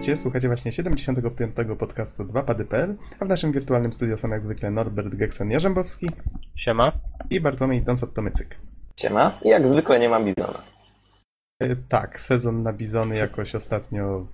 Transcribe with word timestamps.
Witajcie, 0.00 0.16
słuchacie 0.22 0.48
właśnie 0.48 0.72
75. 0.72 1.56
podcastu 1.78 2.24
2pady.pl, 2.24 2.96
a 3.20 3.24
w 3.24 3.28
naszym 3.28 3.52
wirtualnym 3.52 3.92
studio 3.92 4.16
są 4.16 4.28
jak 4.28 4.42
zwykle 4.42 4.70
Norbert 4.70 5.14
Geksen-Jarzębowski 5.14 6.06
Siema. 6.56 6.92
i 7.30 7.40
Bartłomiej 7.40 7.82
Donsot-Tomycyk. 7.82 8.46
Siema. 9.00 9.38
I 9.44 9.48
jak 9.48 9.68
zwykle 9.68 10.00
nie 10.00 10.08
ma 10.08 10.20
bizona. 10.20 10.62
E, 11.62 11.76
Tak, 11.76 12.20
sezon 12.20 12.62
na 12.62 12.72
bizony 12.72 13.16
jakoś 13.16 13.54
ostatnio, 13.54 14.26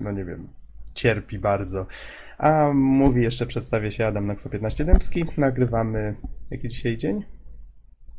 no 0.00 0.12
nie 0.12 0.24
wiem, 0.24 0.48
cierpi 0.94 1.38
bardzo. 1.38 1.86
A 2.38 2.70
mówi 2.74 3.22
jeszcze, 3.22 3.46
przedstawię 3.46 3.92
się 3.92 4.06
Adam 4.06 4.26
Naksa 4.26 4.48
15 4.48 4.84
Dębski, 4.84 5.24
nagrywamy, 5.36 6.14
jaki 6.50 6.68
dzisiaj 6.68 6.96
dzień? 6.96 7.24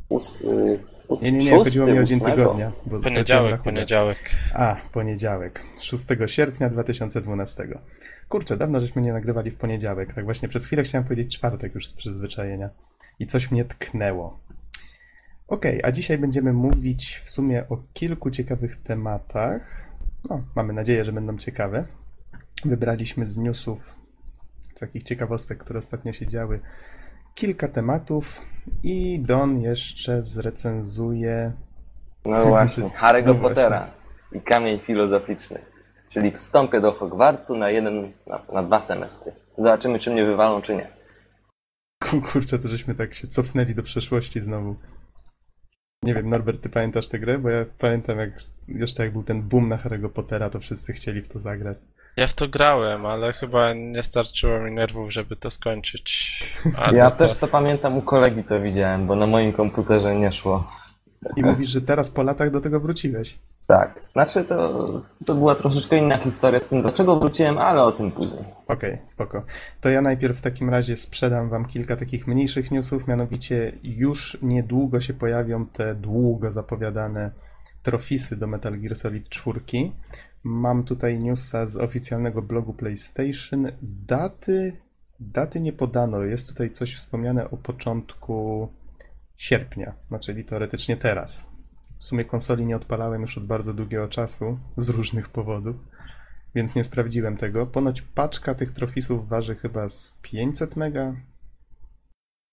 Us, 0.09 0.41
y, 0.41 0.79
us, 1.00 1.00
Nie, 1.21 1.31
nie, 1.31 1.38
nie, 1.38 1.51
chodziło 1.51 1.88
mi 1.88 1.99
o 1.99 2.03
dzień 2.03 2.20
tygodnia. 2.20 2.71
Bo 2.85 2.99
Poniedziałek, 2.99 3.61
poniedziałek. 3.61 4.17
A, 4.53 4.75
poniedziałek, 4.91 5.61
6 5.79 6.05
sierpnia 6.25 6.70
2012. 6.70 7.67
Kurczę, 8.29 8.57
dawno 8.57 8.79
żeśmy 8.79 9.01
nie 9.01 9.13
nagrywali 9.13 9.51
w 9.51 9.57
poniedziałek. 9.57 10.13
Tak 10.13 10.25
właśnie 10.25 10.47
przez 10.47 10.65
chwilę 10.65 10.84
chciałem 10.84 11.03
powiedzieć 11.03 11.37
czwartek 11.37 11.75
już 11.75 11.87
z 11.87 11.93
przyzwyczajenia. 11.93 12.70
I 13.20 13.27
coś 13.27 13.51
mnie 13.51 13.65
tknęło. 13.65 14.39
Okej, 15.47 15.81
a 15.84 15.91
dzisiaj 15.91 16.17
będziemy 16.17 16.53
mówić 16.53 17.21
w 17.25 17.29
sumie 17.29 17.63
o 17.70 17.77
kilku 17.93 18.31
ciekawych 18.31 18.75
tematach. 18.75 19.85
No, 20.29 20.43
mamy 20.55 20.73
nadzieję, 20.73 21.05
że 21.05 21.12
będą 21.12 21.37
ciekawe. 21.37 21.85
Wybraliśmy 22.65 23.27
z 23.27 23.37
newsów, 23.37 23.95
z 24.75 24.79
takich 24.79 25.03
ciekawostek, 25.03 25.57
które 25.57 25.79
ostatnio 25.79 26.13
się 26.13 26.27
działy, 26.27 26.59
kilka 27.35 27.67
tematów 27.67 28.41
i 28.84 29.20
Don 29.20 29.59
jeszcze 29.59 30.23
zrecenzuje 30.23 31.51
No 32.26 32.46
właśnie, 32.55 32.84
Harry'ego 32.84 33.26
No 33.26 33.35
Pottera 33.35 33.88
i 34.32 34.41
Kamień 34.41 34.79
Filozoficzny. 34.79 35.60
Czyli 36.10 36.32
wstąpię 36.32 36.82
do 36.82 36.91
Hogwartu 36.91 37.57
na 37.57 37.70
jeden, 37.70 38.12
na, 38.27 38.41
na 38.54 38.63
dwa 38.63 38.82
semestry. 38.82 39.32
Zobaczymy, 39.57 39.99
czy 39.99 40.12
mnie 40.12 40.26
wywalą, 40.26 40.62
czy 40.62 40.76
nie. 40.76 40.88
Kurczę, 42.32 42.60
to 42.60 42.68
żeśmy 42.68 42.96
tak 42.96 43.13
się 43.13 43.27
cofnęli 43.27 43.76
do 43.76 43.84
przeszłości 43.84 44.41
znowu. 44.41 44.76
Nie 46.04 46.13
wiem, 46.13 46.29
Norbert, 46.29 46.62
ty 46.62 46.70
pamiętasz 46.70 47.07
tę 47.07 47.20
grę? 47.20 47.40
Bo 47.40 47.49
ja 47.49 47.66
pamiętam, 47.77 48.18
jak 48.18 48.29
jeszcze 48.68 49.04
jak 49.04 49.13
był 49.13 49.23
ten 49.23 49.41
boom 49.41 49.70
na 49.70 49.77
Harry'ego 49.77 50.10
Pottera, 50.10 50.49
to 50.49 50.60
wszyscy 50.60 50.93
chcieli 50.93 51.21
w 51.21 51.27
to 51.27 51.40
zagrać. 51.40 51.77
Ja 52.17 52.27
w 52.27 52.34
to 52.34 52.48
grałem, 52.48 53.05
ale 53.05 53.34
chyba 53.34 53.73
nie 53.73 54.04
starczyło 54.04 54.59
mi 54.59 54.71
nerwów, 54.71 55.13
żeby 55.13 55.35
to 55.35 55.51
skończyć. 55.51 56.40
Ale 56.77 56.98
ja 56.98 57.12
to... 57.12 57.17
też 57.17 57.35
to 57.35 57.48
pamiętam, 57.48 57.98
u 57.98 58.01
kolegi 58.01 58.43
to 58.43 58.59
widziałem, 58.59 59.07
bo 59.07 59.15
na 59.15 59.27
moim 59.27 59.54
komputerze 59.54 60.15
nie 60.15 60.32
szło. 60.32 60.67
I 61.35 61.41
mówisz, 61.41 61.70
że 61.70 61.82
teraz 61.82 62.09
po 62.09 62.23
latach 62.23 62.51
do 62.51 62.62
tego 62.62 62.79
wróciłeś. 62.79 63.39
Tak, 63.67 63.99
znaczy 64.12 64.44
to, 64.44 65.01
to 65.25 65.35
była 65.35 65.56
troszeczkę 65.56 65.97
inna 65.97 66.17
historia 66.17 66.59
z 66.59 66.67
tym, 66.67 66.81
dlaczego 66.81 67.19
wróciłem, 67.19 67.57
ale 67.57 67.84
o 67.84 67.91
tym 67.91 68.12
później. 68.12 68.44
Okej, 68.67 68.97
spoko. 69.03 69.44
To 69.81 69.89
ja 69.89 70.01
najpierw 70.01 70.38
w 70.38 70.41
takim 70.41 70.69
razie 70.69 70.95
sprzedam 70.95 71.50
wam 71.50 71.66
kilka 71.66 71.95
takich 71.95 72.28
mniejszych 72.28 72.72
newsów, 72.72 73.07
mianowicie 73.07 73.72
już 73.84 74.38
niedługo 74.41 75.01
się 75.01 75.13
pojawią 75.13 75.66
te 75.66 75.95
długo 75.95 76.51
zapowiadane 76.51 77.31
trofisy 77.84 78.35
do 78.35 78.47
Metal 78.47 78.79
Gear 78.79 78.95
Solid 78.95 79.29
4. 79.29 79.59
Mam 80.44 80.84
tutaj 80.84 81.19
newsa 81.19 81.66
z 81.66 81.78
oficjalnego 81.78 82.41
blogu 82.41 82.73
PlayStation. 82.73 83.67
Daty, 83.81 84.78
daty 85.19 85.61
nie 85.61 85.73
podano. 85.73 86.23
Jest 86.23 86.47
tutaj 86.47 86.72
coś 86.72 86.95
wspomniane 86.95 87.50
o 87.50 87.57
początku 87.57 88.67
sierpnia, 89.38 89.94
czyli 90.22 90.45
teoretycznie 90.45 90.97
teraz. 90.97 91.45
W 92.00 92.03
sumie 92.03 92.25
konsoli 92.25 92.66
nie 92.66 92.75
odpalałem 92.75 93.22
już 93.22 93.38
od 93.38 93.45
bardzo 93.45 93.73
długiego 93.73 94.07
czasu, 94.07 94.59
z 94.77 94.89
różnych 94.89 95.29
powodów 95.29 95.75
więc 96.55 96.75
nie 96.75 96.83
sprawdziłem 96.83 97.37
tego. 97.37 97.66
Ponoć 97.66 98.01
paczka 98.01 98.55
tych 98.55 98.71
trofisów 98.71 99.29
waży 99.29 99.55
chyba 99.55 99.89
z 99.89 100.17
500 100.21 100.75
mega. 100.75 101.16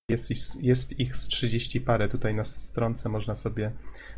Jest, 0.09 0.31
ich- 0.31 0.63
jest 0.63 1.01
ich 1.01 1.17
z 1.17 1.29
30 1.29 1.81
parę. 1.81 2.09
Tutaj 2.09 2.35
na 2.35 2.45
stronce 2.45 3.09
można 3.09 3.35
sobie 3.35 3.73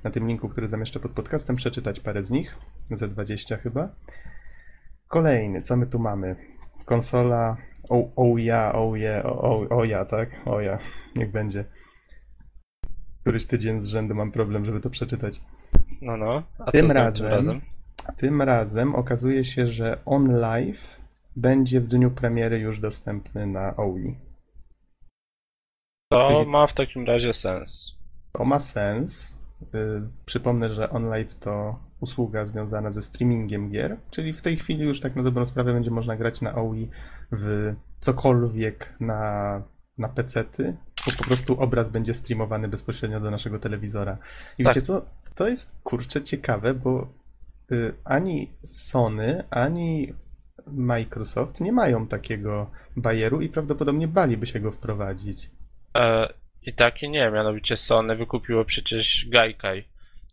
na 0.04 0.10
tym 0.10 0.28
linku, 0.28 0.48
który 0.48 0.68
zamieszczę 0.68 1.00
pod 1.00 1.12
podcastem, 1.12 1.56
przeczytać 1.56 2.00
parę 2.00 2.24
z 2.24 2.30
nich. 2.30 2.56
Ze 2.90 3.08
20 3.08 3.56
chyba. 3.56 3.88
Kolejny, 5.08 5.62
co 5.62 5.76
my 5.76 5.86
tu 5.86 5.98
mamy? 5.98 6.36
Konsola. 6.84 7.56
O, 7.88 8.10
o 8.16 8.38
ja, 8.38 8.72
o 8.74 8.96
je, 8.96 9.22
o, 9.70 9.84
ja, 9.84 10.04
tak? 10.04 10.30
O 10.46 10.60
ja, 10.60 10.78
niech 11.16 11.30
będzie. 11.30 11.64
Któryś 13.20 13.46
tydzień 13.46 13.80
z 13.80 13.86
rzędu 13.86 14.14
mam 14.14 14.32
problem, 14.32 14.64
żeby 14.64 14.80
to 14.80 14.90
przeczytać. 14.90 15.40
No, 16.02 16.16
no. 16.16 16.42
A 16.58 16.70
Tym 16.72 16.90
razem- 16.92 17.26
tym 17.26 17.36
razem? 17.36 17.60
Tym 18.16 18.42
razem 18.42 18.94
okazuje 18.94 19.44
się, 19.44 19.66
że 19.66 19.98
On 20.04 20.38
Live 20.40 21.00
będzie 21.36 21.80
w 21.80 21.88
dniu 21.88 22.10
premiery 22.10 22.58
już 22.58 22.80
dostępny 22.80 23.46
na 23.46 23.76
OI. 23.76 24.16
To 26.12 26.44
ma 26.44 26.66
w 26.66 26.74
takim 26.74 27.06
razie 27.06 27.32
sens. 27.32 27.94
To 28.32 28.44
ma 28.44 28.58
sens. 28.58 29.32
Yy, 29.72 30.02
Przypomnę, 30.26 30.68
że 30.70 30.90
On 30.90 31.08
Live 31.08 31.34
to 31.34 31.78
usługa 32.00 32.46
związana 32.46 32.92
ze 32.92 33.02
streamingiem 33.02 33.70
gier, 33.70 33.96
czyli 34.10 34.32
w 34.32 34.42
tej 34.42 34.56
chwili 34.56 34.84
już 34.84 35.00
tak 35.00 35.16
na 35.16 35.22
dobrą 35.22 35.44
sprawę 35.46 35.72
będzie 35.72 35.90
można 35.90 36.16
grać 36.16 36.40
na 36.40 36.54
OI 36.54 36.88
w 37.32 37.74
cokolwiek 38.00 38.94
na, 39.00 39.62
na 39.98 40.08
PC-ty, 40.08 40.76
bo 41.06 41.12
po 41.18 41.24
prostu 41.24 41.60
obraz 41.60 41.90
będzie 41.90 42.14
streamowany 42.14 42.68
bezpośrednio 42.68 43.20
do 43.20 43.30
naszego 43.30 43.58
telewizora. 43.58 44.18
I 44.58 44.64
Tak. 44.64 44.74
wiecie 44.74 44.86
co? 44.86 45.02
To 45.34 45.48
jest 45.48 45.80
kurczę 45.82 46.22
ciekawe, 46.22 46.74
bo 46.74 47.08
y, 47.72 47.94
ani 48.04 48.50
Sony, 48.62 49.44
ani 49.50 50.12
Microsoft 50.66 51.60
nie 51.60 51.72
mają 51.72 52.06
takiego 52.06 52.70
bajeru 52.96 53.40
i 53.40 53.48
prawdopodobnie 53.48 54.08
baliby 54.08 54.46
się 54.46 54.60
go 54.60 54.72
wprowadzić. 54.72 55.50
E, 55.98 56.28
I 56.62 56.72
tak 56.72 57.02
i 57.02 57.10
nie, 57.10 57.30
mianowicie 57.30 57.76
Sony 57.76 58.16
wykupiło 58.16 58.64
przecież 58.64 59.26
Gaikai, 59.28 59.84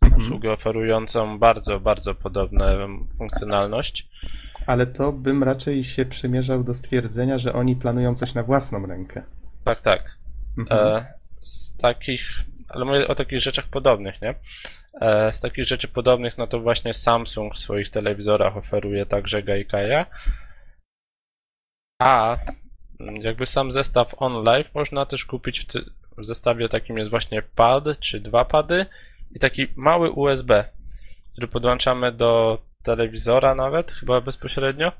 Mhm. 0.02 0.22
usługę 0.22 0.52
oferującą 0.52 1.38
bardzo, 1.38 1.80
bardzo 1.80 2.14
podobną 2.14 2.64
funkcjonalność. 3.18 4.08
Ale 4.66 4.86
to 4.86 5.12
bym 5.12 5.42
raczej 5.42 5.84
się 5.84 6.04
przymierzał 6.04 6.64
do 6.64 6.74
stwierdzenia, 6.74 7.38
że 7.38 7.52
oni 7.52 7.76
planują 7.76 8.14
coś 8.14 8.34
na 8.34 8.42
własną 8.42 8.86
rękę. 8.86 9.22
Tak, 9.64 9.80
tak. 9.80 10.16
Mhm. 10.58 10.80
E, 10.96 11.06
z 11.40 11.76
takich, 11.76 12.30
ale 12.68 12.84
mówię 12.84 13.08
o 13.08 13.14
takich 13.14 13.40
rzeczach 13.40 13.68
podobnych, 13.68 14.22
nie? 14.22 14.34
E, 15.00 15.32
z 15.32 15.40
takich 15.40 15.66
rzeczy 15.66 15.88
podobnych, 15.88 16.38
no 16.38 16.46
to 16.46 16.60
właśnie 16.60 16.94
Samsung 16.94 17.54
w 17.54 17.58
swoich 17.58 17.90
telewizorach 17.90 18.56
oferuje 18.56 19.06
także 19.06 19.42
Gaikaja. 19.42 20.06
A 22.02 22.36
jakby 23.00 23.46
sam 23.46 23.70
zestaw 23.70 24.14
OnLive 24.22 24.74
można 24.74 25.06
też 25.06 25.24
kupić 25.24 25.60
w, 25.60 25.66
ty- 25.66 25.84
w 26.18 26.24
zestawie 26.24 26.68
takim 26.68 26.98
jest 26.98 27.10
właśnie 27.10 27.42
pad 27.42 27.84
czy 28.00 28.20
dwa 28.20 28.44
pady 28.44 28.86
i 29.34 29.38
taki 29.38 29.66
mały 29.76 30.10
USB, 30.10 30.64
który 31.32 31.48
podłączamy 31.48 32.12
do 32.12 32.58
telewizora 32.82 33.54
nawet, 33.54 33.92
chyba 33.92 34.20
bezpośrednio. 34.20 34.92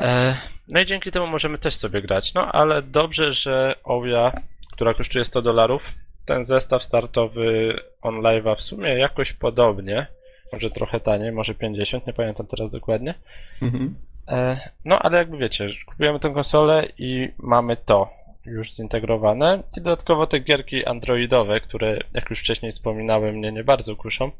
E, 0.00 0.36
no 0.72 0.80
i 0.80 0.86
dzięki 0.86 1.10
temu 1.10 1.26
możemy 1.26 1.58
też 1.58 1.74
sobie 1.74 2.02
grać. 2.02 2.34
No 2.34 2.52
ale 2.52 2.82
dobrze, 2.82 3.32
że 3.32 3.74
Oja, 3.84 4.32
która 4.72 4.94
kosztuje 4.94 5.24
100 5.24 5.42
dolarów, 5.42 5.94
ten 6.24 6.46
zestaw 6.46 6.82
startowy 6.82 7.76
OnLive'a 8.02 8.56
w 8.56 8.62
sumie 8.62 8.98
jakoś 8.98 9.32
podobnie, 9.32 10.06
może 10.52 10.70
trochę 10.70 11.00
taniej, 11.00 11.32
może 11.32 11.54
50, 11.54 12.06
nie 12.06 12.12
pamiętam 12.12 12.46
teraz 12.46 12.70
dokładnie. 12.70 13.14
Mhm. 13.62 13.94
E, 14.28 14.60
no 14.84 14.98
ale 14.98 15.18
jakby 15.18 15.38
wiecie, 15.38 15.68
kupujemy 15.86 16.20
tę 16.20 16.30
konsolę 16.34 16.84
i 16.98 17.28
mamy 17.38 17.76
to 17.76 18.10
już 18.44 18.72
zintegrowane 18.72 19.62
i 19.76 19.80
dodatkowo 19.80 20.26
te 20.26 20.40
gierki 20.40 20.86
androidowe, 20.86 21.60
które 21.60 21.98
jak 22.14 22.30
już 22.30 22.40
wcześniej 22.40 22.72
wspominałem 22.72 23.34
mnie 23.34 23.52
nie 23.52 23.64
bardzo 23.64 23.96
kuszą, 23.96 24.30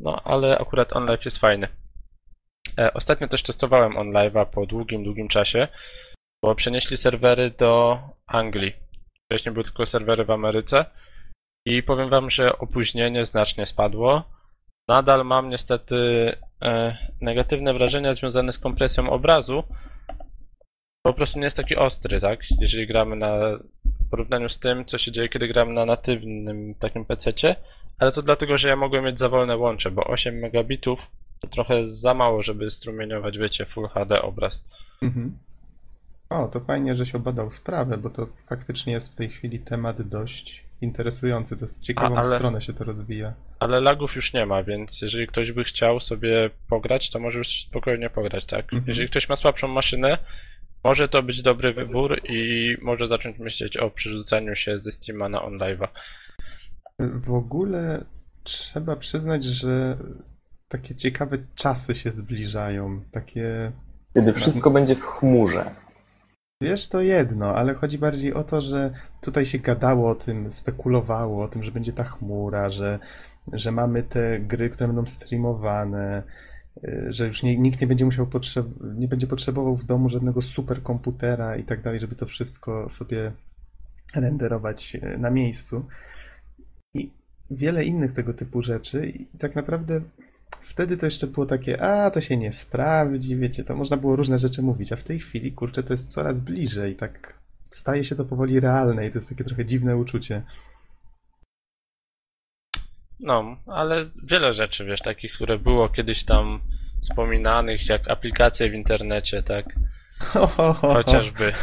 no 0.00 0.22
ale 0.24 0.58
akurat 0.58 0.96
OnLive 0.96 1.24
jest 1.24 1.38
fajny. 1.38 1.68
E, 2.78 2.94
Ostatnio 2.94 3.28
też 3.28 3.42
testowałem 3.42 3.92
OnLive'a 3.92 4.46
po 4.46 4.66
długim, 4.66 5.04
długim 5.04 5.28
czasie, 5.28 5.68
bo 6.42 6.54
przenieśli 6.54 6.96
serwery 6.96 7.50
do 7.50 7.98
Anglii. 8.26 8.72
Wcześniej 9.24 9.52
były 9.52 9.64
tylko 9.64 9.86
serwery 9.86 10.24
w 10.24 10.30
Ameryce 10.30 10.84
i 11.66 11.82
powiem 11.82 12.10
wam, 12.10 12.30
że 12.30 12.58
opóźnienie 12.58 13.26
znacznie 13.26 13.66
spadło. 13.66 14.35
Nadal 14.88 15.24
mam 15.24 15.50
niestety 15.50 15.96
e, 16.62 16.96
negatywne 17.20 17.74
wrażenia 17.74 18.14
związane 18.14 18.52
z 18.52 18.58
kompresją 18.58 19.10
obrazu. 19.10 19.62
Po 21.02 21.12
prostu 21.12 21.38
nie 21.38 21.44
jest 21.44 21.56
taki 21.56 21.76
ostry, 21.76 22.20
tak? 22.20 22.40
Jeżeli 22.60 22.86
gramy 22.86 23.16
na 23.16 23.36
w 24.06 24.10
porównaniu 24.10 24.48
z 24.48 24.58
tym, 24.58 24.84
co 24.84 24.98
się 24.98 25.12
dzieje, 25.12 25.28
kiedy 25.28 25.48
gramy 25.48 25.72
na 25.72 25.84
natywnym 25.84 26.74
takim 26.74 27.04
PC-cie, 27.04 27.56
ale 27.98 28.12
to 28.12 28.22
dlatego, 28.22 28.58
że 28.58 28.68
ja 28.68 28.76
mogłem 28.76 29.04
mieć 29.04 29.18
za 29.18 29.28
wolne 29.28 29.56
łącze, 29.56 29.90
bo 29.90 30.04
8 30.04 30.38
megabitów 30.38 31.10
to 31.40 31.48
trochę 31.48 31.86
za 31.86 32.14
mało, 32.14 32.42
żeby 32.42 32.70
strumieniować, 32.70 33.38
wiecie, 33.38 33.66
Full 33.66 33.88
HD 33.88 34.22
obraz. 34.22 34.64
Mhm. 35.02 35.38
O, 36.30 36.48
to 36.48 36.60
fajnie, 36.60 36.94
że 36.94 37.06
się 37.06 37.18
obadał 37.18 37.50
sprawę, 37.50 37.98
bo 37.98 38.10
to 38.10 38.26
faktycznie 38.46 38.92
jest 38.92 39.12
w 39.12 39.14
tej 39.14 39.28
chwili 39.28 39.58
temat 39.58 40.02
dość 40.02 40.65
interesujący. 40.80 41.56
To 41.56 41.66
w 41.66 41.80
ciekawą 41.80 42.16
A, 42.16 42.20
ale- 42.20 42.36
stronę 42.36 42.60
się 42.60 42.72
to 42.72 42.84
rozwija. 42.84 43.32
Ale 43.58 43.80
lagów 43.80 44.16
już 44.16 44.32
nie 44.32 44.46
ma, 44.46 44.62
więc 44.62 45.02
jeżeli 45.02 45.26
ktoś 45.26 45.52
by 45.52 45.64
chciał 45.64 46.00
sobie 46.00 46.50
pograć, 46.68 47.10
to 47.10 47.18
może 47.18 47.38
już 47.38 47.48
spokojnie 47.48 48.10
pograć, 48.10 48.44
tak? 48.44 48.64
Mhm. 48.64 48.84
Jeżeli 48.86 49.08
ktoś 49.08 49.28
ma 49.28 49.36
słabszą 49.36 49.68
maszynę, 49.68 50.18
może 50.84 51.08
to 51.08 51.22
być 51.22 51.42
dobry 51.42 51.72
wybór 51.72 52.20
i 52.28 52.76
może 52.82 53.08
zacząć 53.08 53.38
myśleć 53.38 53.76
o 53.76 53.90
przerzucaniu 53.90 54.56
się 54.56 54.78
ze 54.78 54.92
Steama 54.92 55.28
na 55.28 55.38
OnLive'a. 55.38 55.88
W 56.98 57.34
ogóle 57.34 58.04
trzeba 58.44 58.96
przyznać, 58.96 59.44
że 59.44 59.96
takie 60.68 60.94
ciekawe 60.94 61.38
czasy 61.54 61.94
się 61.94 62.12
zbliżają. 62.12 63.02
Takie 63.12 63.72
Kiedy 64.14 64.32
wszystko 64.32 64.70
będzie 64.70 64.94
w 64.94 65.02
chmurze. 65.02 65.70
Wiesz, 66.60 66.88
to 66.88 67.00
jedno, 67.00 67.54
ale 67.54 67.74
chodzi 67.74 67.98
bardziej 67.98 68.34
o 68.34 68.44
to, 68.44 68.60
że 68.60 68.90
tutaj 69.20 69.46
się 69.46 69.58
gadało 69.58 70.10
o 70.10 70.14
tym, 70.14 70.52
spekulowało 70.52 71.44
o 71.44 71.48
tym, 71.48 71.62
że 71.62 71.72
będzie 71.72 71.92
ta 71.92 72.04
chmura, 72.04 72.70
że, 72.70 72.98
że 73.52 73.72
mamy 73.72 74.02
te 74.02 74.40
gry, 74.40 74.70
które 74.70 74.86
będą 74.86 75.06
streamowane, 75.06 76.22
y, 76.84 77.06
że 77.08 77.26
już 77.26 77.42
nie, 77.42 77.58
nikt 77.58 77.80
nie 77.80 77.86
będzie 77.86 78.04
musiał 78.04 78.26
potrzeb, 78.26 78.66
nie 78.94 79.08
będzie 79.08 79.26
potrzebował 79.26 79.76
w 79.76 79.84
domu 79.84 80.08
żadnego 80.08 80.42
superkomputera 80.42 81.56
i 81.56 81.64
tak 81.64 81.82
dalej, 81.82 82.00
żeby 82.00 82.14
to 82.14 82.26
wszystko 82.26 82.88
sobie 82.88 83.32
renderować 84.14 84.94
y, 84.94 85.18
na 85.18 85.30
miejscu. 85.30 85.86
I 86.94 87.10
wiele 87.50 87.84
innych 87.84 88.12
tego 88.12 88.34
typu 88.34 88.62
rzeczy. 88.62 89.06
I 89.06 89.26
tak 89.38 89.56
naprawdę 89.56 90.00
Wtedy 90.62 90.96
to 90.96 91.06
jeszcze 91.06 91.26
było 91.26 91.46
takie, 91.46 91.82
a 91.82 92.10
to 92.10 92.20
się 92.20 92.36
nie 92.36 92.52
sprawdzi, 92.52 93.36
wiecie, 93.36 93.64
to 93.64 93.76
można 93.76 93.96
było 93.96 94.16
różne 94.16 94.38
rzeczy 94.38 94.62
mówić, 94.62 94.92
a 94.92 94.96
w 94.96 95.04
tej 95.04 95.18
chwili, 95.20 95.52
kurczę, 95.52 95.82
to 95.82 95.92
jest 95.92 96.12
coraz 96.12 96.40
bliżej, 96.40 96.96
tak 96.96 97.38
staje 97.70 98.04
się 98.04 98.14
to 98.14 98.24
powoli 98.24 98.60
realne 98.60 99.06
i 99.06 99.10
to 99.10 99.18
jest 99.18 99.28
takie 99.28 99.44
trochę 99.44 99.64
dziwne 99.64 99.96
uczucie. 99.96 100.42
No, 103.20 103.56
ale 103.66 104.06
wiele 104.24 104.52
rzeczy, 104.54 104.84
wiesz, 104.84 105.00
takich, 105.00 105.32
które 105.32 105.58
było 105.58 105.88
kiedyś 105.88 106.24
tam 106.24 106.60
wspominanych, 107.02 107.88
jak 107.88 108.10
aplikacje 108.10 108.70
w 108.70 108.74
internecie, 108.74 109.42
tak? 109.42 109.66
Ho, 110.20 110.46
ho, 110.46 110.72
ho, 110.72 110.72
ho. 110.72 110.92
Chociażby. 110.94 111.52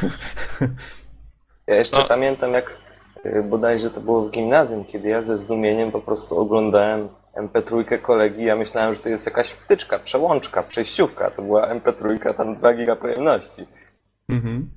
Ja 1.68 1.76
jeszcze 1.76 1.98
No. 1.98 2.06
pamiętam, 2.08 2.54
jak 2.54 2.78
y, 3.26 3.44
bodajże 3.44 3.90
to 3.90 4.02
było 4.02 4.22
w 4.28 4.32
gimnazjum, 4.32 4.86
kiedy 4.86 5.10
ja 5.10 5.22
ze 5.22 5.38
zdumieniem 5.38 5.92
po 5.92 6.02
prostu 6.02 6.38
oglądałem 6.40 7.10
MP3 7.38 8.02
kolegi. 8.02 8.44
Ja 8.44 8.56
myślałem, 8.56 8.94
że 8.94 9.00
to 9.00 9.10
jest 9.10 9.26
jakaś 9.26 9.50
wtyczka, 9.50 10.00
przełączka, 10.00 10.64
przejściówka. 10.64 11.32
To 11.32 11.42
była 11.42 11.74
MP3, 11.76 12.34
tam 12.34 12.56
2 12.56 12.74
giga 12.74 12.96
pojemności. 12.96 13.66
Mhm. 14.30 14.70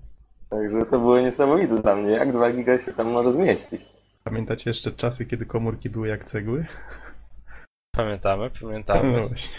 Także 0.51 0.87
to 0.91 0.99
było 0.99 1.21
niesamowite 1.21 1.83
dla 1.83 1.97
mnie, 1.97 2.11
jak 2.11 2.33
2 2.33 2.53
giga 2.53 2.79
się 2.79 2.93
tam 2.93 3.07
może 3.11 3.33
zmieścić. 3.33 3.83
Pamiętacie 4.25 4.71
jeszcze 4.71 4.93
czasy, 4.93 5.27
kiedy 5.27 5.47
komórki 5.47 5.91
były 5.91 6.09
jak 6.09 6.25
cegły? 6.25 6.67
Pamiętamy, 7.97 8.45
No 8.55 8.61
pamiętamy. 8.69 9.29
właśnie. 9.29 9.57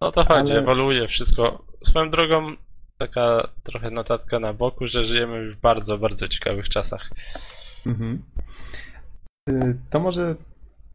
No 0.00 0.12
to 0.12 0.24
chodzi, 0.24 0.52
Ale- 0.52 0.60
ewoluuje 0.60 1.08
wszystko. 1.08 1.64
Swoją 1.86 2.10
drogą, 2.10 2.52
taka 2.98 3.48
trochę 3.62 3.90
notatka 3.90 4.38
na 4.38 4.52
boku, 4.52 4.86
że 4.86 5.04
żyjemy 5.04 5.50
w 5.50 5.56
bardzo, 5.60 5.98
bardzo 5.98 6.28
ciekawych 6.28 6.68
czasach. 6.68 7.10
Mhm. 7.86 8.22
Y, 9.50 9.76
To 9.90 10.00
może 10.00 10.34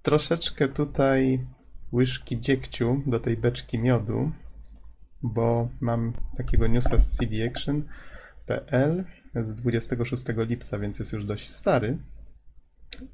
troszeczkę 0.04 0.68
tutaj 0.68 1.46
łyżki 1.94 2.40
dziegciu 2.40 3.04
do 3.06 3.20
tej 3.20 3.38
beczki 3.38 3.80
miodu, 3.80 4.32
bo 5.24 5.70
mam 5.82 6.14
takiego 6.38 6.68
newsa 6.68 7.00
z 7.00 7.18
cdaction.pl 7.18 9.06
z 9.36 9.56
26 9.56 10.24
lipca, 10.38 10.80
więc 10.80 11.00
jest 11.00 11.14
już 11.14 11.26
dość 11.26 11.50
stary. 11.50 11.98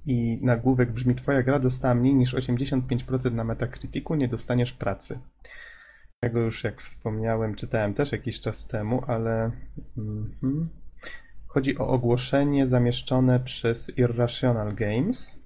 I 0.06 0.40
nagłówek 0.42 0.92
brzmi: 0.92 1.16
Twoja 1.16 1.44
gra 1.44 1.60
dostała 1.60 1.96
mniej 1.96 2.16
niż 2.16 2.36
85% 2.36 3.32
na 3.32 3.44
Metacriticu, 3.44 4.16
nie 4.16 4.28
dostaniesz 4.28 4.74
pracy. 4.74 5.20
Ja 6.22 6.30
go 6.30 6.40
już, 6.40 6.64
jak 6.64 6.82
wspomniałem, 6.82 7.56
czytałem 7.56 7.94
też 7.94 8.12
jakiś 8.12 8.42
czas 8.42 8.68
temu, 8.68 9.04
ale. 9.08 9.52
Mhm. 9.98 10.70
Chodzi 11.48 11.78
o 11.78 11.88
ogłoszenie 11.88 12.68
zamieszczone 12.68 13.40
przez 13.40 13.98
Irrational 13.98 14.76
Games. 14.76 15.39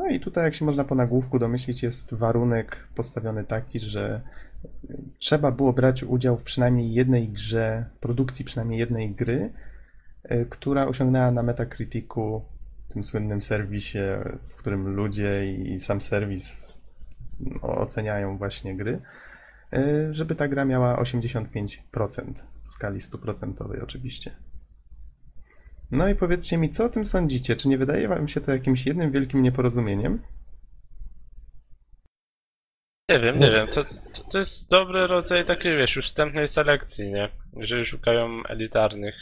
No 0.00 0.08
i 0.08 0.20
tutaj, 0.20 0.44
jak 0.44 0.54
się 0.54 0.64
można 0.64 0.84
po 0.84 0.94
nagłówku 0.94 1.38
domyślić, 1.38 1.82
jest 1.82 2.14
warunek 2.14 2.88
postawiony 2.94 3.44
taki, 3.44 3.80
że 3.80 4.20
trzeba 5.18 5.50
było 5.50 5.72
brać 5.72 6.02
udział 6.02 6.36
w 6.36 6.42
przynajmniej 6.42 6.92
jednej 6.92 7.28
grze, 7.28 7.84
produkcji 8.00 8.44
przynajmniej 8.44 8.80
jednej 8.80 9.10
gry, 9.10 9.52
y, 10.30 10.46
która 10.50 10.86
osiągnęła 10.86 11.30
na 11.30 11.42
Metacriticu, 11.42 12.42
tym 12.88 13.04
słynnym 13.04 13.42
serwisie, 13.42 13.98
w 14.48 14.56
którym 14.56 14.88
ludzie 14.88 15.52
i 15.52 15.78
sam 15.78 16.00
serwis 16.00 16.68
no, 17.40 17.62
oceniają 17.62 18.38
właśnie 18.38 18.76
gry, 18.76 19.00
y, 19.74 20.14
żeby 20.14 20.34
ta 20.34 20.48
gra 20.48 20.64
miała 20.64 21.02
85% 21.02 21.78
w 22.62 22.68
skali 22.68 22.98
100% 22.98 23.82
oczywiście. 23.82 24.30
No 25.92 26.08
i 26.08 26.14
powiedzcie 26.14 26.58
mi, 26.58 26.70
co 26.70 26.84
o 26.84 26.88
tym 26.88 27.06
sądzicie? 27.06 27.56
Czy 27.56 27.68
nie 27.68 27.78
wydaje 27.78 28.08
wam 28.08 28.28
się 28.28 28.40
to 28.40 28.52
jakimś 28.52 28.86
jednym 28.86 29.12
wielkim 29.12 29.42
nieporozumieniem? 29.42 30.22
Nie 33.08 33.20
wiem, 33.20 33.38
nie 33.38 33.50
wiem. 33.50 33.66
To, 33.66 33.84
to, 33.84 34.24
to 34.30 34.38
jest 34.38 34.70
dobry 34.70 35.06
rodzaj 35.06 35.44
takiej, 35.44 35.76
wiesz, 35.76 35.96
już 35.96 36.06
wstępnej 36.06 36.48
selekcji, 36.48 37.12
nie? 37.12 37.28
Jeżeli 37.56 37.86
szukają 37.86 38.42
elitarnych 38.48 39.14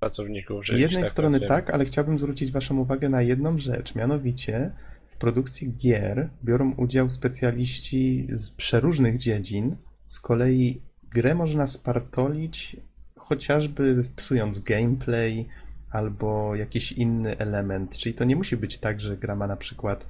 pracowników. 0.00 0.66
Z 0.66 0.78
jednej 0.78 1.02
tak 1.02 1.10
strony 1.10 1.32
nazwiemy. 1.32 1.48
tak, 1.48 1.70
ale 1.70 1.84
chciałbym 1.84 2.18
zwrócić 2.18 2.52
waszą 2.52 2.78
uwagę 2.78 3.08
na 3.08 3.22
jedną 3.22 3.58
rzecz, 3.58 3.94
mianowicie 3.94 4.72
w 5.08 5.16
produkcji 5.16 5.76
gier 5.76 6.30
biorą 6.44 6.74
udział 6.76 7.10
specjaliści 7.10 8.26
z 8.30 8.50
przeróżnych 8.50 9.18
dziedzin. 9.18 9.76
Z 10.06 10.20
kolei 10.20 10.82
grę 11.02 11.34
można 11.34 11.66
spartolić 11.66 12.76
chociażby 13.16 14.04
psując 14.16 14.60
gameplay 14.60 15.48
albo 15.90 16.54
jakiś 16.54 16.92
inny 16.92 17.38
element. 17.38 17.98
Czyli 17.98 18.14
to 18.14 18.24
nie 18.24 18.36
musi 18.36 18.56
być 18.56 18.78
tak, 18.78 19.00
że 19.00 19.16
gra 19.16 19.36
ma 19.36 19.46
na 19.46 19.56
przykład 19.56 20.06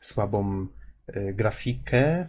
słabą 0.00 0.66
e, 1.06 1.32
grafikę. 1.32 2.28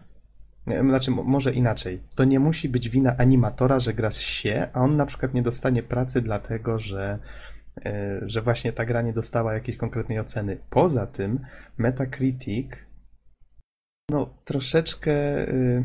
Znaczy, 0.82 1.12
mo- 1.12 1.24
może 1.24 1.52
inaczej. 1.54 2.02
To 2.16 2.24
nie 2.24 2.40
musi 2.40 2.70
być 2.70 2.90
wina 2.90 3.18
animatora, 3.18 3.80
że 3.80 3.94
gra 3.94 4.12
się, 4.12 4.68
a 4.74 4.82
on 4.82 4.98
na 4.98 5.06
przykład 5.06 5.34
nie 5.34 5.42
dostanie 5.42 5.84
pracy 5.84 6.22
dlatego, 6.22 6.80
że, 6.80 7.20
e, 7.86 8.22
że 8.26 8.42
właśnie 8.42 8.74
ta 8.74 8.86
gra 8.86 9.02
nie 9.02 9.14
dostała 9.14 9.54
jakiejś 9.54 9.78
konkretnej 9.78 10.20
oceny. 10.20 10.58
Poza 10.70 11.08
tym 11.08 11.40
Metacritic 11.78 12.72
no 14.12 14.30
troszeczkę 14.46 15.12
y, 15.48 15.84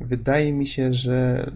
wydaje 0.00 0.52
mi 0.52 0.66
się, 0.66 0.92
że 0.92 1.50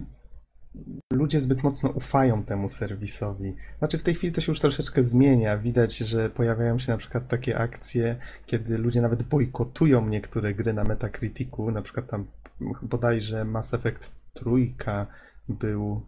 ludzie 1.13 1.39
zbyt 1.39 1.63
mocno 1.63 1.89
ufają 1.89 2.43
temu 2.43 2.69
serwisowi. 2.69 3.55
Znaczy 3.79 3.97
w 3.97 4.03
tej 4.03 4.15
chwili 4.15 4.33
to 4.33 4.41
się 4.41 4.51
już 4.51 4.59
troszeczkę 4.59 5.03
zmienia. 5.03 5.57
Widać, 5.57 5.97
że 5.97 6.29
pojawiają 6.29 6.79
się 6.79 6.91
na 6.91 6.97
przykład 6.97 7.27
takie 7.27 7.57
akcje, 7.57 8.15
kiedy 8.45 8.77
ludzie 8.77 9.01
nawet 9.01 9.23
bojkotują 9.23 10.07
niektóre 10.07 10.53
gry 10.53 10.73
na 10.73 10.83
Metacriticu. 10.83 11.71
Na 11.71 11.81
przykład 11.81 12.07
tam 12.07 12.25
bodajże 12.81 13.45
Mass 13.45 13.73
Effect 13.73 14.15
trójka 14.33 15.07
był. 15.49 16.01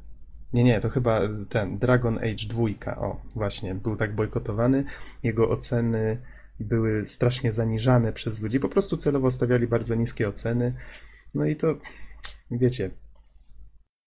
Nie, 0.54 0.64
nie, 0.64 0.80
to 0.80 0.90
chyba 0.90 1.22
ten 1.50 1.78
Dragon 1.78 2.18
Age 2.18 2.48
2, 2.50 2.96
o 2.98 3.22
właśnie, 3.36 3.76
był 3.76 3.96
tak 3.96 4.16
bojkotowany. 4.16 4.84
Jego 5.24 5.50
oceny 5.50 6.18
były 6.60 7.08
strasznie 7.08 7.54
zaniżane 7.54 8.14
przez 8.14 8.42
ludzi, 8.42 8.60
po 8.60 8.70
prostu 8.70 8.98
celowo 8.98 9.32
stawiali 9.32 9.68
bardzo 9.68 9.96
niskie 9.96 10.30
oceny. 10.30 10.74
No 11.36 11.46
i 11.46 11.56
to, 11.56 11.78
wiecie, 12.52 12.92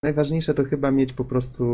najważniejsze 0.02 0.54
to 0.54 0.64
chyba 0.64 0.90
mieć 0.90 1.12
po 1.12 1.24
prostu 1.24 1.64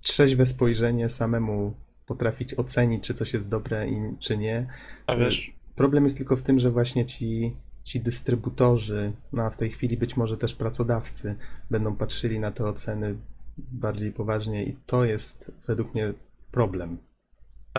trzeźwe 0.00 0.46
spojrzenie, 0.46 1.08
samemu 1.08 1.74
potrafić 2.06 2.54
ocenić, 2.58 3.04
czy 3.04 3.14
coś 3.14 3.32
jest 3.32 3.50
dobre 3.50 3.88
i 3.88 3.96
czy 4.18 4.36
nie. 4.36 4.66
A 5.06 5.16
wiesz, 5.16 5.54
Problem 5.76 6.04
jest 6.04 6.16
tylko 6.16 6.36
w 6.36 6.42
tym, 6.42 6.60
że 6.60 6.70
właśnie 6.70 7.06
ci, 7.06 7.56
ci 7.84 8.00
dystrybutorzy, 8.00 9.12
no 9.32 9.42
a 9.42 9.50
w 9.50 9.56
tej 9.56 9.70
chwili 9.70 9.96
być 9.96 10.16
może 10.16 10.36
też 10.36 10.54
pracodawcy, 10.54 11.36
będą 11.70 11.96
patrzyli 11.96 12.40
na 12.40 12.50
te 12.50 12.64
oceny 12.64 13.16
bardziej 13.58 14.12
poważnie 14.12 14.64
i 14.64 14.76
to 14.86 15.04
jest 15.04 15.52
według 15.66 15.94
mnie 15.94 16.12
problem. 16.50 16.98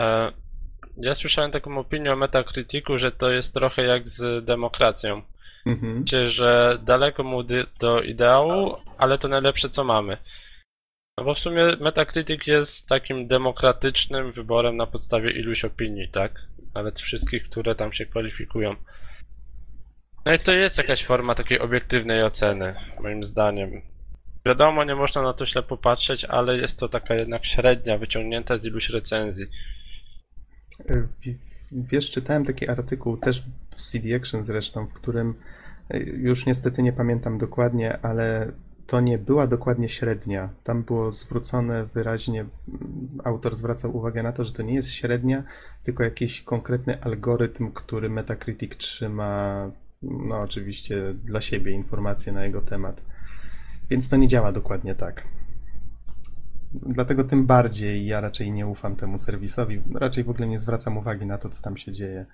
e, 0.00 0.32
ja 0.96 1.14
słyszałem 1.14 1.50
taką 1.50 1.78
opinię 1.78 2.12
o 2.12 2.16
Metacriticu, 2.16 2.98
że 2.98 3.12
to 3.12 3.30
jest 3.30 3.54
trochę 3.54 3.82
jak 3.82 4.08
z 4.08 4.44
demokracją. 4.44 5.22
Mhm. 5.66 5.98
Wiecie, 5.98 6.30
że 6.30 6.78
daleko 6.82 7.22
mu 7.22 7.42
do 7.80 8.02
ideału, 8.02 8.76
ale 8.98 9.18
to 9.18 9.28
najlepsze 9.28 9.70
co 9.70 9.84
mamy. 9.84 10.16
No 11.18 11.24
bo 11.24 11.34
w 11.34 11.38
sumie 11.38 11.76
Metacritic 11.80 12.46
jest 12.46 12.88
takim 12.88 13.26
demokratycznym 13.26 14.32
wyborem 14.32 14.76
na 14.76 14.86
podstawie 14.86 15.30
iluś 15.30 15.64
opinii, 15.64 16.08
tak? 16.08 16.42
Nawet 16.74 17.00
wszystkich, 17.00 17.42
które 17.42 17.74
tam 17.74 17.92
się 17.92 18.06
kwalifikują. 18.06 18.76
No 20.26 20.32
i 20.34 20.38
to 20.38 20.52
jest 20.52 20.78
jakaś 20.78 21.04
forma 21.04 21.34
takiej 21.34 21.58
obiektywnej 21.60 22.22
oceny, 22.22 22.74
moim 23.00 23.24
zdaniem. 23.24 23.82
Wiadomo, 24.46 24.84
nie 24.84 24.94
można 24.94 25.22
na 25.22 25.32
to 25.32 25.46
ślepo 25.46 25.76
patrzeć, 25.76 26.24
ale 26.24 26.56
jest 26.56 26.78
to 26.78 26.88
taka 26.88 27.14
jednak 27.14 27.46
średnia, 27.46 27.98
wyciągnięta 27.98 28.58
z 28.58 28.64
iluś 28.64 28.90
recenzji. 28.90 29.46
Y, 30.90 31.08
Wiesz, 31.72 32.10
czytałem 32.10 32.44
taki 32.44 32.68
artykuł 32.68 33.16
też 33.16 33.42
w 33.70 33.74
CD 33.74 34.16
Action 34.16 34.44
zresztą, 34.44 34.86
w 34.86 34.92
którym 34.92 35.34
już 36.16 36.46
niestety 36.46 36.82
nie 36.82 36.92
pamiętam 36.92 37.38
dokładnie, 37.38 37.98
ale 38.02 38.52
to 38.86 39.00
nie 39.00 39.18
była 39.18 39.46
dokładnie 39.46 39.88
średnia. 39.88 40.48
Tam 40.64 40.82
było 40.82 41.12
zwrócone 41.12 41.84
wyraźnie, 41.84 42.40
mm, 42.40 42.50
autor 43.24 43.56
zwracał 43.56 43.96
uwagę 43.96 44.22
na 44.22 44.32
to, 44.32 44.44
że 44.44 44.52
to 44.52 44.62
nie 44.62 44.74
jest 44.74 44.90
średnia, 44.90 45.42
tylko 45.82 46.04
jakiś 46.04 46.42
konkretny 46.42 47.02
algorytm, 47.02 47.72
który 47.72 48.10
Metacritic 48.10 48.76
trzyma, 48.76 49.70
no 50.02 50.40
oczywiście 50.40 51.14
dla 51.24 51.40
siebie 51.40 51.72
informacje 51.72 52.32
na 52.32 52.44
jego 52.44 52.62
temat. 52.62 53.02
Więc 53.90 54.08
to 54.08 54.16
nie 54.16 54.28
działa 54.28 54.52
dokładnie 54.52 54.94
tak. 54.94 55.22
Dlatego 56.72 57.24
tym 57.24 57.46
bardziej 57.46 58.06
ja 58.06 58.20
raczej 58.20 58.52
nie 58.52 58.66
ufam 58.66 58.96
temu 58.96 59.18
serwisowi. 59.18 59.82
Raczej 59.94 60.24
w 60.24 60.30
ogóle 60.30 60.48
nie 60.48 60.58
zwracam 60.58 60.98
uwagi 60.98 61.26
na 61.26 61.38
to, 61.38 61.48
co 61.48 61.62
tam 61.62 61.76
się 61.76 61.92
dzieje. 61.92 62.26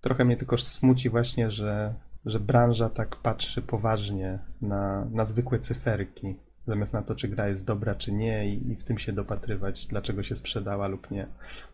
Trochę 0.00 0.24
mnie 0.24 0.36
tylko 0.36 0.56
smuci 0.58 1.10
właśnie, 1.10 1.50
że, 1.50 1.94
że 2.26 2.40
branża 2.40 2.88
tak 2.88 3.16
patrzy 3.16 3.62
poważnie 3.62 4.38
na, 4.62 5.04
na 5.04 5.26
zwykłe 5.26 5.58
cyferki, 5.58 6.36
zamiast 6.66 6.92
na 6.92 7.02
to, 7.02 7.14
czy 7.14 7.28
gra 7.28 7.48
jest 7.48 7.66
dobra, 7.66 7.94
czy 7.94 8.12
nie, 8.12 8.48
i, 8.48 8.72
i 8.72 8.76
w 8.76 8.84
tym 8.84 8.98
się 8.98 9.12
dopatrywać, 9.12 9.86
dlaczego 9.86 10.22
się 10.22 10.36
sprzedała 10.36 10.88
lub 10.88 11.10
nie. 11.10 11.26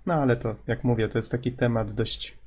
No 0.07 0.15
ale 0.15 0.37
to, 0.37 0.57
jak 0.67 0.85
mówię, 0.85 1.09
to 1.09 1.19
jest 1.19 1.31
taki 1.31 1.53
temat 1.53 1.93
dość. 1.93 2.38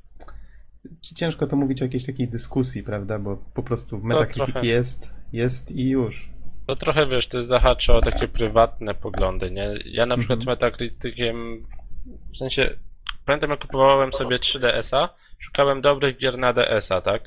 Ciężko 1.15 1.47
to 1.47 1.55
mówić 1.55 1.81
o 1.81 1.85
jakiejś 1.85 2.05
takiej 2.05 2.27
dyskusji, 2.27 2.83
prawda? 2.83 3.19
Bo 3.19 3.37
po 3.53 3.63
prostu 3.63 3.99
Metacritic 3.99 4.63
jest, 4.63 5.15
jest 5.33 5.71
i 5.71 5.89
już. 5.89 6.29
To 6.65 6.75
trochę 6.75 7.07
wiesz, 7.07 7.27
to 7.27 7.37
jest 7.37 7.49
zahacza 7.49 7.93
o 7.93 8.01
takie 8.01 8.27
prywatne 8.27 8.93
poglądy, 8.93 9.51
nie? 9.51 9.73
Ja 9.85 10.05
na 10.05 10.17
przykład 10.17 10.39
z 10.39 10.41
Mhm. 10.41 10.57
Metacriticiem, 10.57 11.65
w 12.33 12.37
sensie, 12.37 12.75
pamiętam 13.25 13.49
jak 13.49 13.59
kupowałem 13.59 14.13
sobie 14.13 14.37
3DS-a, 14.37 15.09
szukałem 15.39 15.81
dobrych 15.81 16.17
gier 16.17 16.37
na 16.37 16.53
DS-a, 16.53 17.01
tak? 17.01 17.23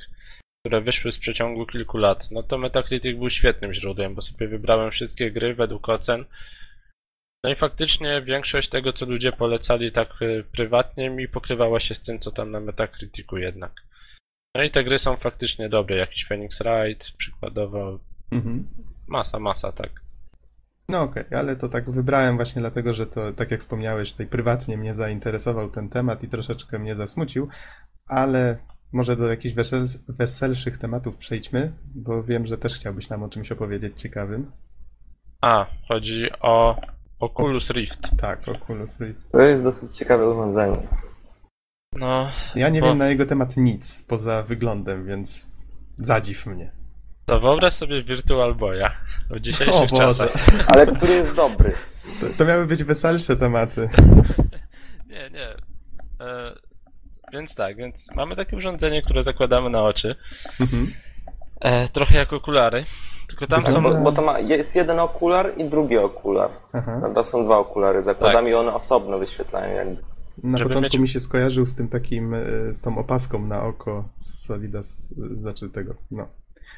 Które 0.63 0.81
wyszły 0.81 1.13
z 1.13 1.19
przeciągu 1.19 1.67
kilku 1.67 1.99
lat. 1.99 2.31
No 2.31 2.43
to 2.43 2.59
Metacritic 2.59 3.19
był 3.19 3.31
świetnym 3.31 3.75
źródłem, 3.75 4.15
bo 4.15 4.23
sobie 4.23 4.49
wybrałem 4.49 4.91
wszystkie 4.91 5.31
gry 5.31 5.55
według 5.55 5.89
ocen. 5.89 6.25
No 7.45 7.51
i 7.51 7.55
faktycznie 7.55 8.23
większość 8.23 8.69
tego, 8.69 8.93
co 8.93 9.07
ludzie 9.07 9.33
polecali 9.33 9.93
tak 9.93 10.23
y, 10.23 10.45
prywatnie, 10.53 11.11
mi 11.11 11.29
pokrywała 11.29 11.81
się 11.81 11.95
z 11.95 12.03
tym, 12.03 12.19
co 12.19 12.31
tam 12.31 12.51
na 12.51 12.61
Metacriticu 12.61 13.39
jednak. 13.39 13.73
No 14.57 14.63
i 14.63 14.71
te 14.71 14.85
gry 14.85 14.99
są 14.99 15.17
faktycznie 15.17 15.69
dobre, 15.69 15.97
jakiś 15.97 16.25
Phoenix 16.25 16.59
Wright, 16.63 17.13
przykładowo, 17.17 17.99
Mhm. 18.31 18.69
masa, 19.09 19.39
masa, 19.39 19.73
tak. 19.73 19.91
No 20.89 21.03
okej, 21.03 21.25
ale 21.31 21.57
to 21.57 21.69
tak 21.69 21.91
wybrałem 21.91 22.37
właśnie 22.37 22.63
dlatego, 22.63 22.95
że 22.95 23.07
to, 23.07 23.33
tak 23.33 23.51
jak 23.51 23.61
wspomniałeś, 23.61 24.13
tutaj 24.13 24.27
prywatnie 24.27 24.77
mnie 24.77 24.95
zainteresował 24.95 25.71
ten 25.71 25.89
temat 25.89 26.23
i 26.25 26.29
troszeczkę 26.29 26.79
mnie 26.79 26.97
zasmucił, 26.97 27.49
ale 28.07 28.59
może 28.93 29.17
do 29.17 29.29
jakichś 29.31 29.55
wesel, 29.55 29.85
weselszych 30.09 30.79
tematów 30.79 31.17
przejdźmy, 31.17 31.73
bo 31.95 32.23
wiem, 32.23 32.47
że 32.47 32.59
też 32.59 32.75
chciałbyś 32.75 33.09
nam 33.09 33.23
o 33.23 33.29
czymś 33.29 33.53
opowiedzieć 33.53 34.01
ciekawym. 34.01 34.51
A, 35.41 35.67
chodzi 35.89 36.27
o 36.41 36.81
Oculus 37.21 37.71
Rift. 37.71 38.11
Tak, 38.21 38.49
Oculus 38.49 39.01
Rift. 39.01 39.31
To 39.33 39.41
jest 39.43 39.65
dosyć 39.65 39.97
ciekawe 39.99 40.29
urządzenie. 40.29 40.77
No, 41.97 42.29
Ja 42.55 42.69
nie 42.69 42.81
Bo- 42.81 42.87
wiem 42.87 42.99
na 42.99 43.09
jego 43.09 43.27
temat 43.27 43.57
nic 43.57 44.03
poza 44.09 44.43
wyglądem, 44.43 45.07
więc 45.07 45.47
zadziw 45.97 46.47
mnie. 46.47 46.71
to 47.27 47.41
wyobraź 47.41 47.75
sobie 47.75 48.03
Virtual 48.03 48.55
Boya 48.55 48.91
w 49.31 49.41
dzisiejszych 49.41 49.75
O 49.75 49.87
Boże. 49.87 49.97
czasach. 49.97 50.33
Ale 50.75 50.87
który 50.87 51.13
jest 51.13 51.35
dobry? 51.35 51.73
To, 52.21 52.27
to 52.39 52.45
miały 52.45 52.67
być 52.67 52.85
weselsze 52.85 53.37
tematy. 53.37 53.89
Nie, 55.13 55.31
nie. 55.31 55.49
E, 56.27 56.55
więc 57.33 57.55
tak, 57.55 57.77
więc 57.77 58.11
mamy 58.15 58.37
takie 58.37 58.57
urządzenie, 58.57 59.03
które 59.03 59.23
zakładamy 59.23 59.71
na 59.71 59.83
oczy. 59.83 60.15
Mhm. 60.61 60.93
E, 61.61 61.89
trochę 61.89 62.17
jak 62.19 62.33
okulary. 62.33 62.85
Tylko 63.29 63.47
tam 63.47 63.67
są. 63.67 63.83
Bo, 63.83 63.95
bo 64.03 64.13
to 64.13 64.23
ma, 64.23 64.39
jest 64.39 64.77
jeden 64.77 64.99
okular 64.99 65.53
i 65.57 65.65
drugi 65.65 65.99
okular. 65.99 66.51
Aha. 66.73 66.97
Prawda? 67.01 67.23
Są 67.23 67.45
dwa 67.45 67.59
okulary. 67.59 68.03
Zakładam 68.03 68.49
i 68.49 68.55
one 68.55 68.75
osobno 68.75 69.19
wyświetlają 69.19 69.75
jakby. 69.77 70.03
Na 70.45 70.59
Żeby 70.59 70.71
początku 70.71 70.93
mieć- 70.97 71.01
mi 71.03 71.09
się 71.09 71.21
skojarzył 71.21 71.67
z 71.67 71.75
tym 71.75 71.89
takim, 71.89 72.35
e, 72.35 72.41
z 72.75 72.81
tą 72.81 72.99
opaską 72.99 73.47
na 73.47 73.63
oko 73.63 74.09
z 74.17 74.45
Solida, 74.47 74.79
s- 74.79 75.15
znaczy 75.41 75.69
tego, 75.71 75.95
no, 76.11 76.29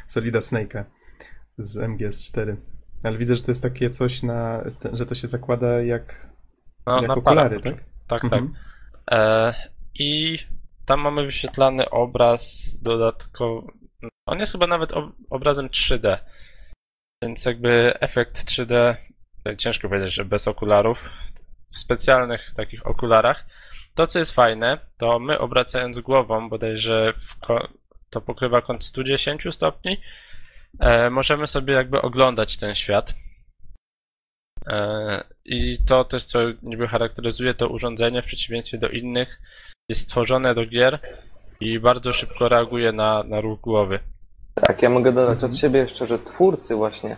Solida 0.06 0.38
Snake'a 0.38 0.84
z 1.58 1.76
MGS4. 1.76 2.56
Ale 3.04 3.18
widzę, 3.18 3.36
że 3.36 3.42
to 3.42 3.50
jest 3.50 3.62
takie 3.62 3.90
coś 3.90 4.22
na, 4.22 4.62
te- 4.80 4.96
że 4.96 5.06
to 5.06 5.14
się 5.14 5.28
zakłada 5.28 5.66
jak, 5.82 6.26
No, 6.86 6.96
jak 6.96 7.08
na 7.08 7.14
okulary, 7.14 7.60
parę. 7.60 7.74
tak? 7.76 7.84
Tak, 8.06 8.22
tak. 8.30 8.32
Mhm. 8.42 8.54
E, 9.10 9.54
I 9.94 10.38
tam 10.86 11.00
mamy 11.00 11.26
wyświetlany 11.26 11.90
obraz 11.90 12.74
dodatkowo. 12.82 13.72
On 14.26 14.38
jest 14.38 14.52
chyba 14.52 14.66
nawet 14.66 14.92
ob- 14.92 15.14
obrazem 15.30 15.68
3D. 15.68 16.18
Więc 17.22 17.44
jakby 17.44 18.00
efekt 18.00 18.44
3D, 18.44 18.96
tutaj 19.36 19.56
ciężko 19.56 19.88
powiedzieć, 19.88 20.14
że 20.14 20.24
bez 20.24 20.48
okularów, 20.48 20.98
w 21.72 21.78
specjalnych 21.78 22.50
takich 22.56 22.86
okularach. 22.86 23.46
To, 23.94 24.06
co 24.06 24.18
jest 24.18 24.32
fajne, 24.32 24.78
to 24.98 25.18
my 25.18 25.38
obracając 25.38 26.00
głową, 26.00 26.48
bodajże 26.48 27.12
w 27.12 27.46
to 28.10 28.20
pokrywa 28.20 28.62
kąt 28.62 28.84
110 28.84 29.42
stopni, 29.50 30.00
e, 30.80 31.10
możemy 31.10 31.46
sobie 31.46 31.74
jakby 31.74 32.02
oglądać 32.02 32.56
ten 32.56 32.74
świat. 32.74 33.14
E, 34.66 35.24
I 35.44 35.78
to 35.86 36.04
też, 36.04 36.24
co 36.24 36.38
niby 36.62 36.88
charakteryzuje 36.88 37.54
to 37.54 37.68
urządzenie 37.68 38.22
w 38.22 38.26
przeciwieństwie 38.26 38.78
do 38.78 38.88
innych, 38.88 39.40
jest 39.88 40.00
stworzone 40.00 40.54
do 40.54 40.66
gier 40.66 40.98
i 41.60 41.80
bardzo 41.80 42.12
szybko 42.12 42.48
reaguje 42.48 42.92
na, 42.92 43.22
na 43.22 43.40
ruch 43.40 43.60
głowy. 43.60 43.98
Tak, 44.54 44.82
ja 44.82 44.90
mogę 44.90 45.12
dodać 45.12 45.44
od 45.44 45.56
siebie 45.56 45.80
jeszcze, 45.80 46.06
że 46.06 46.18
twórcy 46.18 46.74
właśnie 46.74 47.16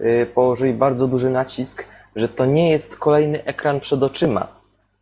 y, 0.00 0.26
położyli 0.34 0.72
bardzo 0.72 1.08
duży 1.08 1.30
nacisk, 1.30 1.84
że 2.16 2.28
to 2.28 2.46
nie 2.46 2.70
jest 2.70 2.98
kolejny 2.98 3.44
ekran 3.44 3.80
przed 3.80 4.02
oczyma. 4.02 4.48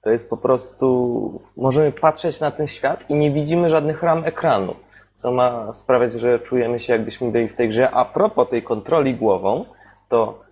To 0.02 0.11
jest 0.11 0.30
po 0.30 0.37
prostu, 0.37 1.40
możemy 1.56 1.92
patrzeć 1.92 2.40
na 2.40 2.50
ten 2.50 2.66
świat 2.66 3.11
i 3.11 3.14
nie 3.14 3.30
widzimy 3.30 3.70
żadnych 3.70 4.02
ram 4.02 4.25
ekranu, 4.25 4.75
co 5.14 5.32
ma 5.32 5.73
sprawiać, 5.73 6.12
że 6.12 6.38
czujemy 6.38 6.80
się 6.80 6.92
jakbyśmy 6.92 7.30
byli 7.30 7.49
w 7.49 7.54
tej 7.54 7.68
grze. 7.68 7.90
A 7.90 8.04
propos 8.04 8.49
tej 8.49 8.62
kontroli 8.62 9.14
głową, 9.14 9.64
to 10.08 10.45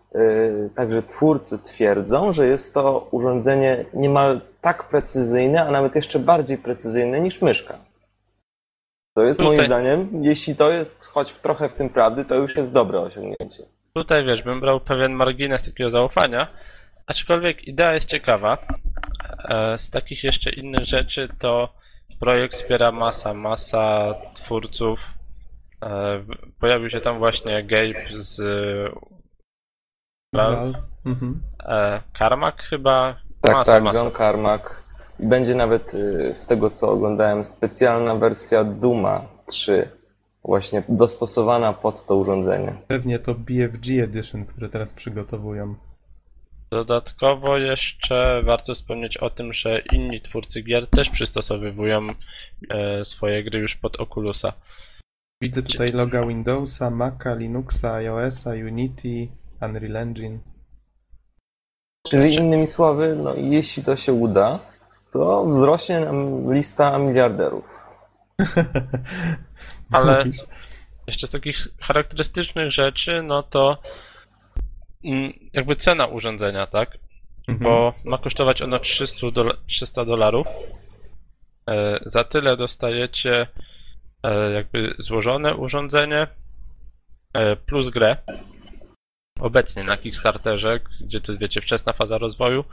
także 0.76 1.02
twórcy 1.02 1.58
twierdzą, 1.58 2.32
że 2.32 2.46
jest 2.46 2.74
to 2.74 3.08
urządzenie 3.10 3.84
niemal 3.94 4.40
tak 4.60 4.88
precyzyjne, 4.88 5.66
a 5.66 5.70
nawet 5.70 5.94
jeszcze 5.94 6.18
bardziej 6.18 6.58
precyzyjne 6.58 7.20
niż 7.20 7.42
myszka. 7.42 7.78
To 9.16 9.24
jest 9.24 9.40
moim 9.40 9.52
Tutaj- 9.52 9.66
zdaniem, 9.66 10.24
jeśli 10.24 10.56
to 10.56 10.70
jest 10.70 11.04
choć 11.04 11.30
w 11.32 11.40
trochę 11.40 11.68
w 11.68 11.72
tym 11.74 11.88
prawdy, 11.90 12.24
to 12.24 12.34
już 12.34 12.56
jest 12.56 12.72
dobre 12.72 13.00
osiągnięcie. 13.00 13.62
Tutaj 13.94 14.24
wiesz, 14.24 14.42
bym 14.42 14.60
brał 14.60 14.80
pewien 14.80 15.12
margines 15.12 15.62
takiego 15.64 15.90
zaufania, 15.90 16.46
aczkolwiek 17.06 17.64
idea 17.68 17.94
jest 17.94 18.08
ciekawa. 18.08 18.58
E, 19.48 19.78
Z 19.78 19.90
takich 19.90 20.24
jeszcze 20.24 20.50
innych 20.50 20.84
rzeczy 20.84 21.28
to 21.38 21.68
projekt 22.20 22.54
wspiera 22.54 22.92
masa, 22.92 23.34
masa 23.34 24.14
twórców. 24.34 25.00
E, 25.82 26.18
w- 26.18 26.58
Pojawił 26.60 26.90
się 26.90 27.00
tam 27.00 27.18
właśnie 27.18 27.62
Gabe 27.62 28.00
z 28.14 28.40
Zal. 30.42 30.74
Mhm. 31.06 31.40
e, 31.64 32.00
Carmack 32.18 32.62
chyba. 32.62 33.16
Tak, 33.40 33.54
masa, 33.54 33.72
tak, 33.72 33.82
masa. 33.82 33.98
John 33.98 34.12
Carmack. 34.12 34.84
I 35.20 35.26
będzie 35.26 35.54
nawet 35.54 35.94
y, 35.94 36.34
z 36.34 36.46
tego, 36.46 36.70
co 36.70 36.90
oglądałem, 36.90 37.44
specjalna 37.44 38.14
wersja 38.14 38.64
Duma 38.64 39.20
3, 39.46 39.88
właśnie 40.44 40.82
dostosowana 40.88 41.72
pod 41.72 42.06
to 42.06 42.16
urządzenie. 42.16 42.72
Pewnie 42.88 43.18
to 43.18 43.34
BFG 43.34 44.02
Edition, 44.02 44.44
które 44.44 44.68
teraz 44.68 44.92
przygotowują. 44.92 45.74
Dodatkowo 46.70 47.58
jeszcze 47.58 48.42
warto 48.44 48.74
wspomnieć 48.74 49.16
o 49.16 49.30
tym, 49.30 49.52
że 49.52 49.82
inni 49.92 50.20
twórcy 50.20 50.62
gier 50.62 50.86
też 50.86 51.10
przystosowywują 51.10 52.08
e, 52.70 53.04
swoje 53.04 53.44
gry 53.44 53.58
już 53.58 53.74
pod 53.74 54.00
Oculusa. 54.00 54.52
Widzę 55.42 55.62
tutaj 55.62 55.88
loga 55.88 56.26
Windowsa, 56.26 56.90
Maca, 56.90 57.34
Linuxa, 57.34 57.94
iOSa, 57.94 58.50
Unity, 58.50 59.28
Unreal 59.60 59.96
Engine. 59.96 60.38
Czyli 62.08 62.34
innymi 62.34 62.66
słowy, 62.66 63.16
no, 63.16 63.34
jeśli 63.34 63.82
to 63.84 63.96
się 63.96 64.12
uda, 64.12 64.58
to 65.12 65.46
wzrośnie 65.46 66.00
nam 66.00 66.52
lista 66.54 66.98
miliarderów. 66.98 67.64
Ale-? 69.92 70.24
Jeszcze 71.06 71.26
z 71.26 71.30
takich 71.30 71.56
charakterystycznych 71.80 72.72
rzeczy, 72.72 73.22
no 73.22 73.42
to 73.42 73.78
mm, 75.04 75.32
jakby 75.52 75.76
cena 75.76 76.06
urządzenia, 76.06 76.66
tak? 76.66 76.98
Mhm. 77.48 77.58
Bo 77.58 77.94
ma 78.04 78.18
kosztować 78.18 78.62
ono 78.62 78.78
300, 78.78 79.26
dola- 79.26 79.56
300 79.66 80.04
dolarów. 80.04 80.46
E, 81.70 82.00
Za 82.06 82.24
tyle 82.24 82.56
dostajecie 82.56 83.46
e, 84.22 84.50
jakby 84.50 84.94
złożone 84.98 85.54
urządzenie 85.56 86.26
e, 87.32 87.56
plus 87.56 87.88
grę. 87.90 88.16
Obecnie 89.40 89.84
na 89.84 89.96
Kickstarterze, 89.96 90.80
gdzie 91.00 91.20
to 91.20 91.32
jest, 91.32 91.40
wiecie, 91.40 91.60
wczesna 91.60 91.92
faza 91.92 92.18
rozwoju, 92.18 92.64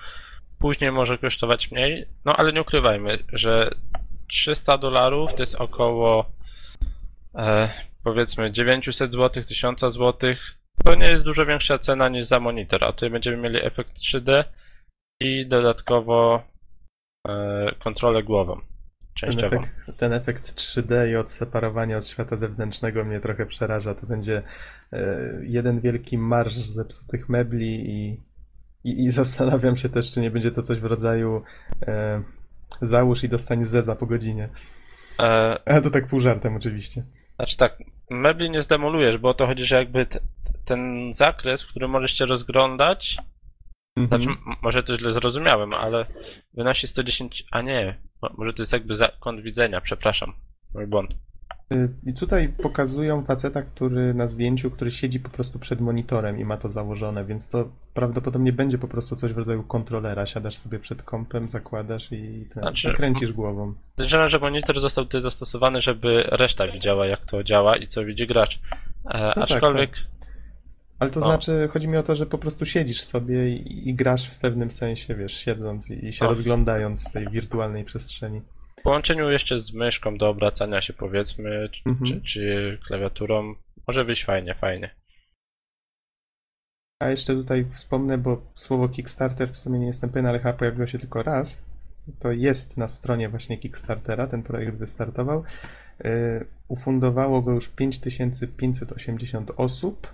później 0.60 0.92
może 0.92 1.18
kosztować 1.18 1.72
mniej, 1.72 2.06
no 2.26 2.36
ale 2.36 2.54
nie 2.54 2.62
ukrywajmy, 2.62 3.18
że 3.34 3.72
300 4.28 4.78
dolarów 4.78 5.34
to 5.34 5.40
jest 5.40 5.56
około 5.56 6.32
e, 7.36 7.72
powiedzmy 8.04 8.52
900 8.52 9.12
zł, 9.12 9.44
1000 9.44 9.82
zł. 9.82 10.36
To 10.86 10.96
nie 10.96 11.06
jest 11.06 11.24
dużo 11.24 11.46
większa 11.46 11.80
cena 11.80 12.10
niż 12.10 12.26
za 12.26 12.40
monitor, 12.40 12.84
a 12.84 12.94
tutaj 12.94 13.10
będziemy 13.10 13.38
mieli 13.38 13.66
efekt 13.66 13.98
3D 13.98 14.44
i 15.20 15.46
dodatkowo 15.46 16.44
e, 17.28 17.72
kontrolę 17.80 18.24
głową 18.24 18.71
Ten 19.20 19.30
częściową. 19.30 19.58
efekt, 19.58 19.98
ten 19.98 20.14
efekt 20.14 20.44
3D 20.44 21.10
i 21.10 21.16
odseparowanie 21.16 21.98
od 21.98 22.08
świata 22.08 22.36
zewnętrznego 22.36 23.06
mnie 23.06 23.20
trochę 23.20 23.46
przeraża. 23.46 23.96
To 23.96 24.08
będzie 24.08 24.44
e, 24.94 25.32
jeden 25.42 25.80
wielki 25.80 26.18
marsz 26.18 26.54
zepsutych 26.54 27.30
mebli 27.30 27.90
i, 27.90 28.22
i, 28.84 29.06
i 29.06 29.12
zastanawiam 29.22 29.78
się 29.78 29.90
też, 29.90 30.12
czy 30.12 30.22
nie 30.22 30.32
będzie 30.32 30.52
to 30.52 30.62
coś 30.62 30.80
w 30.80 30.86
rodzaju 30.86 31.44
e, 31.88 32.24
załóż 32.82 33.24
i 33.24 33.30
dostań 33.30 33.66
zeza 33.66 33.96
po 33.96 34.06
godzinie. 34.06 34.50
E, 35.20 35.60
A 35.66 35.82
to 35.82 35.90
tak 35.90 36.08
pół 36.08 36.20
żartem 36.20 36.56
oczywiście. 36.56 37.04
Znaczy 37.36 37.58
tak, 37.58 37.78
mebli 38.10 38.50
nie 38.50 38.62
zdemolujesz, 38.62 39.18
bo 39.18 39.30
o 39.30 39.34
to 39.34 39.48
chodzi, 39.48 39.66
że 39.66 39.76
jakby 39.76 40.06
ten 40.66 41.14
zakres, 41.14 41.64
w 41.64 41.68
którym 41.68 41.92
możesz 41.92 42.18
się 42.18 42.26
rozglądać. 42.26 43.18
Znaczy 43.98 44.30
m- 44.30 44.38
może 44.62 44.84
to 44.84 44.98
źle 44.98 45.12
zrozumiałem, 45.12 45.74
ale 45.74 46.06
wynosi 46.54 46.88
110, 46.88 47.44
a 47.52 47.62
nie, 47.62 47.98
mo- 48.22 48.34
może 48.38 48.54
to 48.54 48.62
jest 48.62 48.74
jakby 48.74 48.96
zakąt 48.96 49.42
widzenia, 49.42 49.82
przepraszam, 49.82 50.34
mój 50.74 50.88
błąd. 50.88 51.12
Y, 51.74 51.90
I 52.06 52.14
tutaj 52.14 52.50
pokazują 52.64 53.24
faceta, 53.26 53.62
który 53.62 54.14
na 54.14 54.28
zdjęciu, 54.28 54.72
który 54.72 54.92
siedzi 54.92 55.20
po 55.20 55.30
prostu 55.30 55.60
przed 55.60 55.82
monitorem 55.82 56.40
i 56.40 56.46
ma 56.46 56.58
to 56.58 56.70
założone, 56.70 57.26
więc 57.26 57.50
to 57.50 57.70
prawdopodobnie 57.94 58.54
będzie 58.54 58.78
po 58.78 58.88
prostu 58.88 59.16
coś 59.16 59.34
w 59.34 59.38
rodzaju 59.38 59.64
kontrolera. 59.64 60.26
Siadasz 60.26 60.56
sobie 60.56 60.80
przed 60.80 61.04
kompem, 61.04 61.50
zakładasz 61.50 62.12
i, 62.12 62.46
ten, 62.54 62.64
Znaczy- 62.64 62.92
i 62.92 62.94
kręcisz 62.94 63.32
głową. 63.32 63.74
Podejrzewam, 63.96 64.30
że 64.30 64.40
monitor 64.40 64.80
został 64.80 65.06
tutaj 65.06 65.22
zastosowany, 65.22 65.82
żeby 65.82 66.24
reszta 66.28 66.68
widziała, 66.68 67.08
jak 67.08 67.26
to 67.26 67.44
działa 67.44 67.78
i 67.78 67.88
co 67.88 68.06
widzi 68.06 68.28
gracz. 68.28 68.60
E, 69.06 69.12
tak, 69.34 69.38
aczkolwiek, 69.38 69.92
Ale 71.02 71.12
to 71.12 71.20
No. 71.20 71.26
znaczy, 71.26 71.68
chodzi 71.72 71.88
mi 71.88 71.98
o 71.98 72.04
to, 72.04 72.16
że 72.16 72.26
po 72.26 72.38
prostu 72.38 72.66
siedzisz 72.66 73.04
sobie 73.04 73.50
i, 73.50 73.90
i 73.90 73.94
grasz 73.96 74.28
w 74.30 74.40
pewnym 74.40 74.72
sensie, 74.72 75.16
wiesz, 75.16 75.34
siedząc 75.34 75.90
i, 75.92 76.06
i 76.06 76.14
się 76.14 76.26
No. 76.26 76.30
rozglądając 76.30 77.10
w 77.10 77.12
tej 77.12 77.30
wirtualnej 77.30 77.86
przestrzeni. 77.86 78.42
w 78.80 78.82
połączeniu 78.84 79.30
jeszcze 79.30 79.60
z 79.60 79.74
myszką 79.74 80.18
do 80.18 80.30
obracania 80.30 80.82
się, 80.82 80.94
powiedzmy, 80.94 81.70
czy, 81.72 81.82
Mhm. 81.90 82.12
czy, 82.12 82.22
czy 82.22 82.78
klawiaturą, 82.88 83.56
może 83.88 84.06
wyjść 84.06 84.26
fajnie, 84.26 84.56
fajnie. 84.56 84.96
A 87.00 87.10
jeszcze 87.10 87.34
tutaj 87.34 87.66
wspomnę, 87.76 88.18
bo 88.18 88.42
słowo 88.56 88.90
Kickstarter 88.90 89.50
w 89.52 89.58
sumie 89.58 89.80
nie 89.80 89.86
jestem 89.88 90.10
pewien, 90.10 90.26
ale 90.26 90.40
chyba 90.40 90.54
pojawiło 90.54 90.88
się 90.88 91.00
tylko 91.00 91.24
raz. 91.24 91.62
To 92.20 92.32
jest 92.32 92.78
na 92.78 92.88
stronie 92.88 93.30
właśnie 93.30 93.58
Kickstartera, 93.58 94.28
ten 94.28 94.44
projekt 94.44 94.78
wystartował. 94.78 95.44
Yy, 96.04 96.46
Ufundowało 96.68 97.42
go 97.42 97.52
już 97.52 97.70
5580 97.70 99.52
osób. 99.58 100.14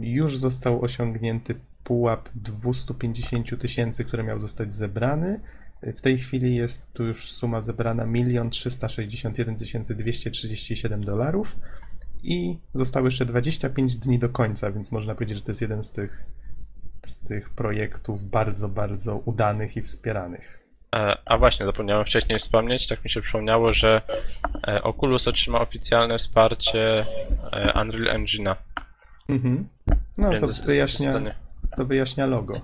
Już 0.00 0.36
został 0.36 0.82
osiągnięty 0.82 1.54
pułap 1.84 2.28
250 2.34 3.60
tysięcy, 3.60 4.04
który 4.04 4.22
miał 4.22 4.40
zostać 4.40 4.74
zebrany. 4.74 5.40
W 5.82 6.00
tej 6.00 6.18
chwili 6.18 6.56
jest 6.56 6.92
tu 6.92 7.04
już 7.04 7.32
suma 7.32 7.60
zebrana 7.60 8.06
1 8.14 8.50
361 8.50 9.56
237 9.96 11.04
dolarów. 11.04 11.56
I 12.22 12.58
zostało 12.74 13.06
jeszcze 13.06 13.24
25 13.24 13.96
dni 13.96 14.18
do 14.18 14.28
końca, 14.28 14.72
więc 14.72 14.92
można 14.92 15.14
powiedzieć, 15.14 15.38
że 15.38 15.44
to 15.44 15.50
jest 15.50 15.60
jeden 15.60 15.82
z 15.82 15.92
tych, 15.92 16.24
z 17.02 17.16
tych 17.16 17.50
projektów 17.50 18.30
bardzo, 18.30 18.68
bardzo 18.68 19.16
udanych 19.16 19.76
i 19.76 19.82
wspieranych. 19.82 20.58
E, 20.94 21.18
A 21.24 21.38
właśnie, 21.38 21.66
zapomniałem 21.66 22.04
wcześniej 22.04 22.38
wspomnieć, 22.38 22.86
tak 22.86 23.04
mi 23.04 23.10
się 23.10 23.20
przypomniało, 23.20 23.74
że 23.74 24.02
e, 24.68 24.82
Oculus 24.82 25.28
otrzyma 25.28 25.60
oficjalne 25.60 26.18
wsparcie 26.18 27.06
e, 27.52 27.82
Unreal 27.82 28.22
Engine'a. 28.22 28.56
Mhm. 29.28 29.68
No 30.18 30.30
Więc 30.30 30.60
to 30.60 30.66
wyjaśnia, 30.66 31.20
to 31.76 31.84
wyjaśnia 31.84 32.26
logo. 32.26 32.60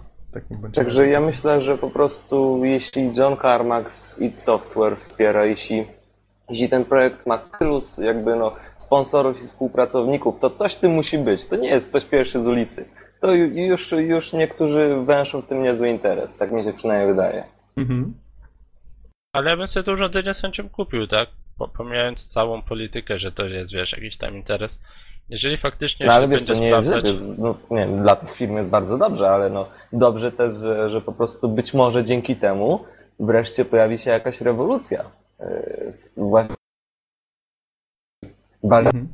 bądź 0.50 0.74
Także 0.74 1.08
ja 1.08 1.20
myślę, 1.20 1.60
że 1.60 1.78
po 1.78 1.90
prostu 1.90 2.64
jeśli 2.64 3.10
John 3.16 3.36
Carmack 3.36 3.90
z 3.90 4.20
id 4.20 4.38
Software 4.38 4.96
wspiera, 4.96 5.44
jeśli, 5.44 5.86
jeśli 6.50 6.68
ten 6.68 6.84
projekt 6.84 7.26
ma 7.26 7.38
tylu 7.38 7.76
s- 7.76 7.98
jakby 8.04 8.36
no, 8.36 8.56
sponsorów 8.76 9.36
i 9.36 9.40
współpracowników, 9.40 10.40
to 10.40 10.50
coś 10.50 10.74
w 10.74 10.80
tym 10.80 10.92
musi 10.92 11.18
być. 11.18 11.46
To 11.46 11.56
nie 11.56 11.68
jest 11.68 11.88
ktoś 11.90 12.04
pierwszy 12.04 12.42
z 12.42 12.46
ulicy. 12.46 12.88
To 13.20 13.26
ju- 13.28 13.52
już, 13.68 13.92
już 13.92 14.32
niektórzy 14.32 14.96
węszą 15.06 15.40
w 15.42 15.46
tym 15.46 15.62
niezły 15.62 15.88
interes. 15.88 16.36
Tak 16.36 16.52
mi 16.52 16.64
się 16.64 16.72
przynajmniej 16.72 17.08
wydaje. 17.14 17.44
Mhm. 17.76 18.14
Ale 19.32 19.50
ja 19.50 19.56
bym 19.56 19.66
sobie 19.68 19.84
to 19.84 19.92
urządzenie 19.92 20.34
z 20.34 20.40
chęcią 20.40 20.68
kupił, 20.68 21.06
tak? 21.06 21.28
Po, 21.58 21.68
pomijając 21.68 22.26
całą 22.26 22.62
politykę, 22.62 23.18
że 23.18 23.32
to 23.32 23.46
jest, 23.46 23.72
wiesz, 23.72 23.92
jakiś 23.92 24.16
tam 24.16 24.36
interes. 24.36 24.80
Jeżeli 25.28 25.56
faktycznie 25.56 26.06
No 26.06 26.12
ale 26.12 26.28
wiesz, 26.28 26.44
to 26.44 26.54
nie 26.54 26.68
jest, 26.68 26.86
sprawdzać... 26.86 27.10
jest 27.10 27.38
no, 27.38 27.54
nie 27.70 27.76
wiem, 27.76 27.96
dla 27.96 28.16
tych 28.16 28.34
firm 28.34 28.56
jest 28.56 28.70
bardzo 28.70 28.98
dobrze, 28.98 29.30
ale 29.30 29.50
no 29.50 29.68
dobrze 29.92 30.32
też, 30.32 30.56
że, 30.56 30.90
że 30.90 31.00
po 31.00 31.12
prostu 31.12 31.48
być 31.48 31.74
może 31.74 32.04
dzięki 32.04 32.36
temu 32.36 32.84
wreszcie 33.20 33.64
pojawi 33.64 33.98
się 33.98 34.10
jakaś 34.10 34.40
rewolucja. 34.40 35.04
Yy, 35.40 35.92
Właśnie 36.16 36.54
Mhm. 38.64 39.08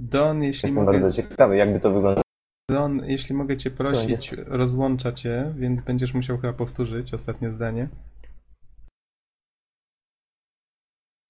Don, 0.00 0.42
jeśli 0.42 0.66
Jestem 0.66 0.84
mogę, 0.84 1.00
bardzo 1.00 1.22
ciekawy, 1.22 1.56
jakby 1.56 1.80
to 1.80 1.90
wyglądało. 1.90 2.22
Don, 2.70 3.04
jeśli 3.04 3.34
mogę 3.34 3.56
cię 3.56 3.70
prosić, 3.70 4.32
rozłącza 4.46 5.12
cię, 5.12 5.52
więc 5.56 5.80
będziesz 5.80 6.14
musiał 6.14 6.38
chyba 6.38 6.52
powtórzyć 6.52 7.14
ostatnie 7.14 7.50
zdanie. 7.50 7.88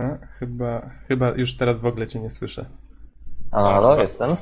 A, 0.00 0.26
chyba, 0.38 0.90
chyba 1.08 1.30
już 1.30 1.56
teraz 1.56 1.80
w 1.80 1.86
ogóle 1.86 2.06
cię 2.06 2.20
nie 2.20 2.30
słyszę. 2.30 2.66
Halo, 3.52 3.70
halo, 3.70 4.00
jestem. 4.02 4.36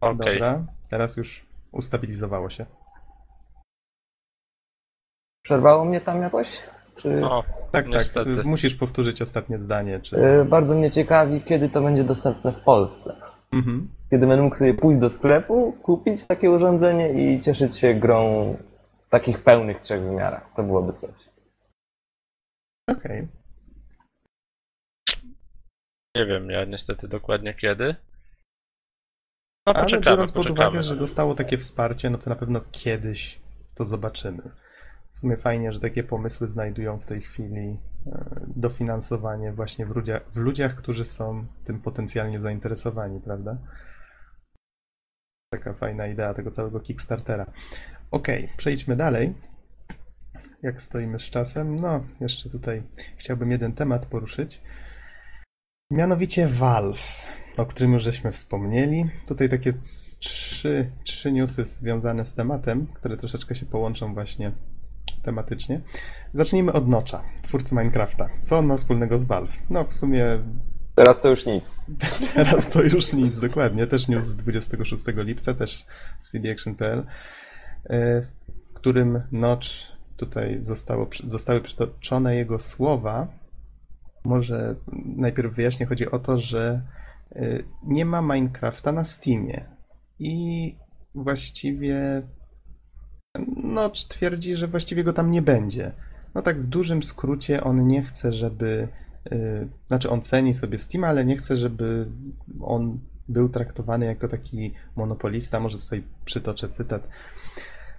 Okej, 0.00 0.16
Dobra, 0.38 0.64
teraz 0.90 1.16
już 1.16 1.46
ustabilizowało 1.72 2.50
się. 2.50 2.66
Przerwało 5.44 5.84
mnie 5.84 6.00
tam 6.00 6.22
jakoś? 6.22 6.62
Czy... 6.96 7.08
no, 7.08 7.42
Tak, 7.72 7.88
Niestety. 7.88 8.36
tak. 8.36 8.44
Musisz 8.44 8.74
powtórzyć 8.74 9.22
ostatnie 9.22 9.58
zdanie. 9.58 10.00
Czy... 10.00 10.16
Yy, 10.16 10.44
Bardzo 10.44 10.74
mnie 10.74 10.90
ciekawi, 10.90 11.40
kiedy 11.40 11.68
to 11.68 11.82
będzie 11.82 12.04
dostępne 12.04 12.52
w 12.52 12.60
Polsce. 12.60 13.16
Mhm. 13.52 13.88
Kiedy 14.10 14.26
będę 14.26 14.42
mógł 14.42 14.56
sobie 14.56 14.74
pójść 14.74 15.00
do 15.00 15.10
sklepu, 15.10 15.72
kupić 15.82 16.26
takie 16.26 16.50
urządzenie 16.50 17.34
i 17.34 17.40
cieszyć 17.40 17.78
się 17.78 17.94
grą 17.94 18.54
w 19.06 19.10
takich 19.10 19.42
pełnych 19.44 19.78
trzech 19.78 20.02
wymiarach. 20.02 20.50
To 20.56 20.62
byłoby 20.62 20.92
coś. 20.92 21.10
Okej. 22.90 23.28
Nie 26.16 26.26
wiem 26.26 26.50
ja 26.50 26.64
niestety 26.64 27.08
dokładnie 27.08 27.54
kiedy. 27.54 27.96
No 29.66 29.72
Ale 29.74 29.84
poczekamy, 29.84 30.16
biorąc 30.16 30.32
pod 30.32 30.42
poczekamy. 30.46 30.68
uwagę, 30.68 30.82
że 30.82 30.96
dostało 30.96 31.34
takie 31.34 31.58
wsparcie, 31.58 32.10
no 32.10 32.18
to 32.18 32.30
na 32.30 32.36
pewno 32.36 32.60
kiedyś 32.72 33.40
to 33.74 33.84
zobaczymy. 33.84 34.42
W 35.12 35.18
sumie 35.18 35.36
fajnie, 35.36 35.72
że 35.72 35.80
takie 35.80 36.04
pomysły 36.04 36.48
znajdują 36.48 37.00
w 37.00 37.06
tej 37.06 37.20
chwili 37.20 37.80
e, 38.06 38.40
dofinansowanie 38.56 39.52
właśnie 39.52 39.86
w 39.86 39.90
ludziach, 39.90 40.22
w 40.32 40.36
ludziach, 40.36 40.74
którzy 40.74 41.04
są 41.04 41.46
tym 41.64 41.80
potencjalnie 41.80 42.40
zainteresowani, 42.40 43.20
prawda? 43.20 43.58
Taka 45.52 45.74
fajna 45.74 46.06
idea 46.06 46.34
tego 46.34 46.50
całego 46.50 46.80
Kickstartera. 46.80 47.46
Okej, 48.10 48.48
przejdźmy 48.56 48.96
dalej. 48.96 49.34
Jak 50.62 50.82
stoimy 50.82 51.18
z 51.18 51.22
czasem? 51.22 51.76
No, 51.76 52.04
jeszcze 52.20 52.50
tutaj 52.50 52.82
chciałbym 53.16 53.50
jeden 53.50 53.72
temat 53.72 54.06
poruszyć. 54.06 54.62
Mianowicie 55.92 56.48
Valve, 56.48 57.26
o 57.58 57.66
którym 57.66 57.92
już 57.92 58.02
żeśmy 58.02 58.32
wspomnieli. 58.32 59.10
Tutaj 59.28 59.48
takie 59.48 59.72
trzy, 60.18 60.90
trzy 61.04 61.32
newsy 61.32 61.64
związane 61.64 62.24
z 62.24 62.34
tematem, 62.34 62.86
które 62.86 63.16
troszeczkę 63.16 63.54
się 63.54 63.66
połączą 63.66 64.14
właśnie 64.14 64.52
tematycznie. 65.22 65.80
Zacznijmy 66.32 66.72
od 66.72 66.88
Notcha, 66.88 67.22
twórcy 67.42 67.74
Minecrafta. 67.74 68.28
Co 68.42 68.58
on 68.58 68.66
ma 68.66 68.76
wspólnego 68.76 69.18
z 69.18 69.24
Valve? 69.24 69.58
No 69.70 69.84
w 69.84 69.94
sumie 69.94 70.38
Teraz 70.94 71.20
to 71.20 71.30
już 71.30 71.46
nic. 71.46 71.80
Teraz 72.34 72.68
to 72.68 72.82
już 72.82 73.12
nic, 73.12 73.40
dokładnie. 73.40 73.86
Też 73.86 74.08
news 74.08 74.24
z 74.24 74.36
26 74.36 75.04
lipca, 75.16 75.54
też 75.54 75.86
z 76.18 76.30
cdaction.pl, 76.30 77.06
e, 77.90 78.22
w 78.70 78.74
którym 78.74 79.22
Notch 79.32 79.68
tutaj 80.16 80.56
zostało, 80.60 81.08
zostały 81.26 81.60
przytoczone 81.60 82.36
jego 82.36 82.58
słowa. 82.58 83.41
Może 84.24 84.74
najpierw 85.16 85.54
wyjaśnię, 85.54 85.86
chodzi 85.86 86.10
o 86.10 86.18
to, 86.18 86.40
że 86.40 86.82
e, 87.32 87.58
nie 87.82 88.04
ma 88.04 88.22
Minecrafta 88.22 88.92
na 88.92 89.04
Steamie 89.04 89.64
i 90.18 90.76
właściwie 91.14 92.22
Notch 93.64 94.00
twierdzi, 94.08 94.56
że 94.56 94.68
właściwie 94.68 95.04
go 95.04 95.12
tam 95.12 95.30
nie 95.30 95.42
będzie. 95.42 95.92
No 96.34 96.42
tak 96.42 96.62
w 96.62 96.66
dużym 96.66 97.02
skrócie 97.02 97.64
on 97.64 97.86
nie 97.86 98.02
chce, 98.02 98.32
żeby 98.32 98.88
Yy, 99.30 99.68
Znaczy, 99.86 100.10
on 100.10 100.22
ceni 100.22 100.54
sobie 100.54 100.78
Steam, 100.78 101.04
ale 101.04 101.24
nie 101.24 101.36
chce, 101.36 101.56
żeby 101.56 102.06
on 102.60 103.00
był 103.28 103.48
traktowany 103.48 104.06
jako 104.06 104.28
taki 104.28 104.74
monopolista. 104.96 105.60
Może 105.60 105.78
tutaj 105.78 106.02
przytoczę 106.24 106.68
cytat. 106.68 107.08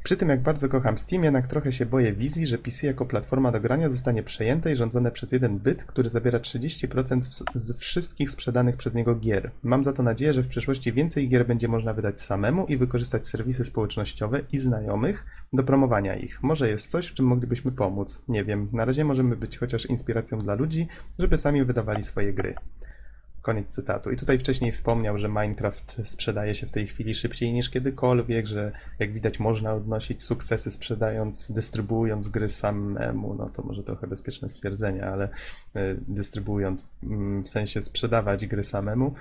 Przy 0.03 0.17
tym 0.17 0.29
jak 0.29 0.41
bardzo 0.41 0.69
kocham 0.69 0.97
Steam, 0.97 1.23
jednak 1.23 1.47
trochę 1.47 1.71
się 1.71 1.85
boję 1.85 2.13
wizji, 2.13 2.47
że 2.47 2.57
PC 2.57 2.87
jako 2.87 3.05
platforma 3.05 3.51
do 3.51 3.59
grania 3.59 3.89
zostanie 3.89 4.23
przejęte 4.23 4.73
i 4.73 4.75
rządzone 4.75 5.11
przez 5.11 5.31
jeden 5.31 5.59
byt, 5.59 5.83
który 5.83 6.09
zabiera 6.09 6.39
30% 6.39 7.43
z- 7.53 7.77
wszystkich 7.77 8.29
sprzedanych 8.29 8.77
przez 8.77 8.93
niego 8.93 9.15
gier. 9.15 9.51
Mam 9.63 9.83
za 9.83 9.93
to 9.93 10.03
nadzieję, 10.03 10.33
że 10.33 10.43
w 10.43 10.47
przyszłości 10.47 10.93
więcej 10.93 11.29
gier 11.29 11.47
będzie 11.47 11.67
można 11.67 11.93
wydać 11.93 12.21
samemu 12.21 12.65
i 12.65 12.77
wykorzystać 12.77 13.27
serwisy 13.27 13.65
społecznościowe 13.65 14.41
i 14.51 14.57
znajomych 14.57 15.25
do 15.53 15.63
promowania 15.63 16.15
ich. 16.15 16.43
Może 16.43 16.69
jest 16.69 16.89
coś, 16.89 17.07
w 17.07 17.13
czym 17.13 17.25
moglibyśmy 17.25 17.71
pomóc. 17.71 18.21
Nie 18.27 18.43
wiem, 18.43 18.69
na 18.73 18.85
razie 18.85 19.05
możemy 19.05 19.35
być 19.35 19.57
chociaż 19.57 19.85
inspiracją 19.85 20.39
dla 20.39 20.55
ludzi, 20.55 20.87
żeby 21.19 21.37
sami 21.37 21.65
wydawali 21.65 22.03
swoje 22.03 22.33
gry. 22.33 22.53
Koniec 23.43 23.67
cytatu. 23.67 24.11
I 24.11 24.17
tutaj 24.17 24.39
wcześniej 24.39 24.71
wspomniał, 24.71 25.17
że 25.17 25.29
Minecraft 25.29 26.01
sprzedaje 26.03 26.55
się 26.55 26.67
w 26.67 26.71
tej 26.71 26.87
chwili 26.87 27.13
szybciej 27.13 27.53
niż 27.53 27.69
kiedykolwiek, 27.69 28.47
że 28.47 28.71
jak 28.99 29.13
widać 29.13 29.39
można 29.39 29.73
odnosić 29.73 30.23
sukcesy 30.23 30.71
sprzedając, 30.71 31.51
dystrybuując 31.51 32.29
gry 32.29 32.49
samemu, 32.49 33.33
no 33.33 33.49
to 33.49 33.63
może 33.63 33.83
trochę 33.83 34.07
bezpieczne 34.07 34.49
stwierdzenie, 34.49 35.05
ale 35.05 35.29
y, 35.75 35.99
dystrybuując 36.07 36.87
mm, 37.03 37.43
w 37.43 37.49
sensie 37.49 37.81
sprzedawać 37.81 38.47
gry 38.47 38.63
samemu. 38.63 39.13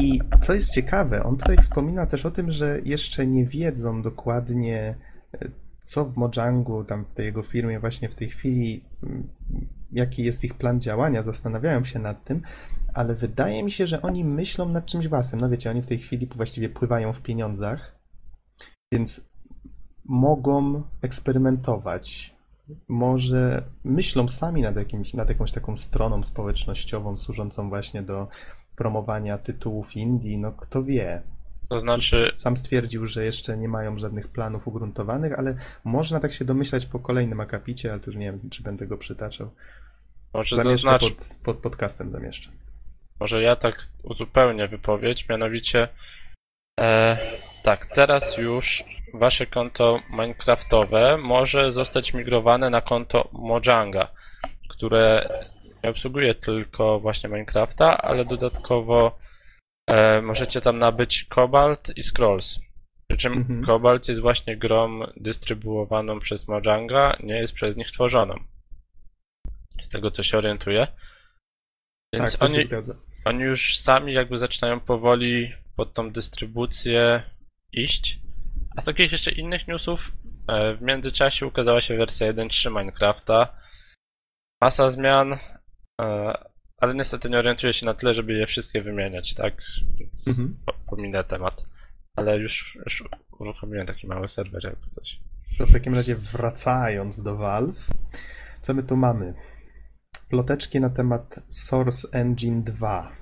I 0.00 0.20
co 0.40 0.54
jest 0.54 0.74
ciekawe, 0.74 1.22
on 1.22 1.36
tutaj 1.36 1.56
wspomina 1.56 2.06
też 2.06 2.26
o 2.26 2.30
tym, 2.30 2.50
że 2.50 2.80
jeszcze 2.84 3.26
nie 3.26 3.46
wiedzą 3.46 4.02
dokładnie, 4.02 4.94
y, 5.34 5.50
co 5.90 6.04
w 6.04 6.16
Mojangu, 6.16 6.84
tam 6.84 7.04
w 7.04 7.12
tej 7.12 7.26
jego 7.26 7.42
firmie 7.42 7.80
właśnie 7.80 8.08
w 8.08 8.14
tej 8.14 8.28
chwili, 8.28 8.84
mm, 9.02 9.28
jaki 9.92 10.24
jest 10.24 10.44
ich 10.44 10.54
plan 10.54 10.80
działania, 10.80 11.22
zastanawiają 11.22 11.84
się 11.84 11.98
nad 11.98 12.24
tym, 12.24 12.42
ale 12.94 13.14
wydaje 13.14 13.62
mi 13.62 13.70
się, 13.70 13.86
że 13.86 14.02
oni 14.02 14.24
myślą 14.24 14.68
nad 14.68 14.86
czymś 14.86 15.08
własnym. 15.08 15.40
No 15.40 15.48
wiecie, 15.48 15.70
oni 15.70 15.82
w 15.82 15.86
tej 15.86 15.98
chwili 15.98 16.26
właściwie 16.36 16.68
pływają 16.68 17.12
w 17.12 17.22
pieniądzach, 17.22 17.98
więc 18.92 19.30
mogą 20.04 20.82
eksperymentować. 21.02 22.34
Może 22.88 23.62
myślą 23.84 24.28
sami 24.28 24.62
nad, 24.62 24.76
jakimś, 24.76 25.14
nad 25.14 25.28
jakąś 25.28 25.52
taką 25.52 25.76
stroną 25.76 26.22
społecznościową 26.22 27.16
służącą 27.16 27.68
właśnie 27.68 28.02
do 28.02 28.28
promowania 28.76 29.38
tytułów 29.38 29.96
indie. 29.96 30.38
No 30.38 30.52
kto 30.52 30.84
wie. 30.84 31.22
To 31.70 31.80
znaczy, 31.80 32.30
Sam 32.34 32.56
stwierdził, 32.56 33.06
że 33.06 33.24
jeszcze 33.24 33.56
nie 33.56 33.68
mają 33.68 33.98
żadnych 33.98 34.28
planów 34.28 34.68
ugruntowanych, 34.68 35.38
ale 35.38 35.56
można 35.84 36.20
tak 36.20 36.32
się 36.32 36.44
domyślać 36.44 36.86
po 36.86 36.98
kolejnym 36.98 37.40
akapicie, 37.40 37.92
ale 37.92 38.00
już 38.06 38.16
nie 38.16 38.26
wiem, 38.26 38.50
czy 38.50 38.62
będę 38.62 38.86
go 38.86 38.96
przytaczał. 38.96 39.50
może 40.34 40.56
Zamieszczę 40.56 40.88
zaznacz, 40.88 41.00
pod, 41.02 41.36
pod 41.44 41.56
podcastem 41.56 42.10
zamieszczę. 42.10 42.50
Może 43.20 43.42
ja 43.42 43.56
tak 43.56 43.82
uzupełnię 44.02 44.68
wypowiedź, 44.68 45.28
mianowicie 45.28 45.88
e, 46.80 47.18
tak, 47.62 47.86
teraz 47.86 48.38
już 48.38 48.84
wasze 49.14 49.46
konto 49.46 50.00
Minecraftowe 50.10 51.18
może 51.18 51.72
zostać 51.72 52.14
migrowane 52.14 52.70
na 52.70 52.80
konto 52.80 53.28
Mojanga, 53.32 54.08
które 54.68 55.28
nie 55.84 55.90
obsługuje 55.90 56.34
tylko 56.34 57.00
właśnie 57.00 57.30
Minecrafta, 57.30 57.98
ale 57.98 58.24
dodatkowo 58.24 59.18
e, 59.90 60.22
możecie 60.22 60.60
tam 60.60 60.78
nabyć 60.78 61.26
Cobalt 61.34 61.92
i 61.96 62.02
Scrolls. 62.02 62.60
Przy 63.08 63.18
czym 63.18 63.32
Mhm. 63.32 63.64
Cobalt 63.64 64.08
jest 64.08 64.20
właśnie 64.20 64.56
grą 64.56 65.00
dystrybuowaną 65.16 66.20
przez 66.20 66.48
Mojanga, 66.48 67.16
nie 67.20 67.34
jest 67.34 67.54
przez 67.54 67.76
nich 67.76 67.90
tworzoną. 67.90 68.34
Z 69.80 69.88
tego 69.88 70.10
co 70.10 70.22
się 70.22 70.38
orientuję. 70.38 70.86
Więc 72.14 72.38
tak, 72.38 72.50
oni, 72.50 72.58
oni 73.24 73.42
już 73.42 73.78
sami 73.78 74.12
jakby 74.12 74.38
zaczynają 74.38 74.80
powoli 74.80 75.52
pod 75.76 75.92
tą 75.94 76.10
dystrybucję 76.10 77.22
iść. 77.72 78.20
A 78.76 78.80
z 78.80 78.84
takich 78.84 79.12
jeszcze 79.12 79.30
innych 79.30 79.68
newsów, 79.68 80.12
e, 80.48 80.74
w 80.74 80.82
międzyczasie 80.82 81.46
ukazała 81.46 81.80
się 81.80 81.96
wersja 81.96 82.32
1.3 82.32 82.70
Minecrafta. 82.70 83.56
Masa 84.62 84.90
zmian, 84.90 85.38
e, 86.00 86.34
ale 86.80 86.94
niestety 86.94 87.30
nie 87.30 87.38
orientuję 87.38 87.72
się 87.74 87.86
na 87.86 87.94
tyle, 87.94 88.14
żeby 88.14 88.32
je 88.32 88.46
wszystkie 88.46 88.82
wymieniać, 88.82 89.34
tak? 89.34 89.54
Więc 89.98 90.28
Mhm. 90.28 90.56
po- 90.66 90.72
pominę 90.86 91.24
temat. 91.24 91.64
Ale 92.16 92.38
już, 92.38 92.78
już 92.84 93.04
uruchomiłem 93.38 93.86
taki 93.86 94.06
mały 94.06 94.28
serwer 94.28 94.64
jakby 94.64 94.86
coś. 94.86 95.20
To 95.58 95.66
w 95.66 95.72
takim 95.72 95.94
razie 95.94 96.16
wracając 96.16 97.22
do 97.22 97.36
Valve, 97.36 97.86
co 98.60 98.74
my 98.74 98.82
tu 98.82 98.96
mamy? 98.96 99.34
Ploteczki 100.28 100.80
na 100.80 100.90
temat 100.90 101.34
Source 101.48 102.08
Engine 102.12 102.62
2. 102.62 103.12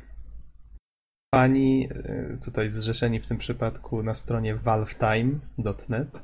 Fani, 1.35 1.89
y, 1.93 2.39
tutaj 2.45 2.69
zrzeszeni 2.69 3.21
w 3.21 3.27
tym 3.29 3.39
przypadku 3.39 4.03
na 4.03 4.15
stronie 4.15 4.55
valvetime.net. 4.57 6.17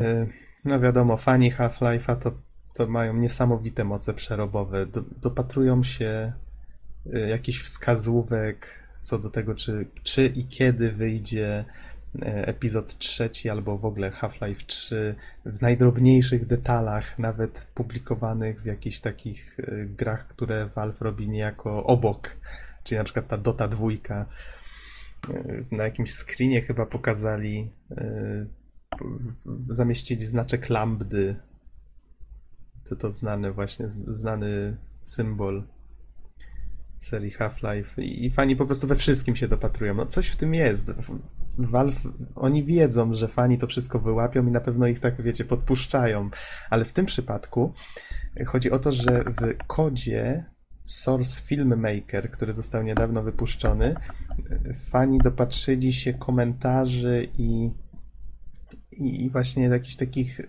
Y, 0.00 0.32
No 0.64 0.80
wiadomo, 0.80 1.16
fani 1.16 1.52
Half-Life'a 1.52 2.16
to, 2.16 2.32
to 2.78 2.86
mają 2.86 3.14
niesamowite 3.14 3.84
moce 3.84 4.14
przerobowe. 4.14 4.86
Do, 4.86 5.02
dopatrują 5.22 5.84
się 5.84 6.32
y, 7.06 7.28
jakichś 7.28 7.62
wskazówek 7.62 8.88
co 9.08 9.18
do 9.18 9.30
tego, 9.30 9.54
czy, 9.54 9.86
czy 10.02 10.26
i 10.26 10.44
kiedy 10.44 10.92
wyjdzie 10.92 11.64
e, 12.22 12.46
epizod 12.46 12.98
trzeci 12.98 13.50
albo 13.50 13.78
w 13.78 13.84
ogóle 13.84 14.10
Half-Life 14.10 14.66
3 14.66 15.14
w 15.46 15.60
najdrobniejszych 15.62 16.46
detalach, 16.46 17.18
nawet 17.18 17.66
publikowanych 17.74 18.62
w 18.62 18.66
jakichś 18.66 19.00
takich 19.00 19.60
e, 19.60 19.84
grach, 19.86 20.26
które 20.26 20.66
Valve 20.74 21.00
robi 21.00 21.28
niejako 21.28 21.84
obok, 21.84 22.36
czyli 22.84 22.98
na 22.98 23.04
przykład 23.04 23.28
ta 23.28 23.38
Dota 23.38 23.68
2. 23.68 23.86
e, 24.10 24.24
Na 25.72 25.84
jakimś 25.84 26.10
screenie 26.10 26.62
chyba 26.62 26.86
pokazali, 26.86 27.70
zamieścili 29.68 30.26
znaczek 30.26 30.68
lambdy. 30.68 31.36
To 32.88 32.96
to 32.96 33.12
znany 33.12 33.52
właśnie, 33.52 33.88
znany 34.06 34.76
symbol 35.02 35.62
serii 36.98 37.30
Half-Life 37.30 38.02
i 38.02 38.26
i 38.26 38.30
fani 38.30 38.56
po 38.56 38.66
prostu 38.66 38.86
we 38.86 38.96
wszystkim 38.96 39.36
się 39.36 39.48
dopatrują. 39.48 39.94
No 39.94 40.06
coś 40.06 40.28
w 40.28 40.36
tym 40.36 40.54
jest. 40.54 40.92
Valve, 41.58 42.02
oni 42.34 42.64
wiedzą, 42.64 43.14
że 43.14 43.28
fani 43.28 43.58
to 43.58 43.66
wszystko 43.66 43.98
wyłapią 43.98 44.46
i 44.46 44.50
na 44.50 44.60
pewno 44.60 44.86
ich 44.86 45.00
tak, 45.00 45.22
wiecie, 45.22 45.44
podpuszczają, 45.44 46.30
ale 46.70 46.84
w 46.84 46.92
tym 46.92 47.06
przypadku 47.06 47.72
chodzi 48.46 48.70
o 48.70 48.78
to, 48.78 48.92
że 48.92 49.24
w 49.24 49.66
kodzie 49.66 50.44
Source 50.82 51.42
Filmmaker, 51.42 52.30
który 52.30 52.52
został 52.52 52.82
niedawno 52.82 53.22
wypuszczony, 53.22 53.94
fani 54.90 55.18
dopatrzyli 55.18 55.92
się 55.92 56.14
komentarzy 56.14 57.28
i, 57.38 57.70
i, 58.92 59.30
właśnie 59.30 59.64
jakichś 59.64 59.96
takich 59.96 60.40
y, 60.40 60.48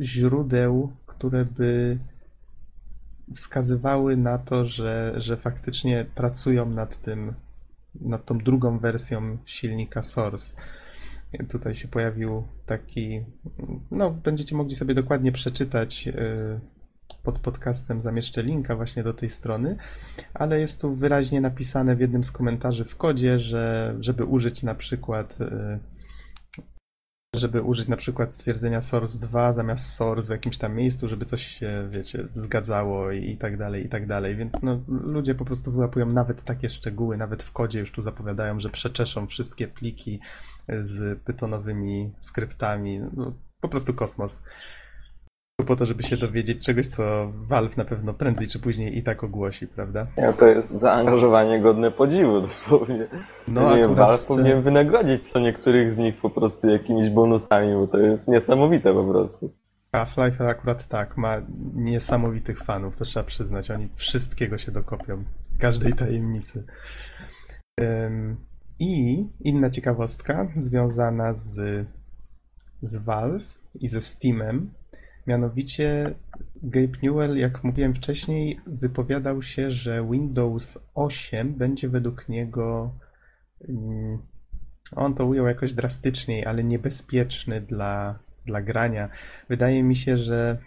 źródeł, 0.00 0.92
które 1.20 1.44
by 1.44 1.98
wskazywały 3.34 4.16
na 4.16 4.38
to, 4.38 4.66
że, 4.66 5.14
że 5.16 5.36
faktycznie 5.36 6.06
pracują 6.14 6.70
nad 6.70 6.98
tym, 6.98 7.34
nad 8.00 8.24
tą 8.24 8.38
drugą 8.38 8.78
wersją 8.78 9.38
silnika 9.44 10.02
Source. 10.02 10.54
Tutaj 11.48 11.74
się 11.74 11.88
pojawił 11.88 12.44
taki, 12.66 13.24
no 13.90 14.10
będziecie 14.10 14.56
mogli 14.56 14.74
sobie 14.74 14.94
dokładnie 14.94 15.32
przeczytać 15.32 16.08
y, 16.08 16.60
pod 17.22 17.38
podcastem, 17.38 18.00
zamieszczę 18.00 18.42
linka 18.42 18.76
właśnie 18.76 19.02
do 19.02 19.14
tej 19.14 19.28
strony, 19.28 19.76
ale 20.34 20.60
jest 20.60 20.80
tu 20.80 20.94
wyraźnie 20.94 21.40
napisane 21.40 21.96
w 21.96 22.00
jednym 22.00 22.24
z 22.24 22.32
komentarzy 22.32 22.84
w 22.84 22.96
kodzie, 22.96 23.38
że 23.38 23.94
żeby 24.00 24.24
użyć 24.24 24.62
na 24.62 24.74
przykład 24.74 25.38
y, 25.40 25.99
żeby 27.36 27.62
użyć 27.62 27.88
na 27.88 27.96
przykład 27.96 28.34
stwierdzenia 28.34 28.82
source 28.82 29.20
2 29.20 29.52
zamiast 29.52 29.94
source 29.94 30.28
w 30.28 30.30
jakimś 30.30 30.58
tam 30.58 30.74
miejscu, 30.74 31.08
żeby 31.08 31.24
coś 31.24 31.46
się, 31.46 31.88
wiecie, 31.90 32.28
zgadzało 32.34 33.12
i, 33.12 33.30
i 33.30 33.36
tak 33.36 33.56
dalej, 33.56 33.86
i 33.86 33.88
tak 33.88 34.06
dalej. 34.06 34.36
Więc 34.36 34.62
no, 34.62 34.80
ludzie 34.88 35.34
po 35.34 35.44
prostu 35.44 35.72
wyłapują 35.72 36.06
nawet 36.06 36.44
takie 36.44 36.70
szczegóły, 36.70 37.16
nawet 37.16 37.42
w 37.42 37.52
kodzie 37.52 37.80
już 37.80 37.92
tu 37.92 38.02
zapowiadają, 38.02 38.60
że 38.60 38.70
przeczeszą 38.70 39.26
wszystkie 39.26 39.68
pliki 39.68 40.20
z 40.80 41.22
pytonowymi 41.22 42.12
skryptami. 42.18 43.00
No, 43.16 43.32
po 43.60 43.68
prostu 43.68 43.94
kosmos. 43.94 44.42
Po 45.62 45.76
to, 45.76 45.86
żeby 45.86 46.02
się 46.02 46.16
dowiedzieć 46.16 46.66
czegoś, 46.66 46.86
co 46.86 47.32
Valve 47.34 47.76
na 47.76 47.84
pewno 47.84 48.14
prędzej 48.14 48.48
czy 48.48 48.58
później 48.58 48.98
i 48.98 49.02
tak 49.02 49.24
ogłosi, 49.24 49.66
prawda? 49.66 50.06
Nie, 50.18 50.32
to 50.32 50.46
jest 50.46 50.70
zaangażowanie 50.70 51.60
godne 51.60 51.90
podziwu 51.90 52.40
dosłownie. 52.46 53.06
No, 53.48 53.60
No 53.60 53.76
nie 53.76 53.88
Valve 53.88 54.26
powinien 54.26 54.62
wynagrodzić 54.62 55.28
co 55.28 55.40
niektórych 55.40 55.92
z 55.92 55.98
nich 55.98 56.16
po 56.16 56.30
prostu 56.30 56.68
jakimiś 56.68 57.10
bonusami, 57.10 57.74
bo 57.74 57.86
to 57.86 57.98
jest 57.98 58.28
niesamowite 58.28 58.94
po 58.94 59.04
prostu. 59.04 59.52
Half-Life 59.92 60.48
akurat 60.48 60.88
tak, 60.88 61.16
ma 61.16 61.36
niesamowitych 61.74 62.64
fanów, 62.64 62.96
to 62.96 63.04
trzeba 63.04 63.24
przyznać. 63.24 63.70
Oni 63.70 63.88
wszystkiego 63.94 64.58
się 64.58 64.72
dokopią, 64.72 65.24
każdej 65.58 65.92
tajemnicy. 65.92 66.64
I 68.78 69.26
inna 69.40 69.70
ciekawostka 69.70 70.48
związana 70.60 71.34
z, 71.34 71.86
z 72.82 72.96
Valve 72.96 73.60
i 73.80 73.88
ze 73.88 74.00
Steamem. 74.00 74.70
Mianowicie 75.26 76.14
Gabe 76.62 76.98
Newell, 77.02 77.36
jak 77.36 77.64
mówiłem 77.64 77.94
wcześniej, 77.94 78.60
wypowiadał 78.66 79.42
się, 79.42 79.70
że 79.70 80.06
Windows 80.10 80.78
8 80.94 81.54
będzie 81.54 81.88
według 81.88 82.28
niego 82.28 82.94
ym, 83.68 84.18
On 84.96 85.14
to 85.14 85.26
ujął 85.26 85.46
jakoś 85.46 85.74
drastyczniej, 85.74 86.46
ale 86.46 86.64
niebezpieczny 86.64 87.60
dla, 87.60 88.18
dla 88.46 88.62
grania. 88.62 89.08
Wydaje 89.48 89.82
mi 89.82 89.96
się, 89.96 90.18
że 90.18 90.58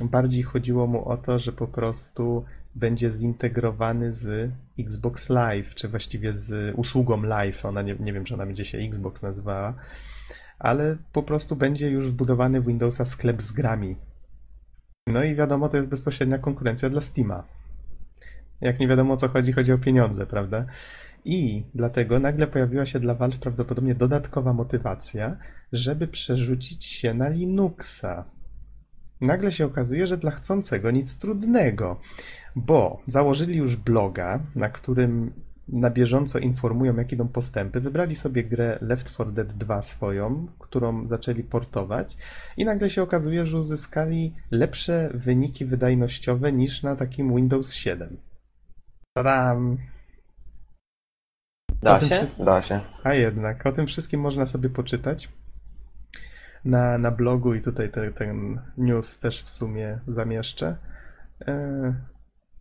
bardziej 0.00 0.42
chodziło 0.42 0.86
mu 0.86 1.08
o 1.08 1.16
to, 1.16 1.38
że 1.38 1.52
po 1.52 1.66
prostu 1.66 2.44
będzie 2.74 3.10
zintegrowany 3.10 4.12
z 4.12 4.50
Xbox 4.78 5.28
Live, 5.28 5.74
czy 5.74 5.88
właściwie 5.88 6.32
z 6.32 6.74
usługą 6.76 7.22
Live. 7.22 7.64
Ona 7.64 7.82
nie, 7.82 7.96
nie 8.00 8.12
wiem, 8.12 8.24
czy 8.24 8.34
ona 8.34 8.46
będzie 8.46 8.64
się 8.64 8.78
Xbox 8.78 9.22
nazywała, 9.22 9.74
ale 10.58 10.96
po 11.12 11.22
prostu 11.22 11.56
będzie 11.56 11.90
już 11.90 12.08
wbudowany 12.08 12.60
w 12.60 12.66
Windowsa 12.66 13.04
sklep 13.04 13.42
z 13.42 13.52
grami. 13.52 13.96
No 15.06 15.24
i 15.24 15.34
wiadomo, 15.34 15.68
to 15.68 15.76
jest 15.76 15.88
bezpośrednia 15.88 16.38
konkurencja 16.38 16.90
dla 16.90 17.00
Steama. 17.00 17.44
Jak 18.60 18.80
nie 18.80 18.88
wiadomo 18.88 19.14
o 19.14 19.16
co 19.16 19.28
chodzi, 19.28 19.52
chodzi 19.52 19.72
o 19.72 19.78
pieniądze, 19.78 20.26
prawda? 20.26 20.66
I 21.24 21.64
dlatego 21.74 22.18
nagle 22.18 22.46
pojawiła 22.46 22.86
się 22.86 23.00
dla 23.00 23.14
Valve 23.14 23.38
prawdopodobnie 23.38 23.94
dodatkowa 23.94 24.52
motywacja, 24.52 25.36
żeby 25.72 26.08
przerzucić 26.08 26.84
się 26.84 27.14
na 27.14 27.28
Linuxa. 27.28 28.24
Nagle 29.20 29.52
się 29.52 29.66
okazuje, 29.66 30.06
że 30.06 30.16
dla 30.16 30.30
chcącego 30.30 30.90
nic 30.90 31.18
trudnego, 31.18 32.00
bo 32.56 33.02
założyli 33.06 33.58
już 33.58 33.76
bloga, 33.76 34.40
na 34.54 34.68
którym 34.68 35.32
na 35.68 35.90
bieżąco 35.90 36.38
informują, 36.38 36.96
jak 36.96 37.12
idą 37.12 37.28
postępy. 37.28 37.80
Wybrali 37.80 38.14
sobie 38.14 38.44
grę 38.44 38.78
Left 38.80 39.12
4 39.12 39.32
Dead 39.32 39.52
2 39.52 39.82
swoją, 39.82 40.46
którą 40.58 41.08
zaczęli 41.08 41.42
portować, 41.42 42.16
i 42.56 42.64
nagle 42.64 42.90
się 42.90 43.02
okazuje, 43.02 43.46
że 43.46 43.58
uzyskali 43.58 44.34
lepsze 44.50 45.10
wyniki 45.14 45.64
wydajnościowe 45.64 46.52
niż 46.52 46.82
na 46.82 46.96
takim 46.96 47.36
Windows 47.36 47.72
7. 47.72 48.16
Tadam! 49.16 49.78
Da 51.82 52.00
się? 52.00 52.06
się- 52.06 52.44
Da 52.44 52.62
się. 52.62 52.80
A 53.04 53.14
jednak, 53.14 53.66
o 53.66 53.72
tym 53.72 53.86
wszystkim 53.86 54.20
można 54.20 54.46
sobie 54.46 54.70
poczytać 54.70 55.28
na, 56.64 56.98
na 56.98 57.10
blogu 57.10 57.54
i 57.54 57.60
tutaj 57.60 57.90
te, 57.90 58.12
ten 58.12 58.60
news 58.78 59.18
też 59.18 59.42
w 59.42 59.48
sumie 59.48 59.98
zamieszczę. 60.06 60.76
E, 61.48 61.94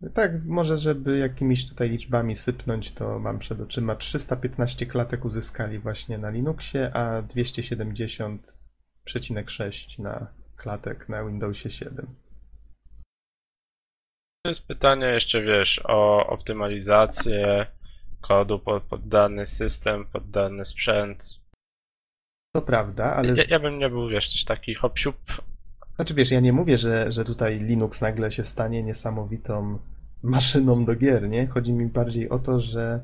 tak, 0.10 0.32
może 0.46 0.78
żeby 0.78 1.18
jakimiś 1.18 1.70
tutaj 1.70 1.90
liczbami 1.90 2.36
sypnąć, 2.36 2.92
to 2.92 3.20
mam 3.20 3.40
przed 3.40 3.62
oczyma 3.62 3.96
315 3.96 4.86
klatek 4.86 5.26
uzyskali 5.26 5.80
właśnie 5.80 6.18
na 6.18 6.30
Linuxie, 6.30 6.92
a 6.94 7.22
270,6 7.22 10.00
na 10.00 10.28
klatek 10.56 11.10
na 11.10 11.26
Windowsie 11.26 11.72
7. 11.72 12.08
To 14.46 14.50
jest 14.50 14.68
pytanie 14.68 15.06
jeszcze, 15.06 15.42
wiesz, 15.42 15.82
o 15.86 16.28
optymalizację 16.28 17.68
kodu 18.22 18.60
pod, 18.60 18.84
pod 18.84 19.08
dany 19.08 19.46
system, 19.46 20.06
pod 20.06 20.30
dany 20.30 20.66
sprzęt. 20.66 21.40
To 22.56 22.62
prawda, 22.62 23.16
ale 23.16 23.36
Ja, 23.36 23.44
ja 23.48 23.60
bym 23.60 23.80
nie 23.80 23.90
był, 23.90 24.10
wiesz, 24.10 24.32
coś 24.32 24.44
taki 24.44 24.76
hop 24.76 25.00
siup. 25.00 25.18
Znaczy 25.96 26.14
wiesz, 26.14 26.32
ja 26.32 26.40
nie 26.40 26.54
mówię, 26.54 26.78
że, 26.78 27.12
że 27.12 27.26
tutaj 27.26 27.60
Linux 27.60 28.02
nagle 28.02 28.32
się 28.32 28.44
stanie 28.44 28.84
niesamowitą 28.84 29.80
maszyną 30.24 30.86
do 30.86 30.96
gier, 30.96 31.30
nie? 31.30 31.48
Chodzi 31.48 31.74
mi 31.74 31.86
bardziej 31.86 32.30
o 32.30 32.40
to, 32.40 32.60
że 32.60 33.04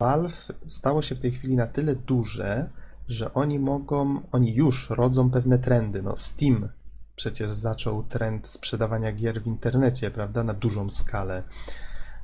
Valve 0.00 0.52
stało 0.64 1.02
się 1.02 1.14
w 1.14 1.20
tej 1.20 1.32
chwili 1.32 1.56
na 1.56 1.66
tyle 1.66 1.96
duże, 1.96 2.70
że 3.08 3.34
oni 3.34 3.58
mogą, 3.58 4.20
oni 4.32 4.54
już 4.54 4.90
rodzą 4.90 5.30
pewne 5.30 5.58
trendy. 5.58 6.02
No 6.02 6.16
Steam 6.16 6.68
przecież 7.16 7.52
zaczął 7.52 8.02
trend 8.02 8.46
sprzedawania 8.46 9.12
gier 9.12 9.42
w 9.42 9.46
internecie, 9.46 10.10
prawda, 10.10 10.44
na 10.44 10.54
dużą 10.54 10.90
skalę. 10.90 11.42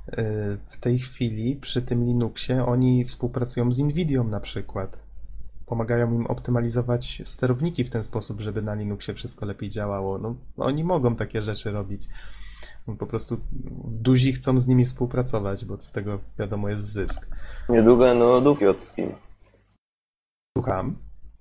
Yy, 0.08 0.58
W 0.66 0.76
tej 0.80 0.98
chwili 0.98 1.56
przy 1.56 1.82
tym 1.82 2.04
Linuxie 2.04 2.64
oni 2.66 3.04
współpracują 3.04 3.72
z 3.72 3.78
Nvidią 3.78 4.24
na 4.24 4.40
przykład 4.40 5.10
pomagają 5.66 6.12
im 6.14 6.26
optymalizować 6.26 7.22
sterowniki 7.24 7.84
w 7.84 7.90
ten 7.90 8.02
sposób, 8.02 8.40
żeby 8.40 8.62
na 8.62 8.74
Linuxie 8.74 9.14
wszystko 9.14 9.46
lepiej 9.46 9.70
działało. 9.70 10.18
No, 10.18 10.36
oni 10.56 10.84
mogą 10.84 11.16
takie 11.16 11.42
rzeczy 11.42 11.70
robić. 11.70 12.08
No, 12.86 12.96
Po 12.96 13.06
prostu 13.06 13.36
duzi 13.84 14.32
chcą 14.32 14.58
z 14.58 14.66
nimi 14.66 14.84
współpracować, 14.84 15.64
bo 15.64 15.80
z 15.80 15.92
tego 15.92 16.18
wiadomo 16.38 16.68
jest 16.68 16.92
zysk. 16.92 17.26
Niedługo 17.68 18.04
będą 18.04 18.24
lodówki 18.26 18.66
od 18.66 18.82
Steam. 18.82 19.12
Słucham. 20.58 20.96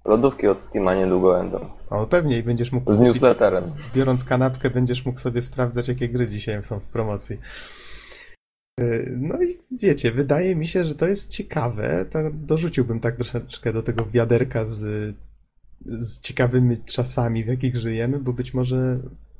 Lodówki 0.06 0.48
od 0.48 0.64
Steama 0.64 0.96
niedługo 0.96 1.34
będą. 1.34 1.70
O, 1.90 2.08
pewnie 2.08 2.38
i 2.38 2.44
będziesz 2.44 2.72
mógł 2.72 2.94
Z 2.94 2.98
kupić- 2.98 3.04
newsletterem. 3.04 3.64
biorąc 3.96 4.24
kanapkę, 4.24 4.70
będziesz 4.70 5.06
mógł 5.06 5.20
sobie 5.20 5.42
sprawdzać, 5.42 5.88
jakie 5.88 6.10
gry 6.10 6.28
dzisiaj 6.28 6.64
są 6.64 6.80
w 6.80 6.84
promocji. 6.84 7.38
Yy, 8.80 9.18
No 9.18 9.42
i 9.44 9.58
wiecie, 9.72 10.12
wydaje 10.12 10.56
mi 10.56 10.68
się, 10.68 10.86
że 10.86 10.96
to 10.96 11.08
jest 11.08 11.32
ciekawe. 11.32 12.06
To 12.12 12.20
dorzuciłbym 12.34 13.00
tak 13.00 13.16
troszeczkę 13.16 13.74
do 13.74 13.84
tego 13.84 14.06
wiaderka 14.06 14.66
z, 14.66 15.16
z 15.86 16.20
ciekawymi 16.20 16.78
czasami, 16.86 17.44
w 17.44 17.48
jakich 17.48 17.76
żyjemy, 17.76 18.20
bo 18.20 18.34
być 18.34 18.54
może 18.54 19.00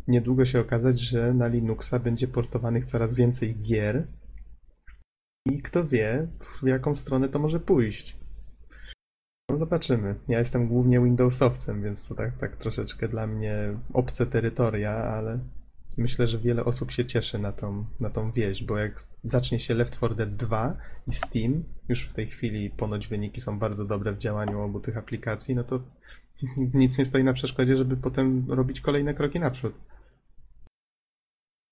niedługo 0.10 0.46
się 0.46 0.60
okazać, 0.60 1.00
że 1.00 1.34
na 1.34 1.48
Linuxa 1.48 2.00
będzie 2.04 2.28
portowanych 2.28 2.86
coraz 2.86 3.16
więcej 3.16 3.56
gier. 3.62 4.08
I 5.46 5.62
kto 5.62 5.88
wie, 5.88 6.28
w 6.40 6.68
jaką 6.68 6.96
stronę 6.96 7.30
to 7.30 7.40
może 7.40 7.60
pójść. 7.60 8.18
No 9.50 9.58
zobaczymy. 9.58 10.16
Ja 10.28 10.40
jestem 10.40 10.68
głównie 10.68 11.00
Windowsowcem, 11.00 11.84
więc 11.84 12.08
to 12.08 12.16
tak, 12.16 12.38
tak 12.38 12.58
troszeczkę 12.58 13.08
dla 13.08 13.28
mnie 13.28 13.56
obce 13.94 14.26
terytoria, 14.26 14.92
ale 14.92 15.40
myślę, 15.98 16.28
że 16.28 16.40
wiele 16.40 16.66
osób 16.66 16.92
się 16.92 17.06
cieszy 17.06 17.40
na 17.40 17.52
tą, 17.52 17.86
na 18.00 18.10
tą 18.10 18.32
wieść, 18.32 18.64
bo 18.64 18.78
jak 18.78 19.04
zacznie 19.24 19.60
się 19.60 19.74
Left 19.74 19.96
4 19.96 20.16
Dead 20.16 20.36
2 20.36 20.78
i 21.08 21.12
Steam, 21.12 21.64
już 21.90 22.04
w 22.04 22.14
tej 22.14 22.28
chwili 22.28 22.70
ponoć 22.70 23.08
wyniki 23.08 23.42
są 23.42 23.60
bardzo 23.60 23.86
dobre 23.86 24.14
w 24.14 24.18
działaniu 24.18 24.62
obu 24.62 24.80
tych 24.80 24.98
aplikacji, 24.98 25.56
no 25.56 25.64
to 25.64 25.80
nic 26.74 26.98
nie 26.98 27.06
stoi 27.06 27.24
na 27.24 27.34
przeszkodzie, 27.34 27.78
żeby 27.78 27.98
potem 27.98 28.46
robić 28.50 28.82
kolejne 28.82 29.14
kroki 29.14 29.40
naprzód. 29.40 29.74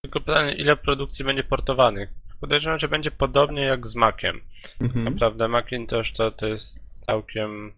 Tylko 0.08 0.20
pytanie, 0.20 0.54
ile 0.54 0.76
produkcji 0.76 1.26
będzie 1.26 1.44
portowanych? 1.44 2.10
Podejrzewam, 2.42 2.80
że 2.80 2.88
będzie 2.88 3.12
podobnie 3.12 3.62
jak 3.62 3.88
z 3.88 3.96
Maciem. 3.96 4.42
Mhm. 4.82 5.04
Naprawdę 5.04 5.48
Macintosh 5.48 6.14
to, 6.14 6.32
to 6.32 6.48
jest 6.48 6.84
całkiem... 7.06 7.74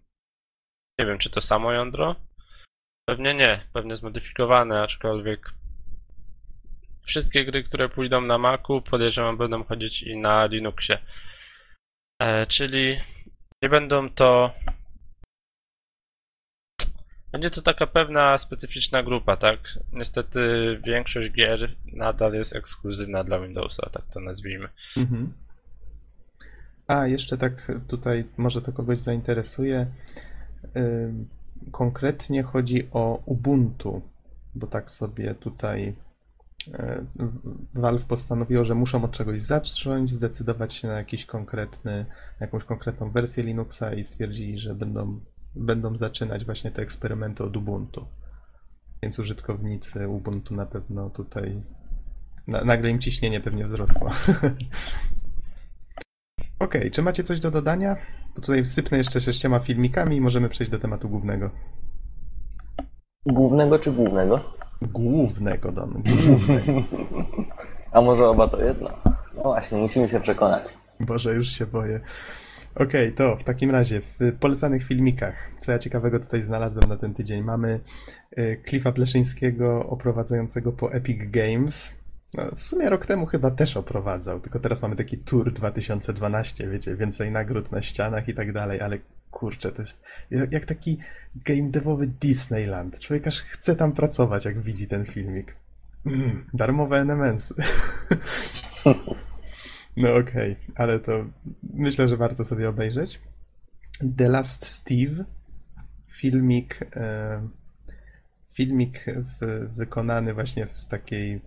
Nie 0.99 1.05
wiem, 1.05 1.17
czy 1.17 1.29
to 1.29 1.41
samo 1.41 1.71
jądro? 1.71 2.15
Pewnie 3.09 3.33
nie, 3.33 3.61
pewnie 3.73 3.95
zmodyfikowane, 3.95 4.81
aczkolwiek 4.81 5.53
wszystkie 7.05 7.45
gry, 7.45 7.63
które 7.63 7.89
pójdą 7.89 8.21
na 8.21 8.37
Macu, 8.37 8.81
podejrzewam, 8.81 9.37
będą 9.37 9.63
chodzić 9.63 10.03
i 10.03 10.17
na 10.17 10.45
Linuxie. 10.45 10.97
E, 12.21 12.45
czyli 12.47 12.99
nie 13.63 13.69
będą 13.69 14.09
to... 14.09 14.53
Będzie 17.31 17.49
to 17.49 17.61
taka 17.61 17.87
pewna 17.87 18.37
specyficzna 18.37 19.03
grupa, 19.03 19.37
tak? 19.37 19.59
Niestety 19.93 20.39
większość 20.85 21.31
gier 21.31 21.75
nadal 21.93 22.33
jest 22.33 22.55
ekskluzywna 22.55 23.23
dla 23.23 23.39
Windowsa, 23.39 23.89
tak 23.93 24.03
to 24.13 24.19
nazwijmy. 24.19 24.69
Mhm. 24.97 25.33
A, 26.87 27.07
jeszcze 27.07 27.37
tak 27.37 27.71
tutaj, 27.87 28.25
może 28.37 28.61
to 28.61 28.71
kogoś 28.71 28.99
zainteresuje. 28.99 29.87
Konkretnie 31.71 32.43
chodzi 32.43 32.87
o 32.91 33.23
Ubuntu, 33.25 34.01
bo 34.55 34.67
tak 34.67 34.91
sobie 34.91 35.35
tutaj 35.35 35.95
e, 36.73 37.05
Valve 37.73 38.05
postanowiło, 38.05 38.65
że 38.65 38.75
muszą 38.75 39.03
od 39.03 39.11
czegoś 39.11 39.41
zacząć, 39.41 40.09
zdecydować 40.09 40.73
się 40.73 40.87
na 40.87 40.97
jakiś 40.97 41.25
konkretny, 41.25 42.05
na 42.39 42.45
jakąś 42.45 42.63
konkretną 42.63 43.11
wersję 43.11 43.43
Linuxa 43.43 43.93
i 43.97 44.03
stwierdzili, 44.03 44.59
że 44.59 44.75
będą, 44.75 45.19
będą 45.55 45.97
zaczynać 45.97 46.45
właśnie 46.45 46.71
te 46.71 46.81
eksperymenty 46.81 47.43
od 47.43 47.57
Ubuntu. 47.57 48.05
Więc 49.03 49.19
użytkownicy 49.19 50.07
Ubuntu 50.07 50.55
na 50.55 50.65
pewno 50.65 51.09
tutaj 51.09 51.61
na, 52.47 52.63
nagle 52.63 52.89
im 52.89 52.99
ciśnienie 52.99 53.41
pewnie 53.41 53.65
wzrosło. 53.65 54.11
Okej, 56.59 56.91
czy 56.91 57.01
macie 57.01 57.23
coś 57.23 57.39
do 57.39 57.51
dodania? 57.51 57.95
Bo 58.35 58.41
tutaj 58.41 58.65
sypnę 58.65 58.97
jeszcze 58.97 59.21
sześcioma 59.21 59.59
filmikami 59.59 60.15
i 60.15 60.21
możemy 60.21 60.49
przejść 60.49 60.71
do 60.71 60.79
tematu 60.79 61.09
głównego. 61.09 61.49
Głównego 63.25 63.79
czy 63.79 63.91
głównego? 63.91 64.53
Głównego, 64.81 65.71
Don. 65.71 65.91
Głównego. 65.91 66.83
A 67.91 68.01
może 68.01 68.27
oba 68.27 68.47
to 68.47 68.63
jedno? 68.63 68.89
No 69.35 69.43
właśnie, 69.43 69.77
musimy 69.77 70.09
się 70.09 70.19
przekonać. 70.19 70.77
Boże, 70.99 71.33
już 71.33 71.47
się 71.47 71.65
boję. 71.65 71.99
Okej, 72.75 73.13
to 73.13 73.37
w 73.37 73.43
takim 73.43 73.71
razie 73.71 74.01
w 74.01 74.33
polecanych 74.39 74.83
filmikach, 74.83 75.51
co 75.57 75.71
ja 75.71 75.79
ciekawego 75.79 76.19
tutaj 76.19 76.41
znalazłem 76.41 76.89
na 76.89 76.97
ten 76.97 77.13
tydzień, 77.13 77.43
mamy 77.43 77.79
y, 78.37 78.61
Cliffa 78.67 78.91
Pleszyńskiego 78.91 79.89
oprowadzającego 79.89 80.71
po 80.71 80.93
Epic 80.93 81.19
Games. 81.31 81.95
No, 82.33 82.51
w 82.55 82.61
sumie 82.61 82.89
rok 82.89 83.05
temu 83.05 83.25
chyba 83.25 83.51
też 83.51 83.77
oprowadzał, 83.77 84.39
tylko 84.39 84.59
teraz 84.59 84.81
mamy 84.81 84.95
taki 84.95 85.17
Tour 85.17 85.53
2012, 85.53 86.69
wiecie, 86.69 86.95
więcej 86.95 87.31
nagród 87.31 87.71
na 87.71 87.81
ścianach 87.81 88.27
i 88.27 88.33
tak 88.33 88.53
dalej, 88.53 88.81
ale 88.81 88.97
kurczę, 89.31 89.71
to 89.71 89.81
jest 89.81 90.03
jak 90.51 90.65
taki 90.65 90.97
game 91.35 91.69
devowy 91.69 92.07
Disneyland. 92.07 92.99
Człowiek 92.99 93.27
aż 93.27 93.41
chce 93.41 93.75
tam 93.75 93.91
pracować, 93.91 94.45
jak 94.45 94.61
widzi 94.61 94.87
ten 94.87 95.05
filmik. 95.05 95.55
Mm, 96.05 96.45
darmowe 96.53 97.01
NMS. 97.01 97.53
No 99.99 100.15
okej, 100.15 100.55
ale 100.75 100.99
to 100.99 101.25
myślę, 101.73 102.07
że 102.07 102.17
warto 102.17 102.45
sobie 102.45 102.69
obejrzeć. 102.69 103.19
The 104.17 104.29
Last 104.29 104.65
Steve, 104.65 105.25
filmik, 106.07 106.79
e, 106.95 107.47
filmik 108.53 109.05
w, 109.07 109.69
wykonany 109.75 110.33
właśnie 110.33 110.67
w 110.67 110.85
takiej 110.85 111.41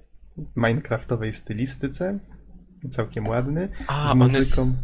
minecraftowej 0.57 1.33
stylistyce, 1.33 2.19
całkiem 2.91 3.29
ładny, 3.29 3.69
A, 3.87 4.09
z 4.09 4.11
on 4.11 4.21
jest, 4.21 4.35
muzyką. 4.35 4.75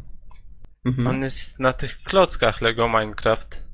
Mhm. 0.85 1.07
on 1.07 1.23
jest 1.23 1.61
na 1.61 1.73
tych 1.73 2.03
klockach 2.03 2.61
Lego 2.61 2.89
Minecraft. 2.89 3.69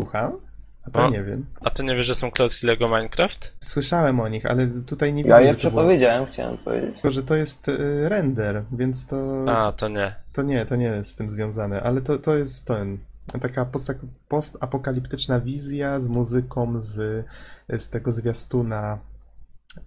Słucham? 0.00 0.51
A 0.84 0.90
to 0.90 1.00
No. 1.02 1.10
nie 1.10 1.22
wiem. 1.22 1.46
A 1.60 1.70
ty 1.70 1.84
nie 1.84 1.96
wiesz, 1.96 2.06
że 2.06 2.14
są 2.14 2.30
klocki 2.30 2.66
Lego 2.66 2.86
Minecraft? 2.88 3.56
Słyszałem 3.60 4.20
o 4.20 4.28
nich, 4.28 4.46
ale 4.46 4.66
tutaj 4.66 5.12
nie 5.14 5.24
widzę, 5.24 5.34
Ja 5.36 5.40
je 5.48 5.54
przepowiedziałem, 5.54 6.26
chciałem 6.26 6.58
powiedzieć. 6.58 6.92
tylko, 6.94 7.10
że 7.10 7.22
to 7.22 7.34
jest 7.36 7.68
e, 7.68 7.72
render, 8.08 8.64
więc 8.72 9.06
to, 9.06 9.44
A, 9.48 9.72
to 9.72 9.88
nie. 9.88 10.14
to 10.32 10.42
nie, 10.42 10.66
to 10.66 10.76
nie 10.76 10.86
jest 10.86 11.10
z 11.10 11.16
tym 11.16 11.30
związane, 11.30 11.82
ale 11.82 12.00
to, 12.00 12.18
to 12.18 12.36
jest 12.36 12.66
ten, 12.66 12.98
taka 13.40 13.64
post- 13.64 14.06
postapokaliptyczna 14.28 15.40
wizja 15.40 16.00
z 16.00 16.08
muzyką 16.08 16.80
z, 16.80 17.26
z 17.68 17.88
tego 17.90 18.12
zwiastuna 18.12 18.98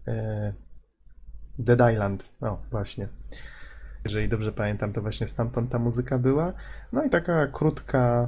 e, 0.08 0.54
Dead 1.60 1.92
Island. 1.94 2.30
O, 2.42 2.58
właśnie. 2.72 3.08
Jeżeli 4.04 4.30
dobrze 4.30 4.52
pamiętam, 4.52 4.94
to 4.94 5.02
właśnie 5.02 5.28
stamtąd 5.28 5.72
ta 5.72 5.80
muzyka 5.80 6.18
była. 6.18 6.54
No 6.92 7.04
i 7.04 7.10
taka 7.10 7.48
krótka, 7.48 8.28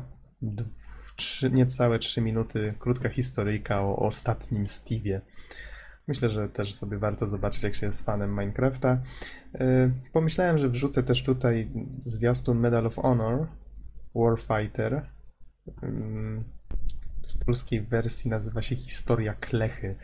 dw- 1.18 1.24
trzy, 1.24 1.52
niecałe 1.52 2.00
trzy 2.00 2.22
minuty, 2.22 2.74
krótka 2.80 3.10
historyjka 3.10 3.82
o, 3.82 3.96
ostatnim 3.96 4.66
Steve'ie. 4.66 5.22
Myślę, 6.08 6.30
że 6.30 6.50
też 6.50 6.74
sobie 6.74 6.98
warto 6.98 7.28
zobaczyć, 7.28 7.64
jak 7.64 7.76
się 7.76 7.86
jest 7.86 8.06
fanem 8.06 8.30
Minecrafta. 8.32 9.02
E, 9.56 9.92
Pomyślałem, 10.14 10.58
że 10.58 10.70
wrzucę 10.70 11.04
też 11.04 11.24
tutaj 11.24 11.70
zwiastun 12.04 12.60
Medal 12.60 12.86
of 12.88 12.96
Honor 12.96 13.48
Warfighter. 14.16 15.06
Ym, 15.84 16.44
W 17.28 17.46
polskiej 17.46 17.82
wersji 17.82 18.30
nazywa 18.30 18.62
się 18.62 18.76
Historia 18.76 19.34
Klechy. 19.34 19.96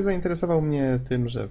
Zainteresował 0.00 0.62
mnie 0.62 1.00
tym, 1.08 1.28
że 1.28 1.48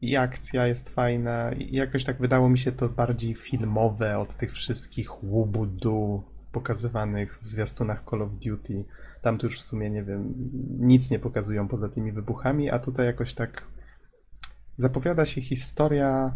i 0.00 0.16
akcja 0.16 0.66
jest 0.66 0.90
fajna, 0.90 1.52
i 1.52 1.76
jakoś 1.76 2.04
tak 2.04 2.18
wydało 2.18 2.48
mi 2.48 2.58
się 2.58 2.72
to 2.72 2.88
bardziej 2.88 3.34
filmowe 3.34 4.18
od 4.18 4.36
tych 4.36 4.52
wszystkich 4.52 5.24
łubudu 5.24 6.22
pokazywanych 6.52 7.38
w 7.42 7.46
zwiastunach 7.46 8.02
Call 8.10 8.22
of 8.22 8.30
Duty. 8.32 8.84
Tam 9.22 9.38
tu 9.38 9.46
już 9.46 9.58
w 9.58 9.62
sumie, 9.62 9.90
nie 9.90 10.02
wiem, 10.02 10.34
nic 10.78 11.10
nie 11.10 11.18
pokazują 11.18 11.68
poza 11.68 11.88
tymi 11.88 12.12
wybuchami, 12.12 12.70
a 12.70 12.78
tutaj 12.78 13.06
jakoś 13.06 13.34
tak 13.34 13.62
zapowiada 14.76 15.24
się 15.24 15.40
historia, 15.40 16.32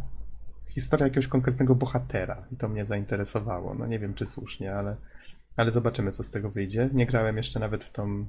historia 0.75 1.07
jakiegoś 1.07 1.29
konkretnego 1.29 1.75
bohatera 1.75 2.45
i 2.53 2.57
to 2.57 2.69
mnie 2.69 2.85
zainteresowało. 2.85 3.75
No 3.75 3.87
nie 3.87 3.99
wiem, 3.99 4.15
czy 4.15 4.27
słusznie, 4.27 4.75
ale, 4.75 4.97
ale 5.57 5.71
zobaczymy, 5.71 6.13
co 6.13 6.25
z 6.25 6.31
tego 6.31 6.51
wyjdzie. 6.51 6.91
Nie 6.93 7.07
grałem 7.07 7.37
jeszcze 7.37 7.61
nawet 7.61 7.85
w 7.85 7.93
tą 7.93 8.27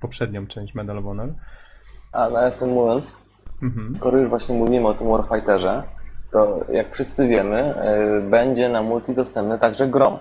poprzednią 0.00 0.46
część 0.46 0.74
Medal 0.74 0.98
of 0.98 1.04
Honor. 1.04 1.34
A 2.12 2.28
nawiasem 2.30 2.70
mówiąc, 2.70 3.16
Mhm. 3.62 3.94
skoro 3.94 4.18
już 4.18 4.28
właśnie 4.28 4.58
mówimy 4.58 4.88
o 4.88 4.94
tym 4.94 5.08
Warfighterze, 5.08 5.82
to 6.32 6.64
jak 6.72 6.92
wszyscy 6.92 7.28
wiemy, 7.28 7.74
y, 8.26 8.30
będzie 8.30 8.68
na 8.68 8.82
multi 8.82 9.14
dostępny 9.14 9.58
także 9.58 9.88
Grom. 9.88 10.18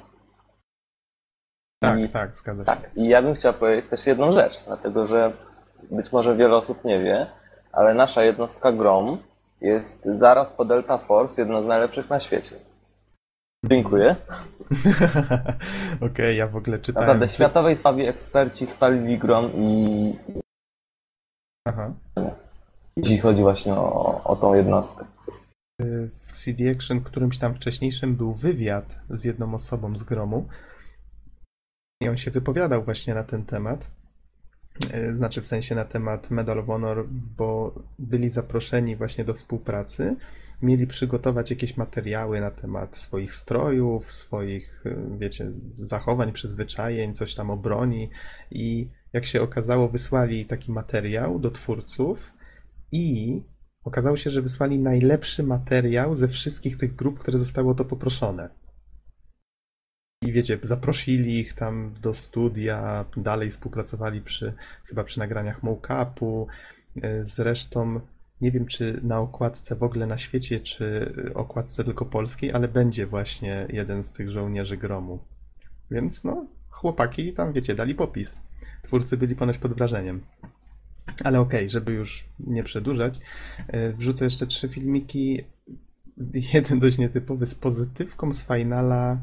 Tak, 1.79 1.99
I- 1.99 2.09
tak, 2.09 2.35
zgadza 2.35 2.61
się. 2.61 2.65
Tak, 2.65 2.89
i 2.95 3.07
ja 3.07 3.21
bym 3.21 3.35
chciał 3.35 3.53
powiedzieć 3.53 3.85
też 3.85 4.07
jedną 4.07 4.31
rzecz, 4.31 4.63
dlatego 4.65 5.07
że 5.07 5.31
być 5.91 6.11
może 6.11 6.35
wiele 6.35 6.55
osób 6.55 6.83
nie 6.85 6.99
wie, 7.03 7.27
ale 7.71 7.93
nasza 7.93 8.23
jednostka 8.23 8.71
Grom 8.71 9.17
jest 9.61 10.03
zaraz 10.05 10.51
po 10.53 10.65
Delta 10.65 10.97
Force 10.97 11.41
jedna 11.41 11.61
z 11.61 11.65
najlepszych 11.65 12.09
na 12.09 12.19
świecie. 12.19 12.55
Dziękuję. 13.65 14.15
Okej, 16.11 16.37
ja 16.37 16.47
w 16.47 16.55
ogóle 16.55 16.79
czytałem. 16.79 17.07
Naprawdę, 17.07 17.29
światowej 17.29 17.75
sławie 17.75 18.09
eksperci 18.09 18.65
chwalili 18.67 19.17
Grom 19.17 19.51
i 19.53 20.13
Aha. 21.67 21.93
jeśli 22.97 23.17
chodzi 23.17 23.41
właśnie 23.41 23.73
o, 23.73 24.21
o 24.23 24.35
tą 24.35 24.53
jednostkę. 24.53 25.05
w 26.27 26.31
CD 26.33 26.71
Action, 26.71 27.01
którymś 27.01 27.37
tam 27.37 27.53
wcześniejszym 27.53 28.15
był 28.15 28.33
wywiad 28.33 28.85
z 29.09 29.23
jedną 29.23 29.53
osobą 29.53 29.97
z 29.97 30.03
Gromu 30.03 30.47
i 32.01 32.09
on 32.09 32.17
się 32.17 32.31
wypowiadał 32.31 32.83
właśnie 32.83 33.13
na 33.13 33.23
ten 33.23 33.45
temat. 33.45 33.91
E, 34.91 35.15
Znaczy 35.15 35.41
w 35.41 35.45
sensie 35.45 35.75
na 35.75 35.85
temat 35.85 36.31
Medal 36.31 36.59
of 36.59 36.65
Honor, 36.65 37.07
bo 37.37 37.75
byli 37.99 38.29
zaproszeni 38.29 38.95
właśnie 38.95 39.25
do 39.25 39.33
współpracy. 39.33 40.15
Mieli 40.61 40.87
przygotować 40.87 41.49
jakieś 41.49 41.77
materiały 41.77 42.41
na 42.41 42.51
temat 42.51 42.97
swoich 42.97 43.33
strojów, 43.33 44.11
swoich, 44.11 44.83
e, 44.85 45.17
wiecie, 45.17 45.51
zachowań, 45.77 46.31
przyzwyczajeń, 46.31 47.13
coś 47.13 47.35
tam 47.35 47.49
o 47.49 47.57
broni. 47.57 48.09
I 48.51 48.89
jak 49.13 49.25
się 49.25 49.41
okazało, 49.41 49.89
wysłali 49.89 50.45
taki 50.45 50.71
materiał 50.71 51.39
do 51.39 51.51
twórców 51.51 52.31
i 52.91 53.41
Okazało 53.85 54.17
się, 54.17 54.29
że 54.29 54.41
wysłali 54.41 54.79
najlepszy 54.79 55.43
materiał 55.43 56.15
ze 56.15 56.27
wszystkich 56.27 56.77
tych 56.77 56.95
grup, 56.95 57.19
które 57.19 57.37
zostały 57.37 57.69
o 57.69 57.73
to 57.73 57.85
poproszone. 57.85 58.49
I 60.25 60.31
wiecie, 60.31 60.57
zaprosili 60.61 61.39
ich 61.39 61.53
tam 61.53 61.93
do 62.01 62.13
studia, 62.13 63.05
dalej 63.17 63.49
współpracowali 63.49 64.21
przy, 64.21 64.53
chyba 64.85 65.03
przy 65.03 65.19
nagraniach 65.19 65.63
mock-upu. 65.63 66.47
E, 67.01 67.23
Zresztą 67.23 67.99
nie 68.41 68.51
wiem, 68.51 68.65
czy 68.65 68.99
na 69.03 69.19
okładce 69.19 69.75
w 69.75 69.83
ogóle 69.83 70.05
na 70.05 70.17
świecie, 70.17 70.59
czy 70.59 71.13
okładce 71.35 71.83
tylko 71.83 72.05
polskiej, 72.05 72.53
ale 72.53 72.67
będzie 72.67 73.07
właśnie 73.07 73.67
jeden 73.69 74.03
z 74.03 74.11
tych 74.11 74.29
żołnierzy 74.29 74.77
gromu. 74.77 75.19
Więc 75.91 76.23
no, 76.23 76.45
chłopaki 76.69 77.33
tam, 77.33 77.53
wiecie, 77.53 77.75
dali 77.75 77.95
popis. 77.95 78.41
Twórcy 78.81 79.17
byli 79.17 79.35
ponoć 79.35 79.57
pod 79.57 79.73
wrażeniem. 79.73 80.21
Ale 81.23 81.39
okej, 81.39 81.69
żeby 81.69 81.93
już 81.93 82.25
nie 82.39 82.63
przedłużać, 82.63 83.19
e, 83.67 83.93
wrzucę 83.93 84.25
jeszcze 84.25 84.47
trzy 84.47 84.69
filmiki. 84.69 85.43
Jeden 86.53 86.79
dość 86.79 86.97
nietypowy 86.97 87.45
z 87.45 87.55
pozytywką 87.55 88.33
z 88.33 88.47
finala 88.47 89.17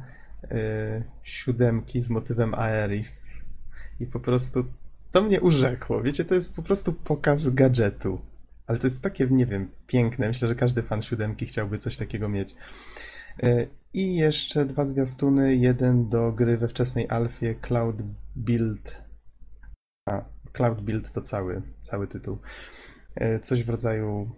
e, 0.51 1.03
siódemki 1.23 2.01
z 2.01 2.11
motywem 2.11 2.55
Aerith. 2.55 3.45
I 4.01 4.07
po 4.07 4.21
prostu 4.21 4.65
to 5.11 5.23
mnie 5.23 5.41
urzekło. 5.41 6.03
Wiecie, 6.03 6.25
to 6.25 6.35
jest 6.35 6.57
po 6.57 6.63
prostu 6.63 6.93
pokaz 6.93 7.49
gadżetu. 7.49 8.21
Ale 8.67 8.79
to 8.79 8.87
jest 8.87 9.03
takie, 9.03 9.27
nie 9.27 9.47
wiem, 9.47 9.69
piękne. 9.87 10.29
Myślę, 10.29 10.49
że 10.49 10.55
każdy 10.55 10.83
fan 10.83 11.03
siódemki 11.03 11.47
chciałby 11.47 11.79
coś 11.79 11.97
takiego 11.97 12.29
mieć. 12.29 12.57
E, 13.43 13.67
I 13.95 14.17
jeszcze 14.17 14.65
dwa 14.65 14.85
zwiastuny. 14.85 15.57
Jeden 15.57 16.09
do 16.09 16.33
gry 16.33 16.59
we 16.59 16.69
wczesnej 16.69 17.09
alfie 17.09 17.55
Cloud 17.55 18.03
Build. 18.37 19.03
A, 20.07 20.25
Cloud 20.53 20.81
Build 20.81 21.13
to 21.13 21.23
cały, 21.23 21.63
cały 21.83 22.07
tytuł. 22.07 22.39
E, 23.15 23.41
Coś 23.41 23.65
w 23.65 23.69
rodzaju 23.69 24.31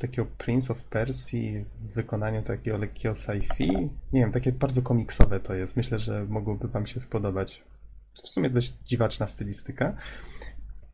takiego 0.00 0.28
Prince 0.38 0.70
of 0.70 0.84
Persia 0.84 1.64
w 1.80 1.94
wykonaniu 1.94 2.42
takiego 2.42 2.78
lekkiego 2.78 3.14
sci-fi. 3.14 3.88
Nie 4.12 4.20
wiem, 4.20 4.32
takie 4.32 4.52
bardzo 4.52 4.82
komiksowe 4.82 5.40
to 5.40 5.54
jest. 5.54 5.76
Myślę, 5.76 5.98
że 5.98 6.24
mogłoby 6.24 6.68
Wam 6.68 6.86
się 6.86 7.00
spodobać. 7.00 7.62
W 8.24 8.28
sumie 8.28 8.50
dość 8.50 8.74
dziwaczna 8.84 9.26
stylistyka. 9.26 9.96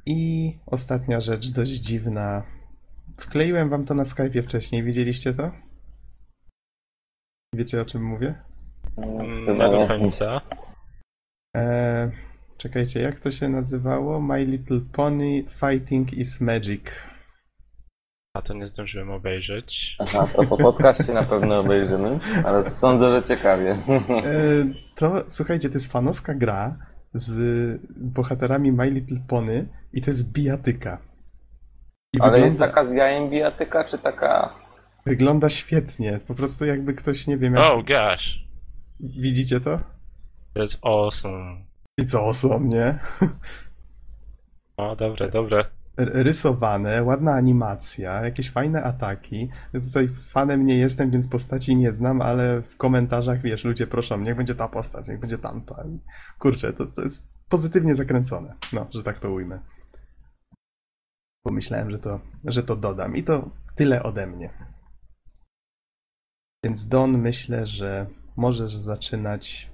I 0.06 0.52
ostatnia 0.66 1.20
rzecz, 1.20 1.50
dość 1.50 1.70
dziwna. 1.70 2.42
Wkleiłem 3.18 3.68
Wam 3.68 3.84
to 3.84 3.94
na 3.94 4.02
Skype'ie 4.02 4.42
wcześniej. 4.42 4.82
Widzieliście 4.82 5.34
to? 5.34 5.52
Wiecie 7.54 7.80
o 7.80 7.84
czym 7.84 8.04
mówię? 8.04 8.34
Nie 9.46 9.56
do 9.56 9.86
końca. 9.88 10.40
Eee, 11.54 12.10
czekajcie, 12.58 13.00
jak 13.00 13.20
to 13.20 13.30
się 13.30 13.48
nazywało? 13.48 14.20
My 14.20 14.44
Little 14.44 14.80
Pony 14.92 15.44
Fighting 15.60 16.12
is 16.12 16.40
Magic. 16.40 16.82
A 18.36 18.42
to 18.42 18.54
nie 18.54 18.66
zdążyłem 18.66 19.10
obejrzeć. 19.10 19.96
Aha, 19.98 20.28
to 20.36 20.44
po 20.44 20.56
podcaście 20.56 21.12
na 21.12 21.22
pewno 21.22 21.60
obejrzymy, 21.60 22.18
ale 22.44 22.64
sądzę, 22.64 23.10
że 23.10 23.22
ciekawie. 23.22 23.70
Eee, 23.70 24.74
to 24.94 25.24
słuchajcie, 25.26 25.68
to 25.68 25.74
jest 25.74 25.92
fanowska 25.92 26.34
gra 26.34 26.76
z 27.14 27.80
bohaterami 27.96 28.72
My 28.72 28.90
Little 28.90 29.18
Pony 29.28 29.68
i 29.92 30.00
to 30.00 30.10
jest 30.10 30.32
bijatyka. 30.32 30.98
I 32.12 32.20
Ale 32.20 32.30
wygląda, 32.30 32.44
jest 32.46 32.58
taka 32.58 32.84
z 32.84 32.94
jajem 32.94 33.30
bijatyka, 33.30 33.84
czy 33.84 33.98
taka... 33.98 34.54
wygląda 35.06 35.48
świetnie. 35.48 36.20
Po 36.26 36.34
prostu 36.34 36.64
jakby 36.64 36.94
ktoś, 36.94 37.26
nie 37.26 37.36
wiem, 37.36 37.54
jak... 37.54 37.62
Oh 37.62 37.82
gosh. 37.82 38.44
widzicie 39.00 39.60
to? 39.60 39.80
To 40.54 40.60
jest 40.62 40.78
awesome. 40.82 41.56
I 41.98 42.06
co 42.06 42.32
są, 42.32 42.60
nie? 42.60 42.98
O, 44.76 44.96
dobre, 44.96 45.30
dobre. 45.30 45.64
Rysowane, 45.96 47.02
ładna 47.02 47.32
animacja, 47.32 48.24
jakieś 48.24 48.50
fajne 48.50 48.82
ataki. 48.82 49.48
Ja 49.72 49.80
Tutaj 49.80 50.08
fanem 50.08 50.66
nie 50.66 50.76
jestem, 50.76 51.10
więc 51.10 51.28
postaci 51.28 51.76
nie 51.76 51.92
znam, 51.92 52.22
ale 52.22 52.62
w 52.62 52.76
komentarzach, 52.76 53.42
wiesz, 53.42 53.64
ludzie 53.64 53.86
proszą, 53.86 54.20
niech 54.20 54.36
będzie 54.36 54.54
ta 54.54 54.68
postać, 54.68 55.08
niech 55.08 55.20
będzie 55.20 55.38
tamta. 55.38 55.84
Kurczę, 56.38 56.72
to, 56.72 56.86
to 56.86 57.02
jest 57.02 57.28
pozytywnie 57.48 57.94
zakręcone, 57.94 58.54
no, 58.72 58.86
że 58.94 59.02
tak 59.02 59.18
to 59.18 59.30
ujmę. 59.30 59.60
Pomyślałem, 61.44 61.90
że 61.90 61.98
to, 61.98 62.20
że 62.44 62.62
to 62.62 62.76
dodam 62.76 63.16
i 63.16 63.22
to 63.22 63.50
tyle 63.74 64.02
ode 64.02 64.26
mnie. 64.26 64.50
Więc 66.64 66.88
Don, 66.88 67.18
myślę, 67.18 67.66
że 67.66 68.06
możesz 68.36 68.76
zaczynać 68.76 69.70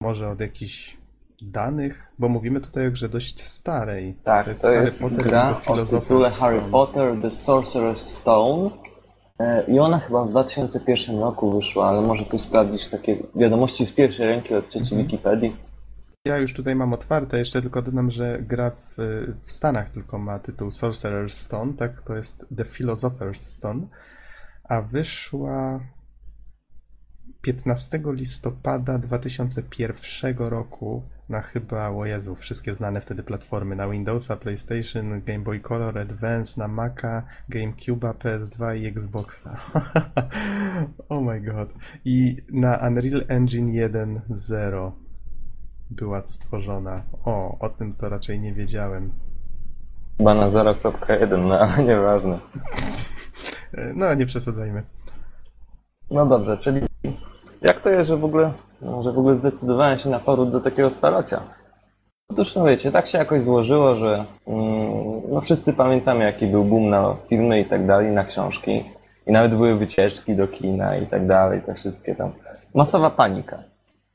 Może 0.00 0.30
od 0.30 0.40
jakichś 0.40 0.96
danych? 1.42 2.06
Bo 2.18 2.28
mówimy 2.28 2.60
tutaj 2.60 2.88
o 2.88 2.90
grze 2.90 3.08
dość 3.08 3.42
starej. 3.44 4.16
Tak, 4.24 4.58
to 4.58 4.70
jest, 4.72 5.00
Harry 5.02 5.14
Potter 5.16 5.28
gra 5.28 5.60
o 5.66 5.86
tytule 5.86 6.30
Harry. 6.30 6.60
Potter 6.70 7.20
The 7.22 7.28
Sorcerer's 7.28 7.96
Stone 7.96 8.70
E, 9.38 9.64
i 9.68 9.78
ona 9.78 9.98
chyba 9.98 10.24
w 10.24 10.30
2001 10.30 11.18
roku 11.18 11.52
wyszła, 11.52 11.88
ale 11.88 12.02
może 12.02 12.24
tu 12.24 12.38
sprawdzić 12.38 12.88
takie 12.88 13.16
wiadomości 13.34 13.86
z 13.86 13.92
pierwszej 13.92 14.26
ręki 14.26 14.54
od 14.54 14.68
cieci 14.68 14.94
Mhm. 14.94 15.02
Wikipedii. 15.02 15.56
Ja 16.24 16.38
już 16.38 16.54
tutaj 16.54 16.74
mam 16.74 16.92
otwarte, 16.92 17.38
jeszcze 17.38 17.62
tylko 17.62 17.82
dodam, 17.82 18.10
że 18.10 18.38
gra 18.42 18.70
w, 18.70 18.94
w 19.42 19.52
Stanach 19.52 19.90
tylko 19.90 20.18
ma 20.18 20.38
tytuł 20.38 20.68
Sorcerer's 20.68 21.28
Stone, 21.28 21.72
tak? 21.72 22.02
To 22.02 22.16
jest 22.16 22.46
The 22.56 22.64
Philosopher's 22.64 23.34
Stone, 23.34 23.86
a 24.64 24.82
wyszła 24.82 25.80
15 27.42 28.00
listopada 28.06 28.98
2001 28.98 30.36
roku 30.38 31.02
na 31.28 31.40
chyba, 31.40 31.90
o 31.90 32.04
Jezu, 32.04 32.34
wszystkie 32.34 32.74
znane 32.74 33.00
wtedy 33.00 33.22
platformy, 33.22 33.76
na 33.76 33.88
Windowsa, 33.88 34.36
PlayStation, 34.36 35.22
Game 35.22 35.38
Boy 35.38 35.60
Color, 35.60 35.98
Advance, 35.98 36.60
na 36.60 36.68
Maca, 36.68 37.22
GameCube'a, 37.50 38.12
PS2 38.12 38.76
i 38.76 38.86
Xboxa. 38.86 39.56
oh 41.08 41.20
my 41.20 41.40
god. 41.40 41.74
I 42.04 42.36
na 42.52 42.78
Unreal 42.88 43.24
Engine 43.28 43.72
1.0 43.72 44.92
była 45.90 46.22
stworzona. 46.26 47.02
O, 47.24 47.58
o 47.58 47.68
tym 47.68 47.94
to 47.94 48.08
raczej 48.08 48.40
nie 48.40 48.52
wiedziałem. 48.52 49.12
Chyba 50.18 50.34
na 50.34 50.48
0.1, 50.48 51.48
no 51.48 51.58
ale 51.60 51.84
nieważne. 51.84 52.38
No, 53.94 54.14
nie 54.14 54.26
przesadzajmy. 54.26 54.82
No 56.10 56.26
dobrze, 56.26 56.58
czyli 56.58 56.80
jak 57.62 57.80
to 57.80 57.90
jest, 57.90 58.08
że 58.08 58.16
w 58.16 58.24
ogóle, 58.24 58.52
no, 58.82 59.02
że 59.02 59.12
w 59.12 59.18
ogóle 59.18 59.34
zdecydowałem 59.34 59.98
się 59.98 60.10
na 60.10 60.18
powrót 60.18 60.50
do 60.50 60.60
takiego 60.60 60.90
starocia? 60.90 61.40
Otóż, 62.28 62.54
no 62.54 62.64
wiecie, 62.64 62.92
tak 62.92 63.06
się 63.06 63.18
jakoś 63.18 63.42
złożyło, 63.42 63.96
że 63.96 64.24
mm, 64.46 65.22
no 65.28 65.40
wszyscy 65.40 65.72
pamiętamy, 65.72 66.24
jaki 66.24 66.46
był 66.46 66.64
boom 66.64 66.88
na 66.88 67.16
filmy 67.28 67.60
i 67.60 67.64
tak 67.64 67.86
dalej, 67.86 68.12
na 68.12 68.24
książki. 68.24 68.84
I 69.26 69.32
nawet 69.32 69.52
były 69.54 69.74
wycieczki 69.74 70.36
do 70.36 70.48
kina 70.48 70.96
i 70.96 71.06
tak 71.06 71.26
dalej, 71.26 71.62
te 71.62 71.74
wszystkie 71.74 72.14
tam. 72.14 72.32
Masowa 72.74 73.10
panika, 73.10 73.58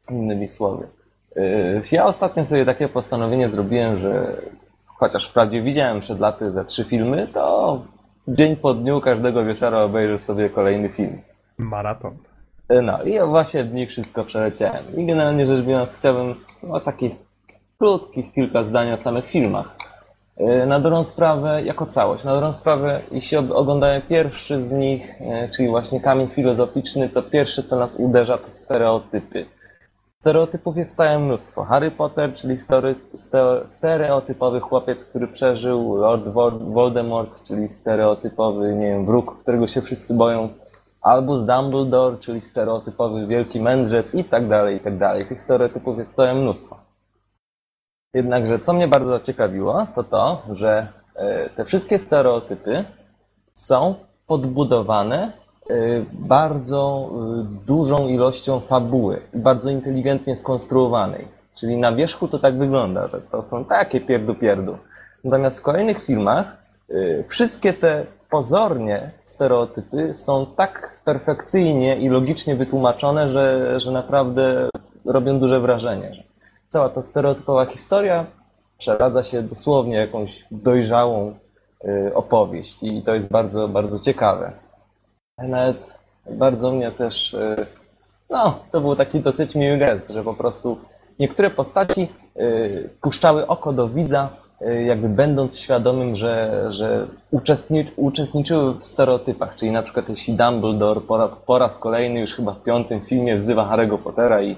innymi 0.09 0.47
słowy. 0.47 0.88
Yy, 1.36 1.82
Ja 1.91 2.05
ostatnio 2.05 2.45
sobie 2.45 2.66
takie 2.66 2.88
postanowienie 2.88 3.49
zrobiłem, 3.49 3.99
że 3.99 4.38
chociaż 4.86 5.30
wprawdzie 5.30 5.62
widziałem 5.62 5.99
przed 5.99 6.20
laty 6.20 6.51
ze 6.51 6.66
trzy 6.66 6.84
filmy, 6.84 7.28
to 7.34 7.82
dzień 8.28 8.55
po 8.55 8.74
dniu 8.74 9.01
każdego 9.01 9.45
wieczora 9.45 9.84
obejrzę 9.84 10.20
sobie 10.20 10.49
kolejny 10.49 10.89
film. 10.89 11.22
Maraton. 11.57 12.18
No 12.84 13.04
i 13.04 13.20
właśnie 13.20 13.64
w 13.64 13.74
nich 13.74 13.90
wszystko 13.90 14.24
przeleciałem. 14.24 14.84
I 14.98 15.06
generalnie 15.06 15.46
rzecz 15.46 15.66
biorąc 15.66 15.98
chciałbym 16.00 16.36
o 16.70 16.80
takich 16.80 17.16
krótkich 17.80 18.34
kilka 18.34 18.64
zdań 18.64 18.92
o 18.92 18.98
samych 18.98 19.26
filmach. 19.26 19.76
Yy, 20.38 20.66
Na 20.66 20.80
dobrą 20.80 21.04
sprawę, 21.04 21.62
jako 21.64 21.86
całość, 21.86 22.24
na 22.24 22.34
dobrą 22.34 22.54
sprawę, 22.54 23.02
jeśli 23.12 23.38
oglądamy 23.38 24.02
pierwszy 24.10 24.64
z 24.64 24.72
nich, 24.72 25.14
yy, 25.20 25.50
czyli 25.56 25.70
właśnie 25.70 26.02
kamień 26.02 26.28
filozoficzny, 26.30 27.10
to 27.10 27.24
pierwsze 27.24 27.64
co 27.64 27.76
nas 27.80 27.96
uderza 28.00 28.38
to 28.38 28.52
stereotypy. 28.52 29.46
Stereotypów 30.20 30.78
jest 30.78 30.96
całe 30.98 31.20
mnóstwo. 31.20 31.64
Harry 31.64 31.92
Potter, 31.92 32.34
czyli 32.34 32.56
stereotypowy 33.66 34.60
chłopiec, 34.60 35.06
który 35.06 35.28
przeżył, 35.28 35.96
Lord 35.96 36.26
Vol- 36.26 36.74
Voldemort, 36.74 37.44
czyli 37.48 37.68
stereotypowy, 37.68 38.76
nie 38.76 38.88
wiem, 38.88 39.06
wróg, 39.06 39.42
którego 39.42 39.68
się 39.68 39.82
wszyscy 39.82 40.14
boją, 40.14 40.50
Albus 41.02 41.45
Dumbledore, 41.45 42.18
czyli 42.18 42.41
stereotypowy 42.41 43.28
wielki 43.28 43.62
mędrzec 43.62 44.16
i 44.16 44.24
tak 44.24 44.47
dalej, 44.47 44.76
i 44.76 44.80
tak 44.80 44.97
dalej. 44.97 45.26
Tych 45.26 45.39
stereotypów 45.39 45.97
jest 45.97 46.16
całe 46.16 46.34
mnóstwo. 46.34 46.78
Jednakże 48.14 48.60
co 48.60 48.74
mnie 48.74 48.88
bardzo 48.88 49.10
zaciekawiło, 49.10 49.88
to 49.95 50.04
to, 50.04 50.41
że 50.52 50.88
e, 51.16 51.49
te 51.49 51.66
wszystkie 51.66 51.99
stereotypy 51.99 52.86
są 53.54 53.95
podbudowane 54.28 55.32
e, 55.70 55.76
bardzo 56.12 57.10
e, 57.12 57.66
dużą 57.66 58.08
ilością 58.08 58.60
fabuły 58.60 59.22
i 59.34 59.38
bardzo 59.38 59.70
inteligentnie 59.70 60.36
skonstruowanej. 60.36 61.28
Czyli 61.56 61.78
na 61.78 61.91
wierzchu 61.91 62.28
to 62.28 62.39
tak 62.39 62.58
wygląda, 62.58 63.10
to 63.32 63.43
są 63.43 63.66
takie 63.66 64.02
pierdu-pierdu. 64.02 64.78
Natomiast 65.24 65.60
w 65.60 65.64
kolejnych 65.64 66.04
filmach 66.06 66.58
wszystkie 67.28 67.74
te 67.74 68.06
pozornie 68.32 69.12
stereotypy 69.24 70.14
są 70.14 70.46
tak 70.46 71.00
perfekcyjnie 71.06 71.96
i 71.96 72.10
logicznie 72.10 72.56
wytłumaczone, 72.56 73.32
że, 73.32 73.80
że 73.80 73.92
naprawdę 73.92 74.70
robią 75.06 75.40
duże 75.40 75.60
wrażenie. 75.60 76.24
Cała 76.68 76.90
ta 76.90 77.02
stereotypowa 77.02 77.66
historia 77.66 78.26
przeradza 78.78 79.24
się 79.24 79.44
dosłownie 79.44 79.96
jakąś 79.96 80.46
dojrzałą 80.52 81.36
y, 81.86 82.12
opowieść 82.16 82.84
i 82.84 83.02
to 83.02 83.14
jest 83.14 83.32
bardzo, 83.32 83.68
bardzo 83.68 84.00
ciekawe. 84.00 84.52
Nawet 85.38 85.94
bardzo 86.30 86.72
mnie 86.72 86.92
też, 86.92 87.34
y, 87.34 87.66
no, 88.30 88.60
to 88.72 88.82
był 88.82 88.96
taki 88.96 89.20
dosyć 89.20 89.56
miły 89.56 89.78
gest, 89.78 90.10
że 90.10 90.24
po 90.24 90.34
prostu 90.34 90.78
niektóre 91.20 91.50
postaci 91.50 92.08
y, 92.38 92.90
puszczały 93.02 93.48
oko 93.48 93.74
do 93.74 93.90
widza, 93.90 94.30
jakby 94.86 95.09
będąc 95.09 95.59
świadomym, 95.59 96.16
że, 96.16 96.66
że 96.70 97.07
uczestni, 97.32 97.86
uczestniczyły 97.95 98.74
w 98.74 98.86
stereotypach. 98.86 99.55
Czyli 99.55 99.72
na 99.72 99.82
przykład 99.82 100.09
jeśli 100.09 100.34
Dumbledore 100.34 101.01
po, 101.01 101.30
po 101.45 101.59
raz 101.59 101.80
kolejny, 101.80 102.20
już 102.20 102.36
chyba 102.36 102.51
w 102.51 102.64
piątym 102.64 103.01
filmie, 103.01 103.36
wzywa 103.36 103.64
Harry'ego 103.64 103.97
Pottera 103.97 104.43
i 104.43 104.55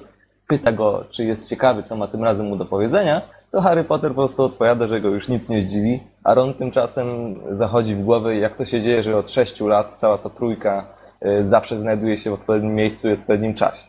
pyta 0.48 0.72
go, 0.72 1.04
czy 1.12 1.26
jest 1.26 1.50
ciekawy, 1.50 1.84
co 1.84 1.96
ma 1.96 2.08
tym 2.08 2.24
razem 2.24 2.48
mu 2.48 2.56
do 2.56 2.66
powiedzenia, 2.66 3.22
to 3.52 3.62
Harry 3.62 3.84
Potter 3.84 4.12
po 4.12 4.16
prostu 4.16 4.44
odpowiada, 4.44 4.88
że 4.88 5.02
go 5.02 5.10
już 5.10 5.28
nic 5.28 5.50
nie 5.50 5.62
zdziwi, 5.62 6.04
a 6.24 6.34
Ron 6.34 6.54
tymczasem 6.54 7.36
zachodzi 7.52 7.96
w 7.96 8.04
głowę, 8.04 8.36
jak 8.36 8.56
to 8.56 8.66
się 8.66 8.82
dzieje, 8.82 9.04
że 9.04 9.18
od 9.18 9.32
sześciu 9.32 9.68
lat 9.68 9.94
cała 9.94 10.18
ta 10.18 10.30
trójka 10.30 10.88
y, 11.26 11.46
zawsze 11.46 11.78
znajduje 11.78 12.18
się 12.18 12.30
w 12.30 12.34
odpowiednim 12.34 12.76
miejscu 12.76 13.10
i 13.10 13.14
odpowiednim 13.14 13.54
czasie. 13.54 13.86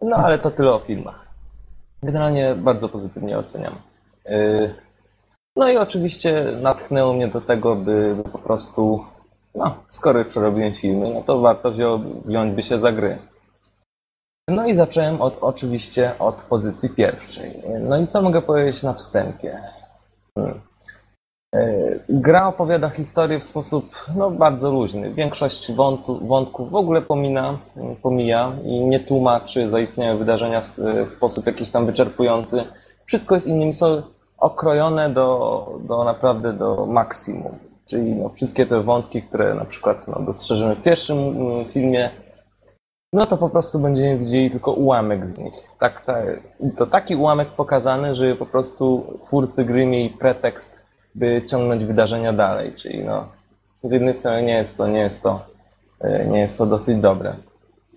No 0.00 0.16
ale 0.16 0.38
to 0.38 0.50
tyle 0.50 0.74
o 0.74 0.78
filmach. 0.78 1.26
Generalnie 2.02 2.54
bardzo 2.54 2.88
pozytywnie 2.88 3.38
oceniam. 3.38 3.74
No 5.56 5.70
i 5.70 5.76
oczywiście 5.76 6.44
natchnęło 6.62 7.12
mnie 7.12 7.28
do 7.28 7.40
tego, 7.40 7.76
by, 7.76 8.16
po 8.32 8.38
prostu, 8.38 9.04
no, 9.54 9.74
skoro 9.88 10.18
już 10.18 10.28
przerobiłem 10.28 10.74
filmy, 10.74 11.14
no 11.14 11.22
to 11.22 11.40
warto 11.40 11.72
wziąć 12.26 12.54
by 12.54 12.62
się 12.62 12.80
za 12.80 12.92
gry. 12.92 13.18
No 14.48 14.66
i 14.66 14.74
zacząłem 14.74 15.22
od, 15.22 15.38
oczywiście 15.40 16.12
od 16.18 16.42
pozycji 16.42 16.90
pierwszej. 16.90 17.62
No 17.80 17.98
i 17.98 18.06
co 18.06 18.22
mogę 18.22 18.42
powiedzieć 18.42 18.82
na 18.82 18.92
wstępie? 18.92 19.60
Hmm. 20.34 20.60
E, 21.54 21.60
Gra 22.08 22.48
opowiada 22.48 22.88
historię 22.88 23.40
w 23.40 23.44
sposób 23.44 24.06
no, 24.16 24.30
bardzo 24.30 24.72
luźny. 24.72 25.14
Większość 25.14 25.72
wątu, 25.72 26.26
wątków 26.26 26.70
w 26.70 26.74
ogóle 26.74 27.02
pomina, 27.02 27.58
pomija 28.02 28.52
i 28.64 28.80
nie 28.84 29.00
tłumaczy 29.00 29.68
zaistniałe 29.68 30.18
wydarzenia 30.18 30.60
w, 31.06 31.10
sposób 31.10 31.46
jakiś 31.46 31.70
tam 31.70 31.86
wyczerpujący. 31.86 32.64
Wszystko 33.06 33.34
jest 33.34 33.46
innymi 33.46 33.72
słowy 33.72 34.02
okrojone 34.44 35.10
do, 35.10 35.68
do 35.88 36.04
naprawdę 36.04 36.52
do 36.52 36.86
maksimum. 36.86 37.58
Czyli 37.86 38.14
no, 38.14 38.28
wszystkie 38.28 38.66
te 38.66 38.82
wątki, 38.82 39.22
które 39.22 39.54
na 39.54 39.64
przykład 39.64 40.08
no, 40.08 40.20
dostrzeżymy 40.20 40.74
w 40.76 40.82
pierwszym 40.82 41.18
mm, 41.18 41.64
filmie, 41.64 42.10
no 43.12 43.26
to 43.26 43.36
po 43.36 43.48
prostu 43.48 43.78
będziemy 43.78 44.18
widzieli 44.18 44.50
tylko 44.50 44.72
ułamek 44.72 45.26
z 45.26 45.38
nich. 45.38 45.54
Tak, 45.78 46.06
to 46.76 46.86
taki 46.86 47.16
ułamek 47.16 47.48
pokazany, 47.48 48.14
że 48.14 48.36
po 48.36 48.46
prostu 48.46 49.04
twórcy 49.22 49.64
gry 49.64 49.86
mieli 49.86 50.10
pretekst, 50.10 50.84
by 51.14 51.42
ciągnąć 51.50 51.84
wydarzenia 51.84 52.32
dalej. 52.32 52.74
Czyli 52.74 53.04
no, 53.04 53.28
z 53.84 53.92
jednej 53.92 54.14
strony 54.14 54.42
nie 54.42 54.56
jest 54.56 54.76
to, 54.76 54.86
nie 54.86 55.00
jest 55.00 55.22
to, 55.22 55.40
e, 56.00 56.26
nie 56.26 56.40
jest 56.40 56.58
to 56.58 56.66
dosyć 56.66 56.96
dobre. 56.96 57.34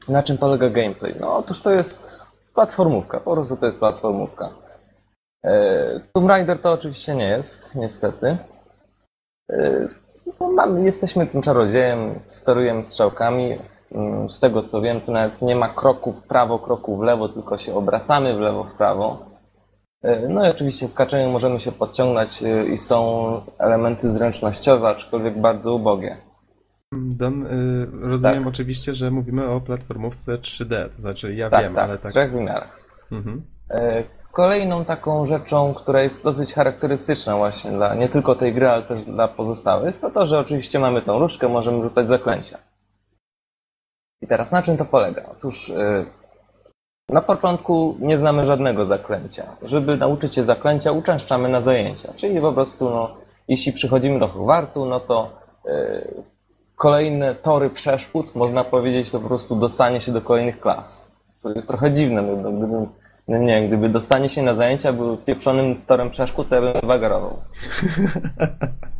Na 0.10 0.24
czym 0.24 0.38
polega 0.38 0.70
gameplay? 0.70 1.16
No 1.20 1.38
otóż 1.38 1.62
to 1.62 1.72
jest 1.72 2.22
platformówka, 2.54 3.20
po 3.20 3.34
prostu 3.34 3.58
to 3.58 3.66
jest 3.66 3.80
platformówka. 3.80 4.67
E, 5.46 6.00
Tomb 6.14 6.30
Raider 6.30 6.60
to 6.60 6.72
oczywiście 6.72 7.16
nie 7.16 7.28
jest, 7.28 7.76
niestety. 7.76 8.38
E, 9.52 9.88
no, 10.40 10.52
mamy, 10.52 10.84
jesteśmy 10.84 11.28
tym 11.28 11.42
czarodziejem, 11.42 12.20
sterujemy 12.28 12.84
strzałkami. 12.84 13.58
Mm, 13.92 14.30
Z 14.30 14.40
tego 14.40 14.64
co 14.64 14.82
wiem, 14.82 15.02
to 15.02 15.12
nawet 15.12 15.42
nie 15.42 15.56
ma 15.56 15.70
kroku 15.70 16.14
w 16.14 16.24
prawo, 16.28 16.60
kroku 16.60 16.98
w 16.98 17.02
lewo, 17.02 17.30
tylko 17.30 17.58
się 17.58 17.76
obracamy 17.76 18.36
w 18.36 18.40
lewo, 18.40 18.64
w 18.64 18.74
prawo. 18.74 19.26
E, 20.04 20.28
No 20.30 20.48
i 20.48 20.50
oczywiście 20.50 20.88
skaczemy 20.88 21.28
możemy 21.32 21.60
się 21.60 21.72
podciągnąć 21.72 22.44
i 22.74 22.78
są 22.78 23.42
elementy 23.60 24.12
zręcznościowe, 24.12 24.88
aczkolwiek 24.90 25.42
bardzo 25.42 25.76
ubogie. 25.76 26.18
Don, 26.94 27.46
y, 27.46 27.88
rozumiem 28.02 28.44
Tak. 28.44 28.48
oczywiście, 28.48 28.96
że 28.96 29.12
mówimy 29.12 29.48
o 29.50 29.62
platformówce 29.62 30.38
3D, 30.38 30.90
to 30.90 31.02
znaczy 31.02 31.36
ja 31.36 31.50
Tak, 31.50 31.64
wiem, 31.64 31.76
tak, 31.76 31.84
ale 31.84 31.98
w 31.98 32.02
tak. 32.02 32.12
trzech 32.12 32.32
wymiarach. 32.32 32.80
Mhm. 33.12 33.42
Kolejną 34.38 34.86
taką 34.86 35.26
rzeczą, 35.26 35.74
która 35.74 36.02
jest 36.02 36.24
dosyć 36.24 36.54
charakterystyczna 36.54 37.38
właśnie 37.38 37.72
dla 37.72 37.96
nie 37.96 38.10
tylko 38.10 38.36
tej 38.36 38.54
gry, 38.54 38.70
ale 38.70 38.84
też 38.84 39.04
dla 39.04 39.28
pozostałych, 39.28 40.00
to 40.00 40.10
to, 40.10 40.26
że 40.26 40.40
oczywiście 40.40 40.80
mamy 40.80 41.02
tą 41.02 41.20
różdżkę, 41.20 41.50
możemy 41.50 41.84
rzucać 41.84 42.08
zaklęcia. 42.08 42.58
I 44.22 44.28
teraz 44.28 44.52
na 44.52 44.62
czym 44.62 44.78
to 44.78 44.86
polega? 44.86 45.24
Otóż 45.32 45.70
e, 45.70 46.06
Na 47.10 47.22
początku 47.22 47.98
nie 48.00 48.18
znamy 48.18 48.46
żadnego 48.46 48.86
zaklęcia. 48.86 49.44
Żeby 49.62 49.98
nauczyć 49.98 50.36
się 50.36 50.44
zaklęcia, 50.44 50.92
uczęszczamy 50.92 51.50
na 51.50 51.62
zajęcia. 51.62 52.14
Czyli 52.16 52.42
po 52.42 52.54
prostu, 52.54 52.90
no, 52.90 53.18
jeśli 53.48 53.72
przychodzimy 53.74 54.20
do 54.20 54.28
Hogwartu, 54.28 54.86
no 54.86 55.00
to 55.00 55.30
yy, 55.66 56.24
kolejne 56.76 57.36
tory 57.36 57.70
przeszkód, 57.70 58.36
można 58.36 58.64
powiedzieć, 58.64 59.12
to 59.12 59.20
po 59.20 59.28
prostu 59.28 59.56
dostanie 59.56 60.02
się 60.02 60.12
do 60.12 60.22
kolejnych 60.22 60.60
klas. 60.60 61.12
To 61.42 61.54
jest 61.54 61.68
trochę 61.68 61.92
dziwne. 61.92 62.22
No, 62.22 62.52
gdybym, 62.52 62.88
no 63.28 63.38
nie 63.38 63.68
gdyby 63.68 63.90
dostanie 63.90 64.30
się 64.30 64.44
na 64.44 64.56
zajęcia 64.56 64.94
był 64.94 65.18
pieprzonym 65.18 65.82
torem 65.88 66.10
przeszkód, 66.10 66.50
to 66.50 66.56
ja 66.56 66.62
bym 66.62 66.88
wagarował. 66.88 67.38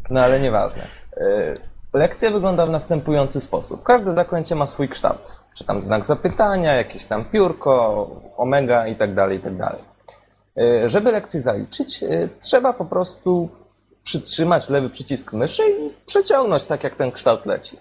No 0.10 0.22
ale 0.22 0.40
nieważne. 0.40 0.88
Yy, 1.18 1.58
Lekcja 1.94 2.32
wygląda 2.32 2.66
w 2.66 2.70
następujący 2.70 3.42
sposób. 3.42 3.84
Każde 3.84 4.14
zaklęcie 4.14 4.56
ma 4.56 4.68
swój 4.68 4.90
kształt. 4.90 5.40
Czy 5.54 5.66
tam 5.66 5.82
znak 5.82 6.06
zapytania, 6.06 6.74
jakieś 6.74 7.06
tam 7.06 7.26
piórko, 7.26 8.08
omega 8.38 8.88
i 8.88 8.96
tak 8.96 9.16
dalej, 9.16 9.38
i 9.38 9.42
tak 9.42 9.58
dalej. 9.58 9.82
Yy, 10.56 10.90
Żeby 10.90 11.12
lekcję 11.12 11.42
zaliczyć, 11.42 12.02
yy, 12.02 12.30
trzeba 12.40 12.74
po 12.74 12.86
prostu 12.86 13.50
przytrzymać 14.04 14.70
lewy 14.70 14.90
przycisk 14.90 15.34
myszy 15.34 15.64
i 15.64 15.94
przeciągnąć 16.06 16.66
tak, 16.66 16.84
jak 16.84 16.96
ten 16.96 17.12
kształt 17.12 17.46
leci. 17.46 17.78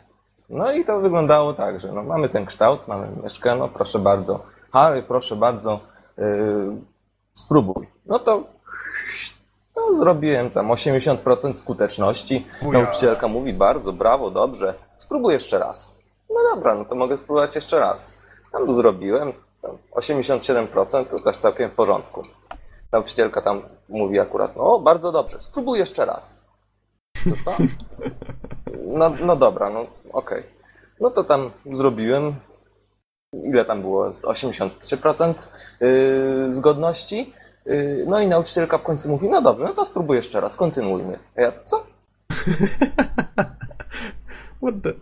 No 0.49 0.73
i 0.73 0.85
to 0.85 1.01
wyglądało 1.01 1.53
tak, 1.53 1.81
że 1.81 1.93
no, 1.93 2.03
mamy 2.03 2.29
ten 2.29 2.47
kształt, 2.47 2.89
mamy 2.89 3.09
myszkę, 3.23 3.57
no 3.57 3.69
proszę 3.69 3.99
bardzo. 3.99 4.43
Harry, 4.73 5.03
proszę 5.03 5.37
bardzo, 5.37 5.81
spróbuj. 7.33 7.87
No 8.07 8.19
to 8.19 8.45
no, 9.77 9.95
zrobiłem 9.95 10.51
tam 10.51 10.69
80% 10.69 11.55
skuteczności. 11.55 12.47
Buja. 12.63 12.79
Nauczycielka 12.83 13.29
mówi 13.29 13.53
bardzo, 13.53 13.93
brawo, 13.93 14.31
dobrze. 14.31 14.75
Spróbuj 14.99 15.35
jeszcze 15.35 15.59
raz. 15.59 15.97
No 16.31 16.37
dobra, 16.55 16.75
no 16.75 16.85
to 16.85 16.95
mogę 16.95 17.17
spróbować 17.17 17.55
jeszcze 17.55 17.81
raz. 17.81 18.19
Tam 18.53 18.73
zrobiłem. 18.73 19.33
Tam 19.63 19.79
87% 19.93 21.05
to 21.05 21.21
też 21.21 21.37
całkiem 21.37 21.71
w 21.71 21.73
porządku. 21.73 22.23
Nauczycielka 22.93 23.43
tam 23.43 23.63
mówi 23.89 24.21
akurat, 24.21 24.57
no 24.57 24.79
bardzo 24.79 25.13
dobrze, 25.13 25.41
spróbuj 25.41 25.79
jeszcze 25.79 26.07
raz. 26.07 26.45
To 27.25 27.37
co? 27.45 27.57
No, 28.89 29.11
no 29.21 29.37
dobra, 29.37 29.71
no 29.71 29.87
okej. 30.13 30.43
No 31.01 31.11
to 31.11 31.25
tam 31.25 31.51
zrobiłem. 31.67 32.35
Ile 33.45 33.65
tam 33.65 33.81
było? 33.83 34.13
Z 34.13 34.25
83% 34.25 35.35
yy, 35.81 36.53
zgodności. 36.53 37.33
Yy, 37.67 38.05
No 38.09 38.21
i 38.21 38.27
nauczycielka 38.29 38.79
w 38.79 38.83
końcu 38.83 39.09
mówi, 39.09 39.29
no 39.29 39.43
dobrze, 39.43 39.65
no 39.65 39.73
to 39.75 39.85
spróbuj 39.85 40.17
jeszcze 40.17 40.41
raz, 40.41 40.57
kontynuujmy. 40.57 41.19
A 41.37 41.41
ja, 41.41 41.53
co? 41.63 41.87
What 44.63 44.75
the... 44.83 44.93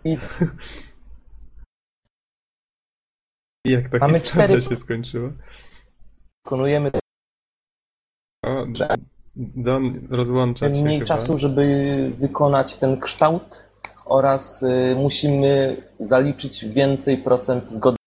I 3.65 3.71
jak 3.71 3.89
ta 3.89 3.97
Mamy 3.97 4.19
historia 4.19 4.47
cztery- 4.47 4.69
się 4.69 4.77
skończyła? 4.77 5.29
wykonujemy 6.45 6.91
O, 8.45 8.65
Don 9.35 10.07
rozłącza 10.09 10.73
się 10.73 10.83
mniej 10.83 10.99
chyba. 10.99 11.07
czasu, 11.07 11.37
żeby 11.37 11.65
wykonać 12.19 12.77
ten 12.77 12.99
kształt 12.99 13.69
oraz 14.05 14.63
y, 14.63 14.95
musimy 14.97 15.77
zaliczyć 15.99 16.65
więcej 16.65 17.17
procent 17.17 17.67
zgodności. 17.69 18.04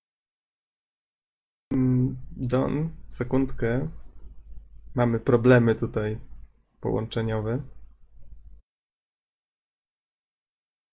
Don, 2.49 2.91
sekundkę. 3.09 3.89
Mamy 4.95 5.21
problemy 5.21 5.75
tutaj 5.75 6.19
połączeniowe. 6.81 7.59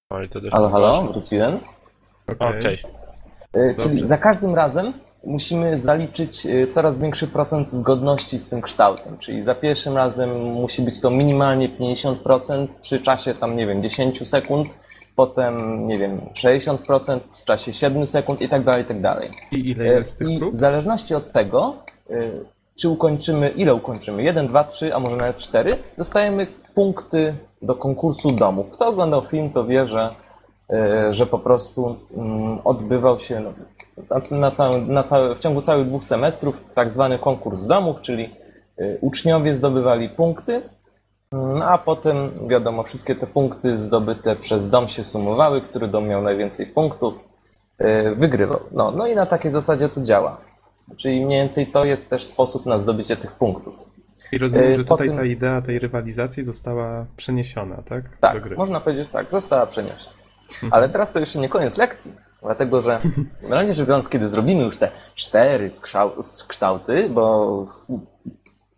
Oj, 0.10 0.30
to 0.30 0.42
dość 0.42 0.54
Halo, 0.54 0.70
halo, 0.70 1.04
wróciłem. 1.14 1.60
Okej. 2.28 2.60
Okej. 2.60 2.84
Y, 3.56 3.76
Czyli 3.80 4.06
za 4.06 4.18
każdym 4.18 4.56
razem 4.56 4.94
musimy 5.24 5.80
zaliczyć 5.80 6.46
y, 6.46 6.68
coraz 6.68 7.00
większy 7.00 7.28
procent 7.28 7.70
zgodności 7.70 8.40
z 8.40 8.50
tym 8.50 8.62
kształtem. 8.62 9.18
Czyli 9.18 9.44
za 9.44 9.56
pierwszym 9.56 9.96
razem 9.96 10.42
musi 10.42 10.82
być 10.82 11.02
to 11.02 11.12
minimalnie 11.12 11.70
50% 11.70 12.68
przy 12.82 13.02
czasie 13.02 13.34
tam, 13.34 13.56
nie 13.56 13.68
wiem, 13.68 13.84
10 13.84 14.30
sekund, 14.30 14.85
potem, 15.16 15.88
nie 15.88 15.98
wiem, 15.98 16.22
60% 16.34 17.20
przy 17.32 17.46
czasie 17.46 17.74
7 17.74 18.08
sekund 18.08 18.42
i 18.42 18.50
tak 18.50 18.64
dalej, 18.64 18.82
i 18.82 18.86
tak 18.86 19.02
dalej. 19.02 19.32
I 19.52 19.70
ile 19.70 19.86
jest 19.86 20.18
tych 20.18 20.30
I 20.30 20.40
prób? 20.40 20.54
w 20.54 20.56
zależności 20.56 21.16
od 21.16 21.32
tego, 21.32 21.76
y, 22.10 22.46
czy 22.76 22.90
ukończymy, 22.90 23.50
ile 23.50 23.74
ukończymy, 23.74 24.24
1, 24.24 24.48
2, 24.48 24.64
3, 24.64 24.96
a 24.96 25.00
może 25.00 25.18
nawet 25.18 25.38
4, 25.38 25.78
dostajemy 25.98 26.48
punkty 26.74 27.34
do 27.62 27.76
konkursu 27.76 28.32
domów. 28.32 28.72
Kto 28.72 28.88
oglądał 28.88 29.22
film, 29.22 29.50
to 29.50 29.66
wie, 29.66 29.88
że, 29.88 30.16
y, 31.10 31.14
że 31.14 31.26
po 31.26 31.40
prostu 31.40 31.96
mm, 32.18 32.60
odbywał 32.64 33.20
się 33.20 33.40
no, 33.40 33.54
na, 34.32 34.38
na 34.38 34.52
całym, 34.52 34.94
na 34.94 35.04
całe, 35.04 35.36
w 35.36 35.40
ciągu 35.40 35.62
całych 35.62 35.88
dwóch 35.88 36.04
semestrów 36.04 36.64
tak 36.76 36.92
zwany 36.92 37.20
konkurs 37.20 37.66
domów, 37.66 38.02
czyli 38.02 38.30
y, 38.80 38.98
uczniowie 39.02 39.54
zdobywali 39.54 40.10
punkty, 40.10 40.62
mm, 41.36 41.62
a 41.62 41.78
potem, 41.78 42.48
wiadomo, 42.48 42.84
wszystkie 42.84 43.16
te 43.16 43.28
punkty 43.28 43.78
zdobyte 43.78 44.36
przez 44.36 44.70
dom 44.70 44.88
się 44.88 45.04
sumowały, 45.04 45.62
który 45.62 45.88
dom 45.88 46.08
miał 46.08 46.22
najwięcej 46.22 46.66
punktów, 46.66 47.14
y, 47.82 48.16
wygrywał. 48.16 48.60
No, 48.72 48.92
no 48.92 49.08
i 49.08 49.16
na 49.16 49.26
takiej 49.26 49.52
zasadzie 49.52 49.90
to 49.90 50.02
działa. 50.02 50.38
Czyli 50.98 51.26
mniej 51.26 51.40
więcej 51.40 51.68
to 51.68 51.86
jest 51.86 52.10
też 52.10 52.24
sposób 52.24 52.66
na 52.66 52.80
zdobycie 52.80 53.16
tych 53.16 53.32
punktów. 53.32 53.76
I 54.32 54.38
rozumiem, 54.38 54.72
e, 54.72 54.76
że 54.76 54.86
tutaj 54.86 55.08
tym- 55.08 55.18
ta 55.18 55.26
idea 55.26 55.62
tej 55.62 55.80
rywalizacji 55.80 56.44
została 56.44 57.06
przeniesiona, 57.18 57.76
tak? 57.90 58.04
Tak, 58.22 58.58
można 58.58 58.80
powiedzieć 58.80 59.10
tak, 59.12 59.32
została 59.32 59.66
przeniesiona. 59.66 60.16
Ale 60.72 60.90
teraz 60.90 61.14
to 61.14 61.20
jeszcze 61.20 61.40
nie 61.40 61.50
koniec 61.50 61.78
lekcji, 61.78 62.12
dlatego 62.42 62.82
że 62.82 63.00
generalnie 63.42 63.74
rzecz 63.74 63.88
biorąc, 63.88 64.10
kiedy 64.10 64.30
zrobimy 64.30 64.64
już 64.64 64.78
te 64.78 64.92
cztery 65.16 65.68
kształty, 66.48 67.10
bo 67.10 67.66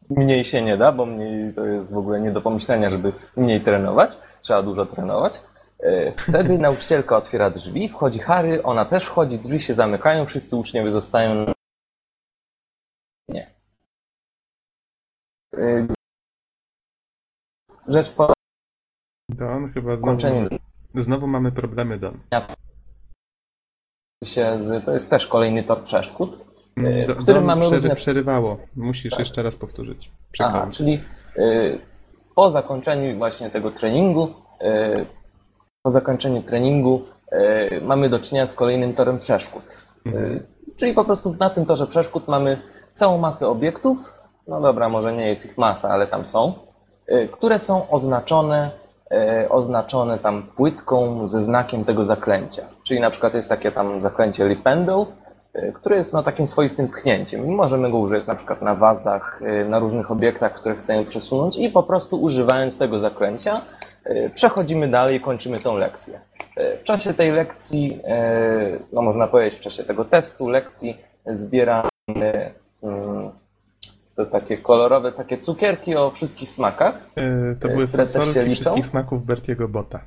mniej 0.09 0.45
się 0.45 0.61
nie 0.61 0.77
da, 0.77 0.91
bo 0.91 1.05
mniej 1.05 1.53
to 1.53 1.65
jest 1.65 1.91
w 1.91 1.97
ogóle 1.97 2.21
nie 2.21 2.31
do 2.31 2.41
pomyślenia, 2.41 2.89
żeby 2.89 3.13
mniej 3.37 3.61
trenować, 3.61 4.17
trzeba 4.41 4.63
dużo 4.63 4.85
trenować. 4.85 5.41
E, 5.79 6.11
Wtedy 6.11 6.57
nauczycielka 6.67 7.17
otwiera 7.17 7.49
drzwi, 7.49 7.89
wchodzi 7.89 8.19
Harry, 8.19 8.63
ona 8.63 8.85
też 8.85 9.03
wchodzi, 9.05 9.39
drzwi 9.39 9.59
się 9.59 9.73
zamykają, 9.73 10.25
wszyscy 10.25 10.55
uczniowie 10.55 10.91
zostają. 10.91 11.53
Nie. 13.29 13.51
E, 15.57 15.87
Rzecz 17.87 18.11
po 18.11 18.33
Don, 19.29 19.73
chyba 19.73 19.97
znowu, 19.97 20.17
znowu 20.95 21.27
mamy 21.27 21.51
problemy, 21.51 21.99
Don. 21.99 22.19
to 24.85 24.93
jest 24.93 25.09
też 25.09 25.27
kolejny 25.27 25.63
tor 25.63 25.83
przeszkód, 25.83 26.46
W 26.77 27.05
Do, 27.07 27.15
którym 27.15 27.25
Don 27.25 27.43
mamy 27.45 27.61
przery, 27.61 27.75
różne- 27.75 27.95
przerywało. 27.95 28.57
Musisz 28.75 29.19
jeszcze 29.19 29.43
raz 29.43 29.55
powtórzyć. 29.55 30.11
Aha, 30.39 30.51
Przykro 30.51 30.65
mi. 30.67 30.73
czyli 30.73 31.01
y, 31.37 31.79
po 32.35 32.51
zakończeniu 32.51 33.17
właśnie 33.17 33.49
tego 33.49 33.71
treningu, 33.71 34.27
y, 34.61 35.05
po 35.81 35.91
zakończeniu 35.91 36.41
treningu 36.43 37.01
y, 37.33 37.81
mamy 37.81 38.09
do 38.09 38.19
czynienia 38.19 38.47
z 38.47 38.55
kolejnym 38.55 38.93
torem 38.93 39.19
przeszkód. 39.19 39.81
Y, 40.07 40.45
czyli 40.75 40.93
po 40.93 41.05
prostu 41.05 41.35
na 41.39 41.49
tym 41.49 41.65
torze 41.65 41.87
przeszkód 41.87 42.27
mamy 42.27 42.57
całą 42.93 43.17
masę 43.17 43.47
obiektów, 43.47 44.13
no 44.47 44.61
dobra, 44.61 44.89
może 44.89 45.13
nie 45.13 45.27
jest 45.27 45.45
ich 45.45 45.57
masa, 45.57 45.89
ale 45.89 46.07
tam 46.07 46.25
są, 46.25 46.53
które 47.31 47.59
są 47.59 47.89
oznaczone, 47.89 48.69
oznaczone 49.49 50.17
tam 50.19 50.43
płytką 50.55 51.27
ze 51.27 51.43
znakiem 51.43 51.85
tego 51.85 52.05
zaklęcia. 52.05 52.61
Czyli 52.83 52.99
na 52.99 53.09
przykład 53.09 53.33
jest 53.33 53.49
takie 53.49 53.71
tam 53.71 54.01
zaklęcie 54.01 54.47
Ripendo, 54.47 55.05
y, 55.26 55.26
które 55.73 55.95
jest 55.95 56.13
no, 56.13 56.23
takim 56.23 56.47
swoistym 56.47 56.87
pchnięciem. 56.87 57.45
Możemy 57.45 57.91
go 57.91 57.97
użyć 57.97 58.27
na 58.27 58.35
przykład 58.35 58.61
na 58.61 58.75
wazach, 58.75 59.41
y, 59.41 59.69
na 59.69 59.79
różnych 59.79 60.11
obiektach, 60.11 60.53
które 60.53 60.75
chcemy 60.75 61.05
przesunąć 61.05 61.57
i 61.57 61.69
po 61.69 61.83
prostu 61.83 62.21
używając 62.21 62.77
tego 62.77 62.99
zaklęcia 62.99 63.61
y, 64.05 64.31
przechodzimy 64.33 64.87
dalej 64.87 65.15
i 65.15 65.19
kończymy 65.19 65.59
tą 65.59 65.77
lekcję. 65.77 66.19
W 66.81 66.83
czasie 66.83 67.13
tej 67.13 67.31
lekcji, 67.31 68.01
no 68.93 69.01
można 69.01 69.27
powiedzieć 69.27 69.59
w 69.59 69.61
czasie 69.61 69.83
tego 69.83 70.05
testu, 70.05 70.49
lekcji 70.49 70.97
zbieramy 71.25 71.89
mm, 72.83 73.29
to 74.17 74.25
takie 74.25 74.57
kolorowe, 74.57 75.11
takie 75.11 75.37
cukierki 75.37 75.95
o 75.95 76.11
wszystkich 76.11 76.49
smakach. 76.49 76.95
E, 77.15 77.55
to 77.55 77.67
e, 77.67 77.71
były 77.71 77.87
fasolki 77.87 78.53
wszystkich 78.55 78.85
smaków 78.85 79.25
Bertiego 79.25 79.67
Bota. 79.67 79.99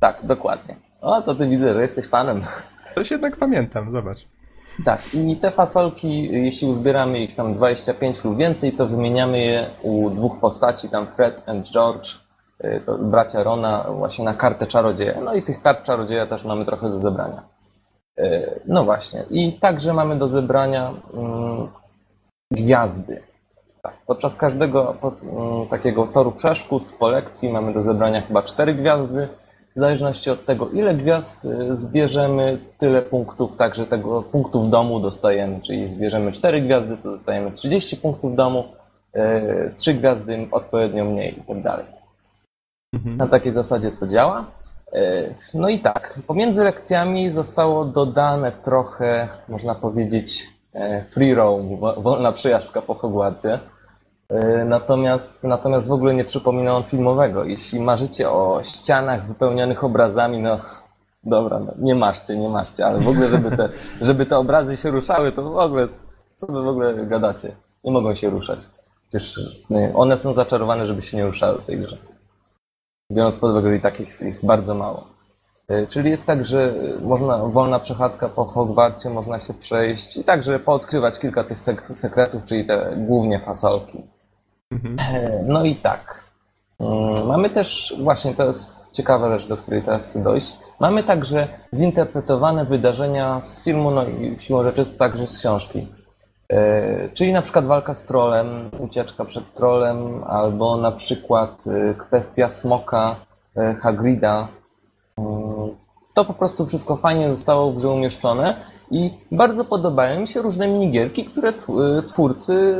Tak, 0.00 0.18
dokładnie. 0.22 0.76
O, 1.00 1.22
to 1.22 1.34
ty 1.34 1.48
widzę, 1.48 1.74
że 1.74 1.82
jesteś 1.82 2.06
fanem. 2.06 2.42
Coś 2.94 3.10
jednak 3.10 3.36
pamiętam, 3.36 3.92
zobacz. 3.92 4.26
Tak, 4.84 5.14
i 5.14 5.36
te 5.36 5.50
fasolki, 5.50 6.32
jeśli 6.32 6.68
uzbieramy 6.68 7.18
ich 7.20 7.34
tam 7.34 7.54
25 7.54 8.24
lub 8.24 8.36
więcej, 8.36 8.72
to 8.72 8.86
wymieniamy 8.86 9.38
je 9.38 9.66
u 9.82 10.10
dwóch 10.10 10.40
postaci, 10.40 10.88
tam 10.88 11.06
Fred 11.06 11.42
and 11.48 11.70
George, 11.70 12.08
y, 12.64 12.80
bracia 12.98 13.42
Rona, 13.42 13.84
właśnie 13.90 14.24
na 14.24 14.34
kartę 14.34 14.66
czarodzieja. 14.66 15.20
No 15.20 15.34
i 15.34 15.42
tych 15.42 15.62
kart 15.62 15.82
czarodzieja 15.84 16.26
też 16.26 16.44
mamy 16.44 16.64
trochę 16.64 16.90
do 16.90 16.96
zebrania. 16.98 17.42
Y, 18.18 18.60
No 18.66 18.84
właśnie, 18.84 19.24
i 19.30 19.52
także 19.52 19.94
mamy 19.94 20.16
do 20.18 20.28
zebrania 20.28 20.92
mm, 21.14 21.68
gwiazdy. 22.50 23.22
Tak, 23.82 23.94
podczas 24.06 24.36
każdego 24.36 24.96
po, 25.00 25.12
mm, 25.22 25.66
takiego 25.68 26.06
toru 26.06 26.32
przeszkód 26.32 26.92
po 26.98 27.08
lekcji 27.08 27.52
mamy 27.52 27.72
do 27.72 27.82
zebrania 27.82 28.20
chyba 28.20 28.42
cztery 28.42 28.74
gwiazdy. 28.74 29.28
W 29.76 29.78
zależności 29.78 30.30
od 30.30 30.44
tego, 30.46 30.68
ile 30.70 30.94
gwiazd 30.94 31.44
y, 31.44 31.76
zbierzemy, 31.76 32.58
tyle 32.78 33.02
punktów, 33.02 33.56
także 33.56 33.86
tego 33.86 34.22
punktów 34.22 34.70
domu 34.70 35.00
dostajemy. 35.00 35.60
Czyli 35.60 35.90
zbierzemy 35.94 36.32
4 36.32 36.62
gwiazdy, 36.62 36.96
to 36.96 37.10
dostajemy 37.10 37.52
30 37.52 37.96
punktów 37.96 38.36
domu, 38.36 38.64
3 39.76 39.94
gwiazdy 39.94 40.48
odpowiednio 40.50 41.04
mniej 41.04 41.38
i 41.38 41.42
tak 41.42 41.62
dalej. 41.62 41.84
Mhm. 42.94 43.16
Na 43.16 43.26
takiej 43.26 43.52
zasadzie 43.52 43.90
to 43.92 44.06
działa. 44.06 44.44
E, 44.92 45.22
No 45.54 45.68
i 45.68 45.78
tak, 45.78 46.18
pomiędzy 46.26 46.64
lekcjami 46.64 47.30
zostało 47.30 47.84
dodane 47.84 48.52
trochę, 48.52 49.28
można 49.48 49.74
powiedzieć, 49.74 50.46
free 51.10 51.34
roam, 51.34 51.76
wo- 51.76 52.00
wolna 52.02 52.32
przejażdżka 52.32 52.82
po 52.82 52.94
Hogwarcie. 52.94 53.58
E, 54.28 54.64
Natomiast, 54.64 55.44
natomiast 55.44 55.88
w 55.88 55.92
ogóle 55.92 56.14
nie 56.14 56.24
przypomina 56.24 56.76
on 56.76 56.84
filmowego. 56.84 57.44
Jeśli 57.44 57.80
marzycie 57.80 58.30
o 58.30 58.60
ścianach 58.62 59.26
wypełnionych 59.26 59.84
obrazami, 59.84 60.40
no 60.42 60.58
dobra, 61.24 61.58
no, 61.60 61.72
nie 61.78 61.94
maszcie, 61.94 62.36
nie 62.36 62.48
maszcie, 62.48 62.86
ale 62.86 63.00
w 63.00 63.08
ogóle, 63.08 63.28
żeby 63.28 63.56
te, 63.56 63.68
żeby 64.00 64.26
te 64.26 64.38
obrazy 64.38 64.76
się 64.76 64.90
ruszały, 64.90 65.32
to 65.32 65.42
w 65.50 65.56
ogóle, 65.56 65.88
co 66.34 66.46
wy 66.52 66.62
w 66.62 66.68
ogóle 66.68 67.06
gadacie? 67.06 67.52
Nie 67.84 67.92
mogą 67.92 68.14
się 68.14 68.30
ruszać. 68.30 68.60
Przecież 69.08 69.40
nie, 69.70 69.92
one 69.94 70.18
są 70.18 70.32
zaczarowane, 70.32 70.86
żeby 70.86 71.02
się 71.02 71.16
nie 71.16 71.26
ruszały 71.26 71.58
w 71.58 71.64
tej 71.66 71.78
grze 71.78 71.96
biorąc 73.12 73.38
pod 73.38 73.50
uwagę, 73.50 73.68
że 73.70 73.76
i 73.76 73.80
takich 73.80 74.06
jest 74.06 74.22
ich 74.22 74.44
bardzo 74.44 74.74
mało. 74.74 75.04
E, 75.68 75.86
Czyli 75.86 76.10
jest 76.10 76.26
tak, 76.26 76.44
że 76.44 76.74
można, 77.02 77.38
wolna 77.38 77.78
przechadzka 77.80 78.28
po 78.28 78.44
Hogwarcie, 78.44 79.10
można 79.10 79.40
się 79.40 79.54
przejść 79.54 80.16
i 80.16 80.24
także 80.24 80.58
poodkrywać 80.58 81.18
kilka 81.18 81.44
tych 81.44 81.56
sek- 81.58 81.94
sekretów, 81.94 82.44
czyli 82.44 82.64
te 82.64 82.94
głównie 82.96 83.40
fasolki. 83.40 84.02
Mhm. 84.72 84.96
E, 85.00 85.42
No 85.46 85.64
i 85.64 85.76
tak. 85.76 86.24
Mm, 86.80 87.26
Mamy 87.28 87.50
też, 87.50 87.94
właśnie 88.02 88.34
to 88.34 88.46
jest 88.46 88.90
ciekawa 88.92 89.38
rzecz, 89.38 89.48
do 89.48 89.56
której 89.56 89.82
teraz 89.82 90.04
chcę 90.10 90.22
dojść. 90.22 90.56
Mamy 90.80 91.02
także 91.02 91.48
zinterpretowane 91.74 92.64
wydarzenia 92.64 93.40
z 93.40 93.62
filmu, 93.64 93.90
no 93.90 94.04
i 94.04 94.36
siłą 94.40 94.62
rzeczy 94.62 94.98
także 94.98 95.26
z 95.26 95.38
książki. 95.38 95.88
E, 96.52 97.08
Czyli 97.08 97.32
na 97.32 97.42
przykład 97.42 97.64
walka 97.66 97.94
z 97.94 98.04
trolem, 98.04 98.70
ucieczka 98.78 99.24
przed 99.24 99.54
trolem, 99.54 100.24
albo 100.24 100.76
na 100.76 100.92
przykład 100.92 101.64
e, 101.66 101.94
kwestia 101.94 102.48
smoka 102.48 103.16
Hagrida. 103.82 104.48
Mm, 105.18 105.68
To 106.14 106.24
po 106.24 106.32
prostu 106.34 106.66
wszystko 106.66 106.96
fajnie 106.96 107.34
zostało 107.34 107.72
w 107.72 107.76
grze 107.76 107.88
umieszczone 107.88 108.54
i 108.90 109.10
bardzo 109.32 109.64
podobają 109.64 110.20
mi 110.20 110.28
się 110.28 110.42
różne 110.42 110.68
minigierki, 110.68 111.24
które 111.24 111.48
e, 111.48 111.52
twórcy 112.02 112.76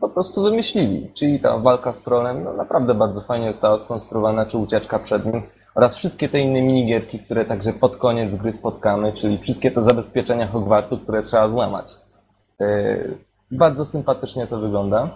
po 0.00 0.08
prostu 0.08 0.42
wymyślili. 0.42 1.10
Czyli 1.14 1.40
ta 1.40 1.58
walka 1.58 1.92
z 1.92 2.02
trolem 2.02 2.44
no 2.44 2.52
naprawdę 2.52 2.94
bardzo 2.94 3.20
fajnie 3.20 3.52
została 3.52 3.78
skonstruowana, 3.78 4.46
czy 4.46 4.58
ucieczka 4.58 4.98
przed 4.98 5.26
nim 5.26 5.42
oraz 5.74 5.96
wszystkie 5.96 6.28
te 6.28 6.40
inne 6.40 6.62
minigierki, 6.62 7.18
które 7.18 7.44
także 7.44 7.72
pod 7.72 7.96
koniec 7.96 8.34
gry 8.34 8.52
spotkamy, 8.52 9.12
czyli 9.12 9.38
wszystkie 9.38 9.70
te 9.70 9.82
zabezpieczenia 9.82 10.46
Hogwartu, 10.46 10.98
które 10.98 11.22
trzeba 11.22 11.48
złamać. 11.48 11.94
E, 12.60 12.98
Bardzo 13.50 13.84
sympatycznie 13.84 14.46
to 14.46 14.58
wygląda. 14.58 15.10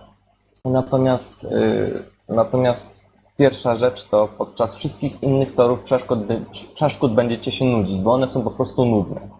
Natomiast, 0.64 1.44
e, 1.44 2.34
natomiast 2.34 3.00
pierwsza 3.36 3.76
rzecz 3.76 4.04
to 4.04 4.28
podczas 4.38 4.74
wszystkich 4.74 5.22
innych 5.22 5.54
torów 5.54 5.82
przeszkód, 5.82 6.18
przeszkód 6.74 7.14
będziecie 7.14 7.52
się 7.52 7.64
nudzić, 7.64 8.00
bo 8.00 8.12
one 8.12 8.26
są 8.26 8.42
po 8.42 8.50
prostu 8.50 8.84
nudne. 8.84 9.39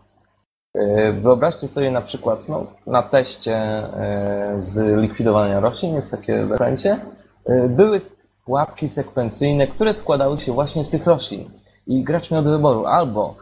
E, 0.75 1.13
Wyobraźcie 1.13 1.69
sobie 1.69 1.91
na 1.91 2.01
przykład 2.01 2.49
no, 2.49 2.67
na 2.87 3.03
teście 3.03 3.57
e, 3.57 4.55
z 4.57 5.01
likwidowania 5.01 5.61
roślin, 5.61 5.95
jest 5.95 6.11
takie 6.11 6.47
zaklęcie, 6.47 6.97
e, 7.45 7.69
były 7.69 8.01
pułapki 8.45 8.89
sekwencyjne, 8.89 9.67
które 9.67 9.95
składały 9.95 10.41
się 10.41 10.53
właśnie 10.53 10.85
z 10.85 10.91
tych 10.91 11.07
roślin. 11.07 11.51
I 11.87 12.05
gracz 12.05 12.31
miał 12.31 12.43
do 12.43 12.51
wyboru. 12.51 12.87
Albo 12.87 13.35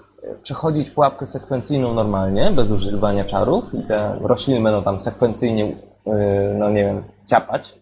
przechodzić 0.43 0.91
pułapkę 0.91 1.27
sekwencyjną 1.27 1.95
normalnie, 1.95 2.51
bez 2.51 2.71
używania 2.71 3.25
czarów 3.25 3.65
i 3.75 3.83
te 3.83 4.19
rośliny 4.21 4.61
będą 4.61 4.83
tam 4.83 4.99
sekwencyjnie, 4.99 5.73
no 6.59 6.71
nie 6.71 6.85
wiem, 6.85 7.03
ciapać, 7.27 7.75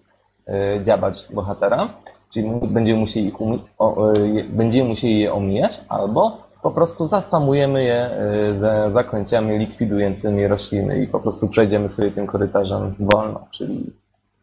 dziabać 0.83 1.29
bohatera, 1.31 1.89
czyli 2.31 2.51
będziemy 2.63 3.01
musieli, 3.01 3.27
ich 3.27 3.35
o, 3.79 4.13
będziemy 4.49 4.89
musieli 4.89 5.21
je 5.21 5.33
omijać, 5.33 5.81
albo 5.89 6.46
po 6.67 6.71
prostu 6.71 7.07
zaspamujemy 7.07 7.85
je 7.85 8.11
ze 8.59 8.93
zaklęciami 8.93 9.59
likwidującymi 9.59 10.47
rośliny 10.47 11.03
i 11.03 11.07
po 11.07 11.21
prostu 11.21 11.49
przejdziemy 11.49 11.89
sobie 11.89 12.11
tym 12.11 12.27
korytarzem 12.27 12.95
wolno, 13.01 13.47
czyli 13.51 13.93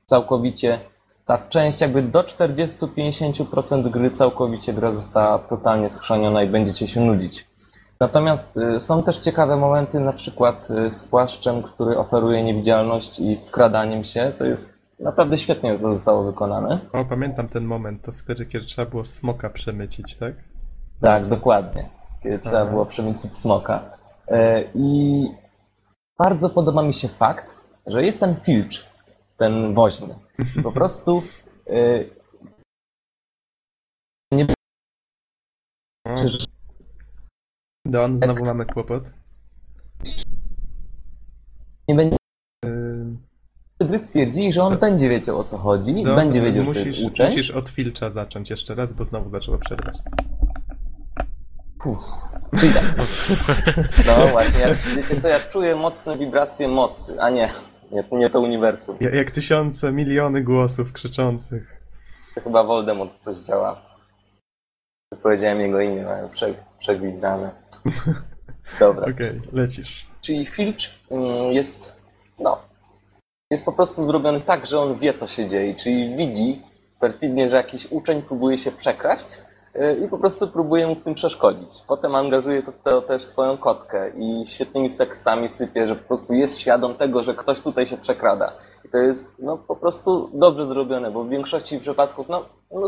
całkowicie 0.06 0.80
ta 1.26 1.38
część 1.38 1.82
jakby 1.82 2.02
do 2.02 2.22
40-50% 2.22 3.90
gry 3.90 4.12
całkowicie 4.12 4.74
gra 4.74 4.92
została 4.92 5.40
totalnie 5.40 5.90
schrzaniona 5.90 6.44
i 6.44 6.48
będziecie 6.48 6.88
się 6.88 7.02
nudzić. 7.02 7.48
Natomiast 8.00 8.58
y, 8.58 8.80
są 8.80 9.04
też 9.04 9.18
ciekawe 9.18 9.58
momenty, 9.58 10.00
na 10.00 10.14
przykład 10.14 10.70
y, 10.70 10.90
z 10.90 11.04
płaszczem, 11.04 11.64
który 11.64 11.98
oferuje 11.98 12.44
niewidzialność 12.44 13.20
i 13.20 13.36
skradaniem 13.36 14.04
się, 14.04 14.32
co 14.34 14.46
jest 14.46 14.84
naprawdę 15.00 15.38
świetnie 15.38 15.80
to 15.80 15.96
zostało 15.96 16.24
wykonane. 16.24 16.80
O, 16.94 17.06
pamiętam 17.06 17.48
ten 17.48 17.64
moment, 17.64 18.02
to 18.02 18.12
wtedy, 18.12 18.46
kiedy 18.46 18.66
trzeba 18.66 18.92
było 18.92 19.06
smoka 19.06 19.50
przemycić, 19.50 20.16
tak? 20.16 20.34
Tak, 21.02 21.28
dokładnie. 21.28 22.03
Trzeba 22.42 22.62
Aha. 22.62 22.66
było 22.72 22.86
przemycić 22.86 23.38
smoka. 23.38 23.98
E, 24.28 24.64
I 24.76 25.28
bardzo 26.20 26.50
podoba 26.50 26.84
mi 26.84 26.94
się 26.94 27.08
fakt, 27.08 27.62
że 27.88 28.04
jest 28.06 28.20
ten 28.20 28.36
filcz, 28.36 28.86
ten 29.38 29.74
woźny. 29.74 30.16
Po 30.64 30.72
prostu 30.80 31.24
e, 31.68 32.04
nie 34.32 34.48
Don, 37.86 38.18
znowu 38.18 38.46
mamy 38.46 38.66
kłopot. 38.66 39.04
nie 41.88 41.96
będzie 41.96 42.18
Ym, 42.66 43.28
gry 43.82 44.00
stwierdzili, 44.00 44.54
że 44.54 44.64
on 44.64 44.78
będzie 44.78 45.10
wiedział 45.10 45.40
o 45.40 45.44
co 45.44 45.58
chodzi, 45.58 46.04
Don, 46.04 46.16
będzie 46.16 46.42
wiedział, 46.42 46.66
że 46.66 46.74
to 46.74 46.80
musisz, 46.80 46.98
jest 46.98 47.12
uczeń. 47.12 47.30
musisz 47.30 47.52
od 47.52 47.70
filcza 47.70 48.12
zacząć 48.12 48.50
jeszcze 48.50 48.76
raz, 48.76 48.94
bo 48.94 49.06
znowu 49.06 49.30
zaczęło 49.30 49.58
przerwać. 49.58 49.98
Czyli 52.60 52.74
tak. 52.74 52.84
No 54.06 54.28
właśnie, 54.28 54.60
jak, 54.60 54.78
wiecie 54.78 55.22
co, 55.22 55.28
ja 55.28 55.40
czuję 55.40 55.76
mocne 55.76 56.18
wibracje 56.18 56.68
mocy, 56.68 57.22
a 57.22 57.30
nie, 57.30 57.50
nie, 57.92 58.04
nie 58.12 58.30
to 58.30 58.40
uniwersum. 58.42 58.98
Ja- 59.00 59.10
Jak 59.16 59.32
tysiące, 59.32 59.92
miliony 59.92 60.42
głosów 60.44 60.94
krzyczących. 60.94 61.82
To 62.36 62.42
chyba 62.42 62.64
Voldemort 62.64 63.20
coś 63.20 63.38
działa. 63.38 63.82
Powiedziałem 65.24 65.62
jego 65.62 65.82
imię, 65.82 66.08
ale 66.10 66.30
prze, 66.30 66.54
przegwizdane. 66.80 67.52
Dobra. 68.80 69.06
Okej, 69.14 69.42
lecisz. 69.52 70.08
Czyli 70.22 70.46
Filch 70.46 70.78
mm, 71.12 71.52
jest, 71.54 72.02
no, 72.40 72.58
jest 73.52 73.66
po 73.66 73.72
prostu 73.72 74.04
zrobiony 74.04 74.42
tak, 74.42 74.66
że 74.66 74.80
on 74.80 75.00
wie, 75.00 75.14
co 75.14 75.28
się 75.28 75.50
dzieje, 75.50 75.76
czyli 75.76 76.16
widzi 76.18 76.62
perfidnie, 77.00 77.50
że 77.50 77.56
jakiś 77.56 77.88
uczeń 77.92 78.22
próbuje 78.22 78.58
się 78.58 78.72
przekraść 78.72 79.26
i 80.06 80.08
po 80.08 80.18
prostu 80.18 80.48
próbuje 80.48 80.88
mu 80.88 80.96
w 80.96 81.04
tym 81.04 81.14
przeszkodzić. 81.14 81.82
Potem 81.88 82.16
angażuje 82.16 82.64
to, 82.64 82.72
to 82.84 83.02
też 83.02 83.26
swoją 83.26 83.58
kotkę 83.58 84.10
i 84.10 84.48
świetnymi 84.48 84.90
tekstami 84.90 85.50
sypie, 85.50 85.88
że 85.88 85.96
po 85.96 86.08
prostu 86.08 86.34
jest 86.34 86.60
świadom 86.60 86.96
tego, 86.96 87.24
że 87.24 87.34
ktoś 87.34 87.62
tutaj 87.62 87.88
się 87.88 87.98
przekrada. 87.98 88.52
I 88.86 88.90
to 88.90 88.98
jest 88.98 89.36
no, 89.40 89.58
po 89.58 89.76
prostu 89.76 90.30
dobrze 90.34 90.66
zrobione, 90.66 91.12
bo 91.12 91.24
w 91.24 91.30
większości 91.30 91.80
przypadków, 91.80 92.30
no, 92.30 92.46
no 92.72 92.88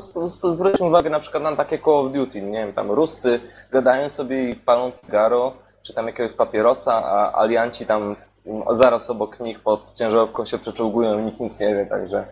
zwróćmy 0.51 0.87
uwagę 0.87 1.09
na 1.09 1.19
przykład 1.19 1.43
na 1.43 1.55
takie 1.55 1.79
Call 1.79 1.93
of 1.93 2.11
Duty, 2.11 2.41
nie 2.41 2.65
wiem, 2.65 2.73
tam 2.73 2.91
Ruscy 2.91 3.39
gadają 3.71 4.09
sobie 4.09 4.49
i 4.49 4.55
palą 4.55 4.91
cygaro, 4.91 5.53
czy 5.81 5.93
tam 5.93 6.07
jakiegoś 6.07 6.33
papierosa, 6.33 6.93
a 6.93 7.41
alianci 7.41 7.85
tam 7.85 8.15
mm, 8.45 8.63
zaraz 8.71 9.09
obok 9.09 9.39
nich 9.39 9.59
pod 9.59 9.93
ciężarówką 9.93 10.45
się 10.45 10.57
przeczołgują 10.57 11.19
i 11.19 11.23
nikt 11.23 11.39
nic 11.39 11.59
nie 11.59 11.75
wie, 11.75 11.85
także, 11.85 12.25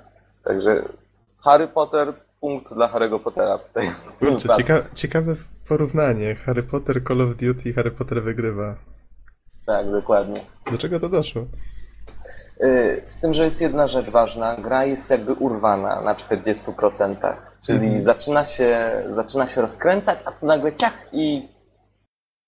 także 0.44 0.84
Harry 1.44 1.68
Potter, 1.68 2.14
punkt 2.44 2.74
dla 2.74 2.88
Harry'ego 2.88 3.20
Pottera 3.20 3.58
tutaj. 3.68 3.90
Kurczę, 4.20 4.50
cieka 4.58 4.84
ciekawe 4.96 5.36
porównanie. 5.68 6.36
Harry 6.36 6.64
Potter, 6.64 7.04
Call 7.08 7.22
of 7.22 7.38
Duty 7.38 7.70
i 7.70 7.74
Harry 7.74 7.92
Potter 7.92 8.24
wygrywa. 8.24 8.76
Tak, 9.66 9.92
dokładnie. 9.92 10.42
Do 10.72 10.78
czego 10.78 11.00
to 11.00 11.10
doszło? 11.10 11.42
Y, 12.64 13.02
Z 13.04 13.20
tym, 13.22 13.34
że 13.34 13.44
jest 13.44 13.62
jedna 13.62 13.88
rzecz 13.88 14.10
ważna, 14.10 14.56
gra 14.58 14.86
jest 14.86 15.10
jakby 15.10 15.34
urwana 15.34 16.02
na 16.02 16.16
40%, 16.16 17.16
czyli 17.66 17.80
Mhm. 17.86 18.02
zaczyna, 18.02 18.44
się, 18.44 18.78
zaczyna 19.10 19.48
się 19.48 19.62
rozkręcać, 19.62 20.20
a 20.26 20.32
tu 20.32 20.46
nagle 20.46 20.74
ciach 20.74 20.94
i 21.12 21.50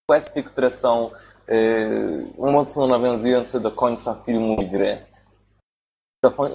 questy, 0.10 0.43
które 0.43 0.72
są 0.72 1.10
y, 1.50 2.26
mocno 2.38 2.88
nawiązujące 2.88 3.60
do 3.60 3.72
końca 3.72 4.16
filmu 4.26 4.62
i 4.62 4.70
gry. 4.70 4.98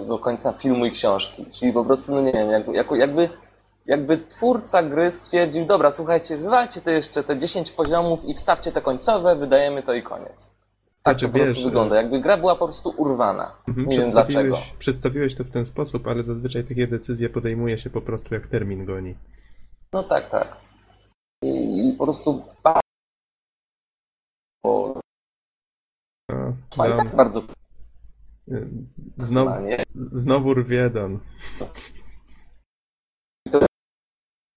Do, 0.08 0.18
końca 0.18 0.52
filmu 0.52 0.84
i 0.86 0.90
książki. 0.90 1.46
Czyli 1.52 1.72
po 1.72 1.84
prostu, 1.84 2.14
no 2.14 2.20
nie 2.22 2.32
wiem, 2.32 2.50
jakby, 2.50 2.96
jakby, 2.98 3.28
jakby 3.86 4.18
twórca 4.18 4.82
gry 4.82 5.10
stwierdził, 5.10 5.66
dobra, 5.66 5.92
słuchajcie, 5.92 6.36
wywalcie 6.36 6.80
to 6.80 6.90
jeszcze 6.90 7.22
te 7.24 7.38
10 7.38 7.70
poziomów 7.70 8.24
i 8.24 8.34
wstawcie 8.34 8.72
te 8.72 8.80
końcowe, 8.82 9.36
wydajemy 9.36 9.82
to 9.82 9.94
i 9.94 10.02
koniec. 10.02 10.50
Tak 11.02 11.14
Znaczy, 11.18 11.26
to 11.26 11.32
po 11.32 11.38
prostu 11.38 11.54
wiesz, 11.54 11.64
wygląda. 11.64 11.96
Jakby 11.96 12.20
gra 12.20 12.36
była 12.36 12.56
po 12.56 12.64
prostu 12.66 12.94
urwana. 12.96 13.52
Mhm, 13.68 13.88
Nie 13.88 13.98
wiem 13.98 14.10
dlaczego. 14.10 14.58
przedstawiłeś, 14.78 15.34
to 15.34 15.44
w 15.44 15.50
ten 15.50 15.64
sposób, 15.64 16.06
ale 16.06 16.22
zazwyczaj 16.22 16.64
takie 16.64 16.86
decyzje 16.86 17.28
podejmuje 17.30 17.78
się 17.78 17.90
po 17.90 18.00
prostu 18.00 18.34
jak 18.34 18.46
termin 18.46 18.84
goni. 18.84 19.14
No 19.92 20.02
tak, 20.02 20.30
tak. 20.30 20.56
i, 21.44 21.88
i 21.88 21.92
po 21.92 22.04
prostu 22.04 22.44
ba- 22.64 22.80
bo 24.64 25.00
No, 26.30 26.86
i 26.86 26.88
Don, 26.88 26.96
tak 26.96 27.16
bardzo 27.16 27.42
znowu, 29.18 29.51
znowu 29.94 30.55
rwie 30.55 30.90
Don. 30.90 31.20
To- 31.59 31.70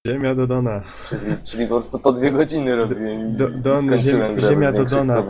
Ziemia 0.08 0.36
do 0.36 0.48
Dona. 0.48 0.84
Czyli, 1.06 1.38
czyli 1.44 1.64
po 1.68 1.70
prostu 1.76 2.00
po 2.00 2.14
dwie 2.14 2.32
godziny 2.32 2.76
robiłem 2.76 3.38
Do- 3.38 3.50
Don, 3.50 3.98
ziemia 3.98 4.72
bez 4.72 4.76
do 4.76 4.86
Dona. 4.86 5.24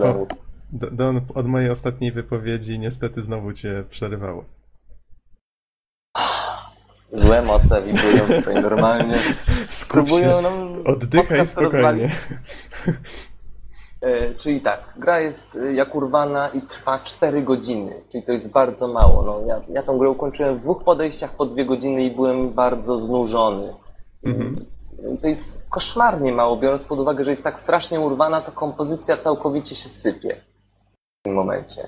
D- 0.72 0.92
Don, 0.92 1.22
od 1.36 1.46
mojej 1.48 1.70
ostatniej 1.70 2.12
wypowiedzi 2.12 2.80
niestety 2.80 3.22
znowu 3.22 3.54
cię 3.54 3.84
przerywało. 3.90 4.46
Złe 7.14 7.42
moce 7.42 7.82
wibrują 7.82 8.40
tutaj 8.42 8.62
normalnie. 8.62 9.18
Skup 9.70 9.92
Próbują 9.92 10.30
się, 10.38 10.42
nam 10.42 10.74
oddychaj 10.86 11.46
spokojnie. 11.46 11.72
rozwalić. 11.74 12.12
E, 14.04 14.36
czyli 14.36 14.62
tak, 14.62 14.94
gra 14.98 15.20
jest 15.20 15.56
e, 15.56 15.74
jak 15.74 15.96
urwana 15.96 16.48
i 16.50 16.62
trwa 16.62 17.00
4 17.00 17.42
godziny, 17.42 17.94
czyli 18.12 18.24
to 18.24 18.32
jest 18.32 18.52
bardzo 18.52 18.88
mało. 18.88 19.24
No, 19.24 19.42
ja, 19.48 19.62
ja 19.70 19.84
tą 19.84 19.98
grę 19.98 20.10
ukończyłem 20.10 20.56
w 20.58 20.60
dwóch 20.60 20.84
podejściach 20.84 21.32
po 21.32 21.46
dwie 21.46 21.66
godziny 21.66 22.04
i 22.04 22.12
byłem 22.12 22.54
bardzo 22.54 23.00
znużony. 23.00 23.74
Mhm. 24.24 24.66
I 25.16 25.18
To 25.18 25.28
jest 25.28 25.70
koszmarnie 25.70 26.32
mało, 26.32 26.58
biorąc 26.58 26.84
pod 26.86 27.00
uwagę, 27.00 27.24
że 27.24 27.30
jest 27.30 27.44
tak 27.44 27.60
strasznie 27.60 28.00
urwana, 28.00 28.42
to 28.42 28.52
kompozycja 28.52 29.18
całkowicie 29.18 29.76
się 29.76 29.90
sypie 29.90 30.36
w 31.20 31.24
tym 31.24 31.34
momencie. 31.34 31.88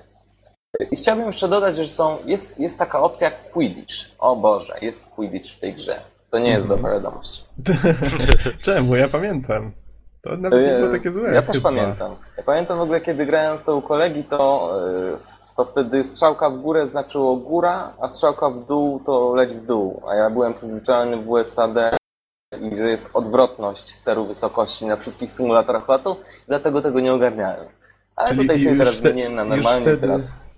I 0.92 0.96
chciałbym 0.96 1.26
jeszcze 1.26 1.48
dodać, 1.48 1.76
że 1.76 1.88
są, 1.88 2.18
jest, 2.26 2.60
jest 2.60 2.80
taka 2.80 3.00
opcja 3.02 3.30
jak 3.30 3.52
Quidditch. 3.52 3.96
O 4.20 4.36
Boże, 4.36 4.76
jest 4.82 5.10
Quidditch 5.10 5.50
w 5.56 5.60
tej 5.60 5.74
grze. 5.74 6.02
To 6.32 6.40
nie 6.40 6.50
jest 6.50 6.62
Mhm. 6.66 6.82
dobra 6.82 6.94
wiadomość. 6.94 7.46
Czemu? 8.66 8.96
Ja 8.96 9.08
pamiętam. 9.08 9.72
To 10.26 10.38
nawet 10.38 10.66
nie 10.66 10.78
było 10.80 10.92
takie 10.92 11.12
złe. 11.12 11.34
Ja 11.34 11.42
też 11.42 11.56
chyba. 11.56 11.70
pamiętam. 11.70 12.16
Ja 12.38 12.44
pamiętam 12.44 12.78
w 12.78 12.82
ogóle, 12.82 13.02
kiedy 13.02 13.26
grałem 13.26 13.58
w 13.58 13.64
to 13.64 13.76
u 13.76 13.82
kolegi, 13.82 14.24
to, 14.24 14.72
yy, 15.12 15.18
to 15.58 15.66
wtedy 15.66 16.04
strzałka 16.04 16.50
w 16.50 16.58
górę 16.58 16.88
znaczyło 16.88 17.36
góra, 17.36 17.94
a 18.02 18.10
strzałka 18.10 18.50
w 18.50 18.66
dół 18.66 19.00
to 19.06 19.36
leć 19.36 19.54
w 19.54 19.66
dół. 19.66 20.02
A 20.10 20.16
ja 20.16 20.30
byłem 20.30 20.54
przyzwyczajony 20.54 21.18
w 21.18 21.30
USAD 21.30 21.72
i 22.62 22.78
że 22.78 22.90
jest 22.90 23.16
odwrotność 23.16 23.94
steru 23.94 24.26
wysokości 24.26 24.86
na 24.86 24.96
wszystkich 24.96 25.32
symulatorach 25.32 25.88
lotu, 25.88 26.16
dlatego 26.48 26.82
tego 26.82 27.00
nie 27.00 27.14
ogarniałem. 27.14 27.66
Ale 28.16 28.28
Czyli 28.28 28.42
tutaj 28.42 28.60
sobie 28.60 28.78
teraz 28.78 28.98
zmieniłem 28.98 29.36
na 29.36 29.44
normalnie 29.44 29.82
wtedy- 29.82 30.02
teraz. 30.02 30.50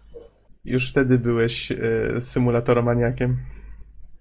Już 0.65 0.91
wtedy 0.91 1.19
byłeś 1.19 1.71
e, 1.71 1.75
symulatoromaniakiem? 2.21 3.37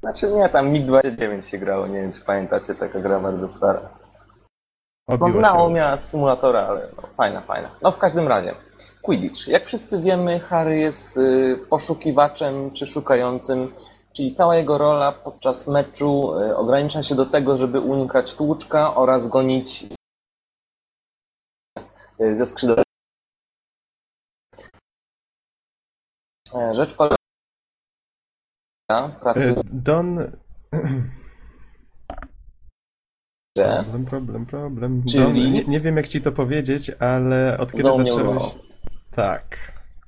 Znaczy 0.00 0.30
nie, 0.30 0.48
tam 0.48 0.72
MiG-29 0.72 1.50
się 1.50 1.58
grało, 1.58 1.86
nie 1.86 2.00
wiem 2.00 2.12
czy 2.12 2.20
pamiętacie, 2.20 2.74
taka 2.74 3.00
gra 3.00 3.20
bardzo 3.20 3.48
stara. 3.48 4.05
No 5.08 5.14
Obiło 5.14 5.40
mało 5.40 5.70
miała 5.70 5.96
z 5.96 6.10
symulatora, 6.10 6.66
ale 6.66 6.88
no, 6.96 7.08
fajna, 7.16 7.40
fajna. 7.40 7.70
No 7.82 7.92
w 7.92 7.98
każdym 7.98 8.28
razie, 8.28 8.54
Quidditch. 9.02 9.48
Jak 9.48 9.66
wszyscy 9.66 10.02
wiemy, 10.02 10.40
Harry 10.40 10.78
jest 10.78 11.16
y, 11.16 11.58
poszukiwaczem 11.70 12.70
czy 12.70 12.86
szukającym, 12.86 13.74
czyli 14.12 14.32
cała 14.32 14.56
jego 14.56 14.78
rola 14.78 15.12
podczas 15.12 15.68
meczu 15.68 16.40
y, 16.40 16.56
ogranicza 16.56 17.02
się 17.02 17.14
do 17.14 17.26
tego, 17.26 17.56
żeby 17.56 17.80
unikać 17.80 18.34
tłuczka 18.34 18.94
oraz 18.94 19.28
gonić 19.28 19.86
y, 22.20 22.36
ze 22.36 22.46
skrzydeł. 22.46 22.76
Rzecz 26.72 26.94
polega 26.94 27.16
pracuje 29.20 29.54
Don... 29.64 30.18
Problem, 33.64 34.04
problem, 34.06 34.46
problem. 34.46 35.02
Czyli- 35.10 35.22
Don, 35.42 35.52
nie, 35.52 35.64
nie 35.64 35.80
wiem 35.80 35.96
jak 35.96 36.08
ci 36.08 36.20
to 36.22 36.32
powiedzieć, 36.32 36.90
ale 36.98 37.58
od 37.58 37.72
kiedy 37.72 37.98
mnie 37.98 38.12
zacząłeś... 38.12 38.42
Tak. 39.10 39.56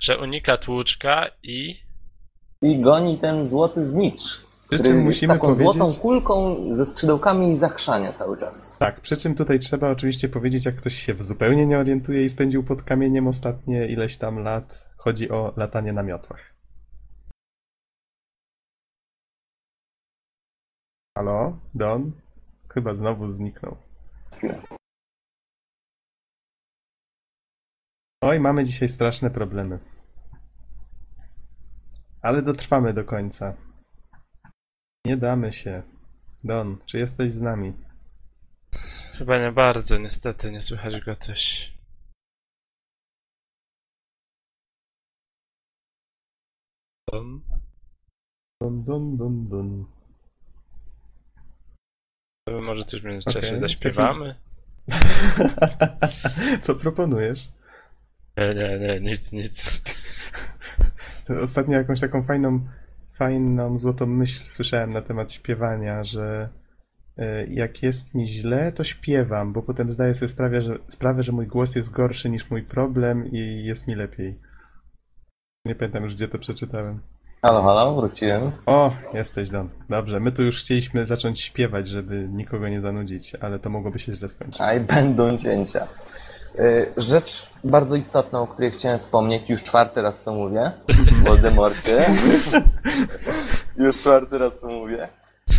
Że 0.01 0.19
unika 0.19 0.57
tłuczka 0.57 1.27
i 1.43 1.89
i 2.63 2.81
goni 2.81 3.19
ten 3.19 3.47
złoty 3.47 3.85
znicz, 3.85 4.25
Przy 4.25 4.45
który 4.67 4.83
czym 4.83 4.95
jest 4.95 5.05
musimy 5.05 5.35
taką 5.35 5.47
powiedzieć... 5.47 5.75
złotą 5.75 5.95
kulką 5.95 6.57
ze 6.75 6.87
skrzydełkami 6.87 7.51
i 7.51 7.57
zachrzania 7.57 8.13
cały 8.13 8.39
czas. 8.39 8.79
Tak, 8.79 9.01
przy 9.01 9.17
czym 9.17 9.35
tutaj 9.35 9.59
trzeba 9.59 9.91
oczywiście 9.91 10.29
powiedzieć, 10.29 10.65
jak 10.67 10.77
ktoś 10.77 10.95
się 10.95 11.15
zupełnie 11.19 11.67
nie 11.67 11.79
orientuje 11.79 12.25
i 12.25 12.29
spędził 12.29 12.65
pod 12.65 12.83
kamieniem 12.83 13.27
ostatnie 13.27 13.87
ileś 13.87 14.17
tam 14.19 14.39
lat, 14.39 14.89
chodzi 14.97 15.31
o 15.31 15.53
latanie 15.57 15.93
na 15.93 16.03
miotłach. 16.03 16.55
Halo? 21.19 21.59
Don? 21.75 22.13
Chyba 22.79 22.95
znowu 22.95 23.35
zniknął. 23.35 23.77
Oj, 28.23 28.41
mamy 28.41 28.65
dzisiaj 28.65 28.89
straszne 28.89 29.31
problemy. 29.31 29.79
Ale 32.23 32.43
dotrwamy 32.43 32.93
do 32.93 33.05
końca. 33.05 33.55
Nie 35.07 35.17
damy 35.17 35.53
się. 35.53 35.83
Don, 36.45 36.79
czy 36.87 36.99
jesteś 36.99 37.33
z 37.33 37.41
nami? 37.41 37.73
chyba 39.13 39.39
nie 39.39 39.53
bardzo, 39.53 39.99
niestety, 39.99 40.53
nie 40.53 40.61
słychać 40.61 41.05
go 41.05 41.17
coś. 41.17 41.73
Don? 47.13 47.41
Don, 48.63 48.85
don, 48.85 49.17
don, 49.17 49.49
don. 49.49 49.98
To 52.51 52.61
może 52.61 52.85
coś 52.85 53.01
w 53.01 53.05
międzyczasie 53.05 53.49
Okej, 53.49 53.61
zaśpiewamy? 53.61 54.35
Co 56.61 56.75
proponujesz? 56.75 57.49
Nie, 58.37 58.55
nie, 58.55 58.79
nie, 58.79 59.01
nic, 59.01 59.33
nic. 59.33 59.83
To 61.25 61.41
Ostatnio 61.41 61.79
jakąś 61.79 62.01
taką 62.01 62.23
fajną, 62.23 62.61
fajną, 63.13 63.79
złotą 63.79 64.07
myśl 64.07 64.45
słyszałem 64.45 64.93
na 64.93 65.03
temat 65.03 65.33
śpiewania, 65.33 66.05
że 66.05 66.49
e, 67.17 67.45
jak 67.45 67.83
jest 67.83 68.15
mi 68.15 68.29
źle, 68.29 68.73
to 68.73 68.85
śpiewam, 68.85 69.53
bo 69.53 69.63
potem 69.63 69.91
zdaję 69.91 70.15
sobie 70.15 70.29
sprawę, 70.29 70.63
że, 70.63 70.79
sprawę, 70.89 71.23
że 71.23 71.33
mój 71.33 71.47
głos 71.47 71.77
jest 71.77 71.91
gorszy 71.91 72.31
niż 72.31 72.51
mój 72.51 72.63
problem 72.63 73.27
i 73.27 73.65
jest 73.65 73.87
mi 73.87 73.95
lepiej. 73.95 74.39
Nie 75.65 75.75
pamiętam 75.75 76.05
już, 76.05 76.15
gdzie 76.15 76.29
to 76.29 76.39
przeczytałem. 76.39 77.01
Halo, 77.43 77.63
halo, 77.63 77.95
wróciłem. 77.95 78.53
O, 78.67 78.91
jesteś 79.15 79.51
Don. 79.51 79.69
Dobrze, 79.89 80.21
my 80.21 80.33
tu 80.33 80.43
już 80.43 80.61
chcieliśmy 80.61 81.07
zacząć 81.07 81.41
śpiewać, 81.41 81.89
żeby 81.89 82.29
nikogo 82.33 82.69
nie 82.69 82.81
zanudzić, 82.81 83.35
ale 83.35 83.59
to 83.59 83.71
mogłoby 83.71 83.99
się 83.99 84.15
źle 84.15 84.29
skończyć. 84.29 84.61
Aj, 84.61 84.81
będą 84.81 85.39
cięcia. 85.39 85.87
Y, 86.59 86.93
Rzecz 86.97 87.47
bardzo 87.65 87.97
istotna, 87.97 88.41
o 88.41 88.47
której 88.47 88.71
chciałem 88.71 88.99
wspomnieć, 88.99 89.51
już 89.51 89.63
czwarty 89.63 90.03
raz 90.03 90.23
to 90.23 90.35
mówię, 90.35 90.71
Voldemorcie. 91.25 92.07
już 93.77 93.99
czwarty 93.99 94.39
raz 94.39 94.61
to 94.61 94.67
mówię. 94.67 95.09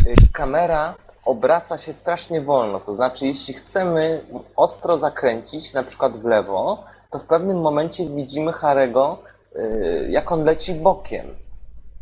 Y, 0.08 0.16
Kamera 0.34 0.96
obraca 1.26 1.78
się 1.78 1.94
strasznie 1.94 2.42
wolno, 2.42 2.80
to 2.80 2.94
znaczy 2.94 3.26
jeśli 3.26 3.54
chcemy 3.54 4.22
ostro 4.56 4.98
zakręcić, 4.98 5.74
na 5.74 5.84
przykład 5.84 6.18
w 6.18 6.26
lewo, 6.26 6.84
to 7.12 7.20
w 7.20 7.24
pewnym 7.26 7.62
momencie 7.62 8.06
widzimy 8.10 8.54
Harego, 8.54 9.20
y, 9.56 10.08
jak 10.10 10.32
on 10.32 10.44
leci 10.44 10.74
bokiem. 10.74 11.26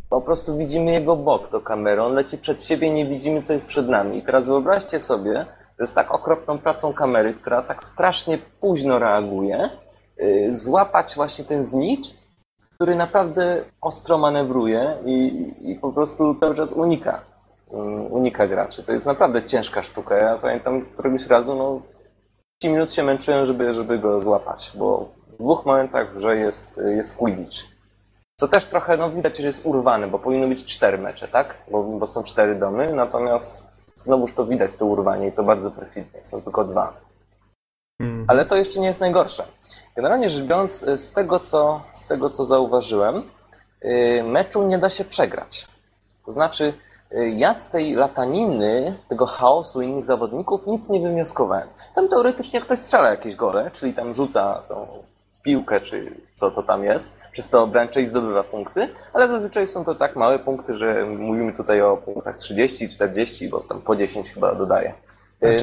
Po 0.10 0.22
prostu 0.22 0.58
widzimy 0.58 0.92
jego 0.92 1.16
bok 1.16 1.50
do 1.50 1.62
kamery, 1.62 2.02
on 2.02 2.14
leci 2.14 2.38
przed 2.38 2.64
siebie, 2.64 2.90
nie 2.90 3.06
widzimy 3.06 3.42
co 3.42 3.54
jest 3.54 3.68
przed 3.68 3.88
nami. 3.88 4.18
I 4.18 4.24
teraz 4.24 4.46
wyobraźcie 4.46 5.00
sobie, 5.00 5.46
że 5.80 5.88
z 5.88 5.94
tak 5.94 6.14
okropną 6.14 6.58
pracą 6.58 6.94
kamery, 6.94 7.34
która 7.34 7.62
tak 7.62 7.84
strasznie 7.84 8.38
późno 8.60 9.00
reaguje, 9.00 9.70
yy, 10.18 10.54
złapać 10.54 11.16
właśnie 11.16 11.46
ten 11.46 11.64
znicz, 11.64 12.08
który 12.76 12.96
naprawdę 12.96 13.64
ostro 13.82 14.18
manewruje 14.18 14.98
i, 15.06 15.54
i 15.62 15.76
po 15.76 15.92
prostu 15.92 16.36
cały 16.36 16.56
czas 16.56 16.74
unika, 16.74 17.22
mm, 17.72 18.12
unika 18.12 18.48
graczy. 18.48 18.84
To 18.84 18.92
jest 18.92 19.06
naprawdę 19.06 19.44
ciężka 19.44 19.84
sztuka. 19.84 20.16
Ja 20.16 20.38
pamiętam 20.38 20.82
któregoś 20.82 21.28
razu, 21.28 21.56
no, 21.56 21.82
5 22.62 22.74
minut 22.74 22.92
się 22.92 23.04
męczyłem, 23.04 23.46
żeby, 23.46 23.74
żeby 23.74 24.00
go 24.00 24.22
złapać, 24.22 24.72
bo 24.76 25.10
w 25.34 25.38
dwóch 25.38 25.66
momentach 25.66 26.14
w 26.14 26.22
jest, 26.22 26.82
jest 26.96 27.18
Quidditch. 27.18 27.77
Co 28.40 28.48
też 28.48 28.66
trochę 28.66 28.98
no, 28.98 29.10
widać, 29.10 29.38
że 29.38 29.48
jest 29.48 29.66
urwany, 29.66 30.08
bo 30.08 30.20
powinno 30.20 30.48
być 30.48 30.64
cztery 30.64 30.98
mecze, 30.98 31.28
tak? 31.28 31.56
Bo, 31.72 31.84
bo 31.84 32.08
są 32.08 32.24
cztery 32.24 32.56
domy, 32.56 32.94
natomiast 32.94 33.84
znowuż 33.96 34.34
to 34.34 34.46
widać, 34.46 34.76
to 34.76 34.86
urwanie 34.86 35.28
i 35.28 35.32
to 35.32 35.44
bardzo 35.44 35.72
perfidnie. 35.72 36.24
Są 36.24 36.42
tylko 36.42 36.64
dwa. 36.64 36.94
Mm. 38.00 38.26
Ale 38.28 38.46
to 38.46 38.56
jeszcze 38.56 38.80
nie 38.80 38.88
jest 38.88 39.00
najgorsze. 39.00 39.44
Generalnie 39.96 40.30
rzecz 40.30 40.44
biorąc, 40.44 40.84
y, 40.84 40.98
z 40.98 41.12
tego 41.12 41.40
co, 41.40 41.82
z 41.92 42.08
tego, 42.08 42.30
co 42.30 42.46
zauważyłem, 42.46 43.24
y, 43.84 44.24
meczu 44.24 44.64
nie 44.64 44.78
da 44.78 44.90
się 44.90 45.04
przegrać. 45.04 45.68
To 46.26 46.32
znaczy, 46.32 46.74
y, 47.12 47.30
ja 47.30 47.54
z 47.54 47.70
tej 47.70 47.94
lataniny, 47.94 48.98
tego 49.08 49.26
chaosu 49.26 49.82
innych 49.82 50.06
zawodników 50.06 50.68
nic 50.68 50.90
nie 50.90 51.00
wywnioskowałem. 51.00 51.68
Tam 51.96 52.10
teoretycznie 52.10 52.62
ktoś 52.62 52.80
strzela 52.80 53.10
jakieś 53.10 53.36
gole, 53.36 53.72
czyli 53.72 53.94
tam 53.94 54.14
rzuca 54.14 54.62
tą 54.68 55.04
piłkę, 55.48 55.82
czy 55.82 56.12
co 56.34 56.52
to 56.52 56.64
tam 56.64 56.84
jest, 56.84 57.18
przez 57.32 57.50
to 57.50 57.64
obręcze 57.64 58.02
i 58.02 58.06
zdobywa 58.06 58.44
punkty, 58.44 58.90
ale 59.14 59.28
zazwyczaj 59.28 59.68
są 59.68 59.86
to 59.86 59.96
tak 59.96 60.16
małe 60.16 60.40
punkty, 60.40 60.76
że 60.76 61.06
mówimy 61.06 61.54
tutaj 61.54 61.82
o 61.82 61.98
punktach 61.98 62.38
30, 62.38 62.88
40, 62.90 63.50
bo 63.50 63.60
tam 63.60 63.82
po 63.82 63.96
10 63.96 64.30
chyba 64.32 64.56
dodaje. 64.56 64.94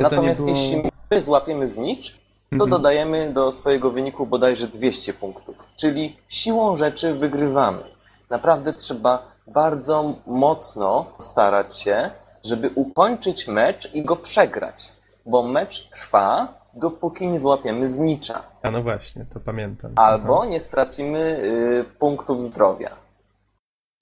Natomiast 0.00 0.40
było- 0.40 0.50
jeśli 0.56 0.82
my 1.10 1.22
złapiemy 1.22 1.68
znicz, 1.68 2.10
to 2.50 2.54
Mhm. 2.64 2.70
dodajemy 2.70 3.32
do 3.32 3.52
swojego 3.52 3.90
wyniku 3.90 4.26
bodajże 4.26 4.66
200 4.68 5.12
punktów. 5.12 5.56
Czyli 5.76 6.16
siłą 6.28 6.76
rzeczy 6.76 7.14
wygrywamy. 7.14 7.82
Naprawdę 8.30 8.72
trzeba 8.72 9.22
bardzo 9.46 10.14
mocno 10.26 11.06
starać 11.18 11.78
się, 11.78 12.10
żeby 12.44 12.70
ukończyć 12.74 13.48
mecz 13.48 13.94
i 13.94 14.02
go 14.02 14.16
przegrać. 14.16 14.92
Bo 15.26 15.42
mecz 15.42 15.88
trwa, 15.90 16.48
dopóki 16.76 17.28
nie 17.28 17.38
złapiemy 17.38 17.88
znicza. 17.88 18.42
A 18.62 18.70
no 18.70 18.82
właśnie, 18.82 19.26
to 19.34 19.40
pamiętam. 19.40 19.92
Albo 19.96 20.38
Aha. 20.40 20.50
nie 20.50 20.60
stracimy 20.60 21.18
y, 21.42 21.84
punktów 21.98 22.42
zdrowia. 22.42 22.90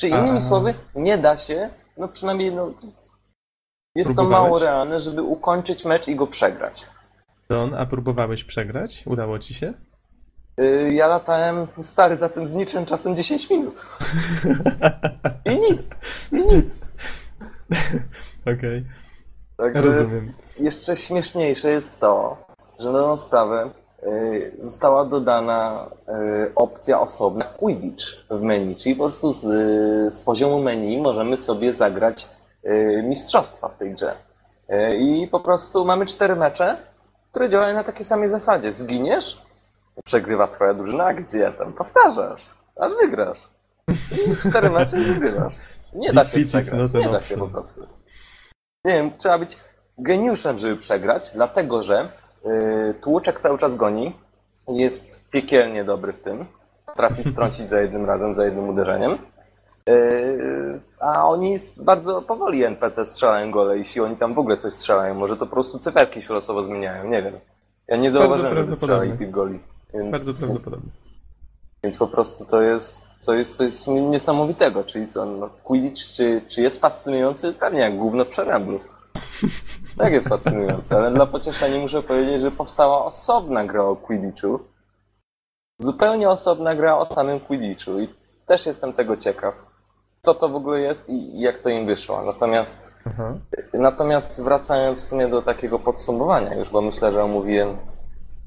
Czy 0.01 0.09
innymi 0.09 0.37
A. 0.39 0.41
słowy, 0.41 0.75
nie 0.95 1.19
da 1.19 1.37
się, 1.37 1.71
no 1.99 2.09
przynajmniej 2.09 2.55
no, 2.55 2.73
jest 3.95 4.17
to 4.17 4.25
mało 4.25 4.59
realne, 4.59 5.01
żeby 5.01 5.23
ukończyć 5.23 5.85
mecz 5.85 6.09
i 6.09 6.17
go 6.17 6.27
przegrać. 6.27 6.87
Don, 7.49 7.75
a 7.75 7.87
próbowałeś 7.87 8.45
przegrać? 8.45 9.03
Udało 9.07 9.39
ci 9.39 9.55
się? 9.55 9.75
Y, 10.61 10.93
Ja 10.93 11.07
latałem 11.07 11.67
stary 11.83 12.17
za 12.17 12.29
tym 12.29 12.47
zniczem 12.47 12.85
czasem 12.87 13.17
10 13.17 13.51
minut. 13.51 13.87
I 15.53 15.57
nic, 15.71 15.91
i 16.33 16.37
nic. 16.37 16.79
Okej, 18.57 18.87
Także 19.57 19.83
rozumiem. 19.83 20.33
jeszcze 20.59 20.97
śmieszniejsze 20.97 21.71
jest 21.71 22.01
to, 22.01 22.37
że 22.83 22.93
na 22.93 22.99
tą 22.99 23.17
sprawę 23.17 23.71
y, 24.03 24.57
została 24.59 25.05
dodana 25.05 25.91
y, 26.47 26.55
opcja 26.55 27.01
osobna 27.01 27.45
Quidditch 27.45 28.05
w 28.31 28.43
menu, 28.43 28.77
czyli 28.77 28.95
po 28.95 29.03
prostu 29.03 29.33
z, 29.33 29.45
y, 29.45 30.11
z 30.11 30.21
poziomu 30.21 30.63
menu 30.63 31.01
możemy 31.01 31.37
sobie 31.37 31.73
zagrać 31.73 32.29
mistrzostwa 33.05 33.69
w 33.69 33.79
tej 33.79 33.95
grze. 33.95 34.15
I 34.99 35.29
po 35.31 35.41
prostu 35.41 35.85
mamy 35.85 36.07
cztery 36.07 36.37
mecze, 36.37 36.77
które 37.31 37.49
działają 37.49 37.75
na 37.75 37.85
takiej 37.85 38.05
samej 38.05 38.29
zasadzie. 38.29 38.73
Zginiesz, 38.73 39.43
przegrywa 40.05 40.49
twoja 40.49 40.75
drużyna, 40.75 41.05
a 41.05 41.15
gdzie 41.15 41.53
tam 41.53 41.73
powtarzasz, 41.73 42.47
aż 42.77 42.93
wygrasz. 43.01 43.49
I 44.33 44.37
cztery 44.37 44.71
mecze 44.71 45.01
i 45.01 45.05
wygrywasz. 45.05 45.55
Nie 45.95 46.13
da 46.13 46.25
się 46.25 46.43
przegrać, 46.43 46.93
not 46.93 47.05
nie 47.05 47.13
da 47.13 47.23
się 47.23 47.37
po 47.37 47.49
prostu. 47.49 47.87
Nie 48.85 48.93
wiem, 48.93 49.11
trzeba 49.17 49.39
być 49.39 49.59
geniuszem, 49.99 50.59
żeby 50.59 50.77
przegrać, 50.77 51.31
dlatego 51.35 51.83
że 51.83 52.09
tłuczek 53.01 53.41
cały 53.41 53.59
czas 53.59 53.77
goni, 53.77 54.17
jest 54.69 55.31
piekielnie 55.31 55.85
dobry 55.85 56.13
w 56.13 56.21
tym, 56.21 56.47
trafi 56.97 57.25
strącić 57.25 57.69
za 57.69 57.81
jednym 57.81 58.05
razem, 58.05 58.35
za 58.35 58.45
jednym 58.45 58.69
uderzeniem. 58.69 59.19
Y, 59.89 60.81
a 61.01 61.29
oni 61.29 61.57
bardzo 61.77 62.23
powoli 62.23 62.65
NPC 62.65 63.05
strzelają 63.07 63.51
gole, 63.51 63.79
jeśli 63.79 64.01
oni 64.01 64.17
tam 64.17 64.35
w 64.35 64.39
ogóle 64.39 64.57
coś 64.57 64.73
strzelają. 64.73 65.15
Może 65.15 65.37
to 65.37 65.47
po 65.47 65.53
prostu 65.53 65.79
cyferki 65.79 66.23
się 66.23 66.35
losowo 66.35 66.63
zmieniają, 66.63 67.05
nie 67.05 67.23
wiem. 67.23 67.35
Ja 67.89 67.97
nie 67.97 68.11
zauważyłem, 68.11 68.55
żeby 68.55 68.77
strzelali 68.77 69.13
tych 69.13 69.31
goli. 69.31 69.59
Więc, 69.95 70.11
Bardzo 70.11 70.47
prawdopodobne. 70.47 70.91
więc 71.85 71.99
po 71.99 72.07
prostu 72.07 72.45
to 72.45 72.63
jest, 72.63 73.27
to 73.27 73.35
jest 73.35 73.57
coś 73.57 73.87
niesamowitego. 73.87 74.85
Czyli 74.85 75.09
co, 75.09 75.27
no, 75.27 75.49
Quidditch 75.65 76.07
czy, 76.07 76.43
czy 76.49 76.63
jest 76.63 76.81
fascynujący? 76.81 77.53
Pewnie 77.53 77.81
jak 77.81 77.97
gówno 77.97 78.25
przeręblu. 78.25 78.81
Tak 79.99 80.13
jest 80.13 80.29
fascynujący, 80.29 80.97
ale 80.97 81.11
dla 81.11 81.27
pocieszenia 81.27 81.79
muszę 81.81 82.03
powiedzieć, 82.03 82.41
że 82.43 82.51
powstała 82.51 83.05
osobna 83.05 83.65
gra 83.65 83.85
o 83.85 83.97
Quidditchu. 83.97 84.59
Zupełnie 85.81 86.31
osobna 86.31 86.75
gra 86.75 86.97
o 86.97 87.05
samym 87.05 87.41
Quidditchu 87.41 88.01
i 88.01 88.09
też 88.47 88.67
jestem 88.67 88.93
tego 88.93 89.17
ciekaw. 89.17 89.55
Co 90.21 90.35
to 90.35 90.49
w 90.49 90.55
ogóle 90.57 90.81
jest 90.81 91.09
i 91.11 91.41
jak 91.41 91.59
to 91.59 91.69
im 91.69 91.87
wyszło. 91.87 92.23
Natomiast, 92.23 92.95
Aha. 93.07 93.35
natomiast 93.75 94.43
wracając 94.43 95.01
w 95.01 95.05
sumie 95.05 95.29
do 95.29 95.43
takiego 95.43 95.79
podsumowania 95.79 96.55
już, 96.55 96.71
bo 96.71 96.81
myślę, 96.81 97.13
że 97.13 97.25
omówiłem 97.25 97.77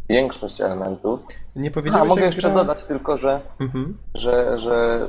większość 0.09 0.61
elementów. 0.61 1.19
Nie 1.55 1.69
A, 1.69 1.73
powiedziałeś, 1.73 2.09
mogę 2.09 2.21
jak 2.21 2.33
jeszcze 2.35 2.47
gra... 2.51 2.57
dodać 2.57 2.85
tylko, 2.85 3.17
że 3.17 3.39
Mhm. 3.59 3.97
że, 4.13 4.59
że 4.59 5.07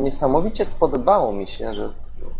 niesamowicie 0.00 0.64
spodobało 0.64 1.32
mi 1.32 1.46
się, 1.46 1.74
że 1.74 1.92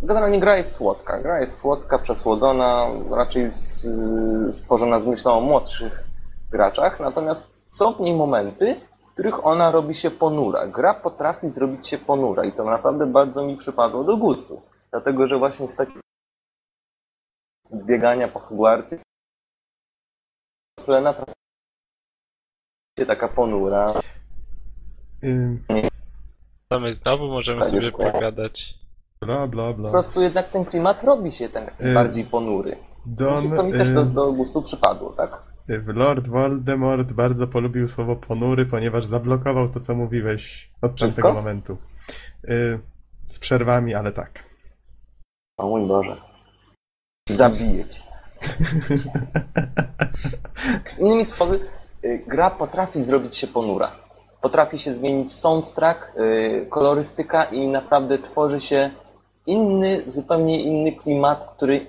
generalnie 0.03 0.41
gra 0.41 0.57
jest 0.57 0.75
słodka. 0.75 1.19
Gra 1.23 1.41
jest 1.41 1.57
słodka, 1.59 1.99
przesłodzona, 1.99 2.87
raczej 3.11 3.43
s- 3.45 3.89
stworzona 4.51 5.01
z 5.01 5.07
myślą 5.07 5.33
o 5.33 5.41
młodszych 5.41 6.05
graczach, 6.51 7.01
natomiast 7.01 7.55
są 7.71 7.93
w 7.93 8.01
niej 8.01 8.15
momenty, 8.17 8.81
w 9.11 9.13
których 9.13 9.47
ona 9.47 9.71
robi 9.71 9.95
się 9.95 10.11
ponura. 10.11 10.67
Gra 10.67 10.95
potrafi 10.95 11.49
zrobić 11.49 11.89
się 11.89 11.99
ponura 11.99 12.45
i 12.45 12.53
to 12.53 12.65
naprawdę 12.65 13.07
bardzo 13.07 13.45
mi 13.45 13.57
przypadło 13.57 14.05
do 14.05 14.17
gustu. 14.17 14.63
Dlatego, 14.91 15.29
że 15.29 15.39
właśnie 15.39 15.69
z 15.69 15.77
takiego 15.77 16.01
biegania 17.75 18.29
po 18.29 18.39
Hogwarcie 18.39 18.97
naprawdę 20.89 21.33
się 22.99 23.07
taka 23.07 23.29
ponura. 23.29 23.95
To 26.69 26.81
my 26.81 26.93
znowu 26.93 27.29
możemy 27.29 27.61
Tak, 27.61 27.71
sobie 27.71 27.93
pogadać. 27.93 28.75
Bla, 29.25 29.47
bla, 29.47 29.69
Po 29.69 29.75
bla. 29.75 29.91
prostu 29.91 30.23
jednak 30.23 30.49
ten 30.49 30.65
klimat 30.65 31.05
robi 31.05 31.33
się 31.33 31.49
ten 31.49 31.71
Y, 31.81 31.95
bardziej 31.95 32.25
ponury. 32.25 32.77
Don, 33.07 33.53
Co 33.55 33.63
mi 33.63 33.73
też 33.73 33.91
do, 33.91 34.01
ym, 34.01 34.13
do 34.13 34.33
gustu 34.33 34.63
przypadło, 34.63 35.11
tak? 35.13 35.43
Lord 35.87 36.29
Voldemort 36.29 37.13
bardzo 37.13 37.47
polubił 37.47 37.89
słowo 37.89 38.17
ponury, 38.17 38.67
ponieważ 38.67 39.05
zablokował 39.05 39.69
to, 39.69 39.81
co 39.81 39.95
mówiłeś 39.95 40.71
od 40.83 40.95
Wszystko? 40.97 41.23
tamtego 41.23 41.33
momentu. 41.43 41.77
Y, 42.49 42.81
z 43.29 43.39
przerwami, 43.39 43.95
ale 43.95 44.13
tak. 44.13 44.45
O 45.59 45.67
mój 45.69 45.87
Boże. 45.87 46.17
Zabiję 47.29 47.85
cię. 47.89 48.03
Innymi 50.99 51.25
słowy, 51.25 51.61
y, 52.05 52.25
gra 52.27 52.51
potrafi 52.51 53.03
zrobić 53.03 53.37
się 53.37 53.47
ponura. 53.47 53.91
Potrafi 54.43 54.79
się 54.79 54.93
zmienić 54.93 55.33
soundtrack, 55.33 56.13
y, 56.19 56.67
kolorystyka 56.71 57.45
i 57.45 57.69
naprawdę 57.69 58.19
tworzy 58.19 58.61
się 58.61 58.91
inny, 59.47 60.03
zupełnie 60.07 60.63
inny 60.63 60.93
klimat, 60.93 61.45
który 61.57 61.87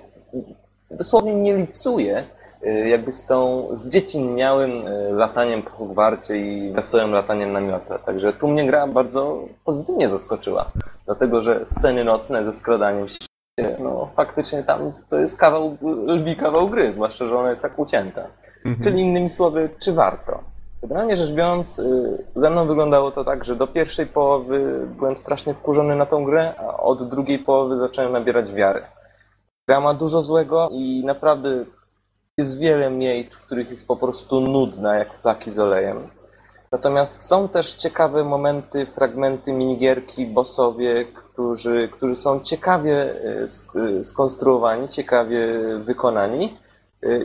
dosłownie 0.90 1.34
nie 1.34 1.56
licuje 1.56 2.24
y, 2.66 2.88
jakby 2.88 3.12
z 3.12 3.26
tą 3.26 3.68
zdziecinniałym 3.72 4.86
y, 4.86 5.12
lataniem 5.12 5.62
po 5.62 5.70
Hogwarcie 5.70 6.36
i 6.36 6.72
wesołym 6.72 7.12
lataniem 7.12 7.52
na 7.52 7.60
miotę. 7.60 7.98
Także 8.06 8.32
tu 8.32 8.48
mnie 8.48 8.66
gra 8.66 8.86
bardzo 8.86 9.44
pozytywnie 9.64 10.08
zaskoczyła. 10.08 10.70
Dlatego, 11.04 11.40
że 11.40 11.66
sceny 11.66 12.04
nocne 12.04 12.44
ze 12.44 12.52
skradaniem 12.52 13.08
się, 13.08 13.16
no 13.78 14.10
faktycznie 14.16 14.62
tam 14.62 14.92
to 15.10 15.18
jest 15.18 15.38
kawał, 15.38 15.76
lwi 16.06 16.36
kawał 16.36 16.68
gry, 16.68 16.92
zwłaszcza, 16.92 17.26
że 17.26 17.38
ona 17.38 17.50
jest 17.50 17.62
tak 17.62 17.78
ucięta. 17.78 18.26
Mhm. 18.64 18.84
Czyli 18.84 19.02
innymi 19.02 19.28
słowy, 19.28 19.68
czy 19.78 19.92
warto? 19.92 20.51
Generalnie 20.82 21.16
rzecz 21.16 21.32
biorąc, 21.32 21.78
y, 21.78 22.24
ze 22.36 22.50
mną 22.50 22.66
wyglądało 22.66 23.10
to 23.10 23.24
tak, 23.24 23.44
że 23.44 23.56
do 23.56 23.66
pierwszej 23.66 24.06
połowy 24.06 24.86
byłem 24.98 25.16
strasznie 25.16 25.54
wkurzony 25.54 25.96
na 25.96 26.06
tą 26.06 26.24
grę, 26.24 26.54
a 26.58 26.76
od 26.76 27.02
drugiej 27.02 27.38
połowy 27.38 27.76
zacząłem 27.76 28.12
nabierać 28.12 28.52
wiary. 28.52 28.82
Gra 29.68 29.80
ma 29.80 29.94
dużo 29.94 30.22
złego 30.22 30.68
i 30.72 31.02
naprawdę 31.04 31.64
jest 32.38 32.58
wiele 32.58 32.90
miejsc, 32.90 33.34
w 33.34 33.40
których 33.40 33.70
jest 33.70 33.88
po 33.88 33.96
prostu 33.96 34.40
nudna, 34.40 34.94
jak 34.94 35.14
flaki 35.14 35.50
z 35.50 35.58
olejem. 35.58 36.08
Natomiast 36.72 37.26
są 37.26 37.48
też 37.48 37.74
ciekawe 37.74 38.24
momenty, 38.24 38.86
fragmenty 38.86 39.52
minigierki, 39.52 40.26
bossowie, 40.26 41.04
którzy, 41.04 41.88
którzy 41.88 42.16
są 42.16 42.40
ciekawie 42.40 43.14
y, 43.14 43.46
y, 43.78 44.04
skonstruowani, 44.04 44.88
ciekawie 44.88 45.46
wykonani. 45.78 46.58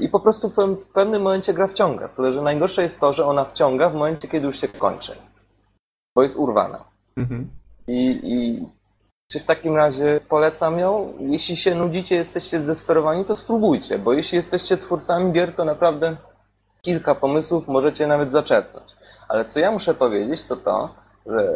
I 0.01 0.09
po 0.09 0.19
prostu 0.19 0.49
w 0.49 0.55
pewnym- 0.93 1.21
momencie 1.21 1.53
gra 1.53 1.67
wciąga. 1.67 2.07
Tyle, 2.07 2.31
że 2.31 2.41
najgorsze 2.41 2.81
jest 2.81 2.99
to, 2.99 3.13
że 3.13 3.25
ona 3.25 3.45
wciąga 3.45 3.89
w 3.89 3.93
momencie, 3.93 4.27
kiedy 4.27 4.45
już 4.47 4.61
się 4.61 4.67
kończy. 4.67 5.15
Bo 6.15 6.21
jest 6.21 6.39
urwana. 6.39 6.83
Mhm. 7.17 7.49
I, 7.87 8.19
I 8.23 8.65
czy 9.31 9.39
w 9.39 9.45
takim 9.45 9.75
razie 9.75 10.19
polecam 10.29 10.79
ją? 10.79 11.13
Jeśli 11.19 11.55
się 11.55 11.75
nudzicie, 11.75 12.15
jesteście 12.15 12.59
zdesperowani, 12.59 13.25
to 13.25 13.35
spróbujcie, 13.35 13.99
bo 13.99 14.13
jeśli 14.13 14.35
jesteście 14.35 14.77
twórcami 14.77 15.31
gier, 15.31 15.55
to 15.55 15.65
naprawdę 15.65 16.15
kilka 16.81 17.15
pomysłów 17.15 17.67
możecie 17.67 18.07
nawet 18.07 18.31
zaczerpnąć. 18.31 18.95
Ale 19.27 19.45
co 19.45 19.59
ja 19.59 19.71
muszę 19.71 19.93
powiedzieć, 19.93 20.45
to 20.45 20.55
to, 20.55 20.89
że, 21.25 21.53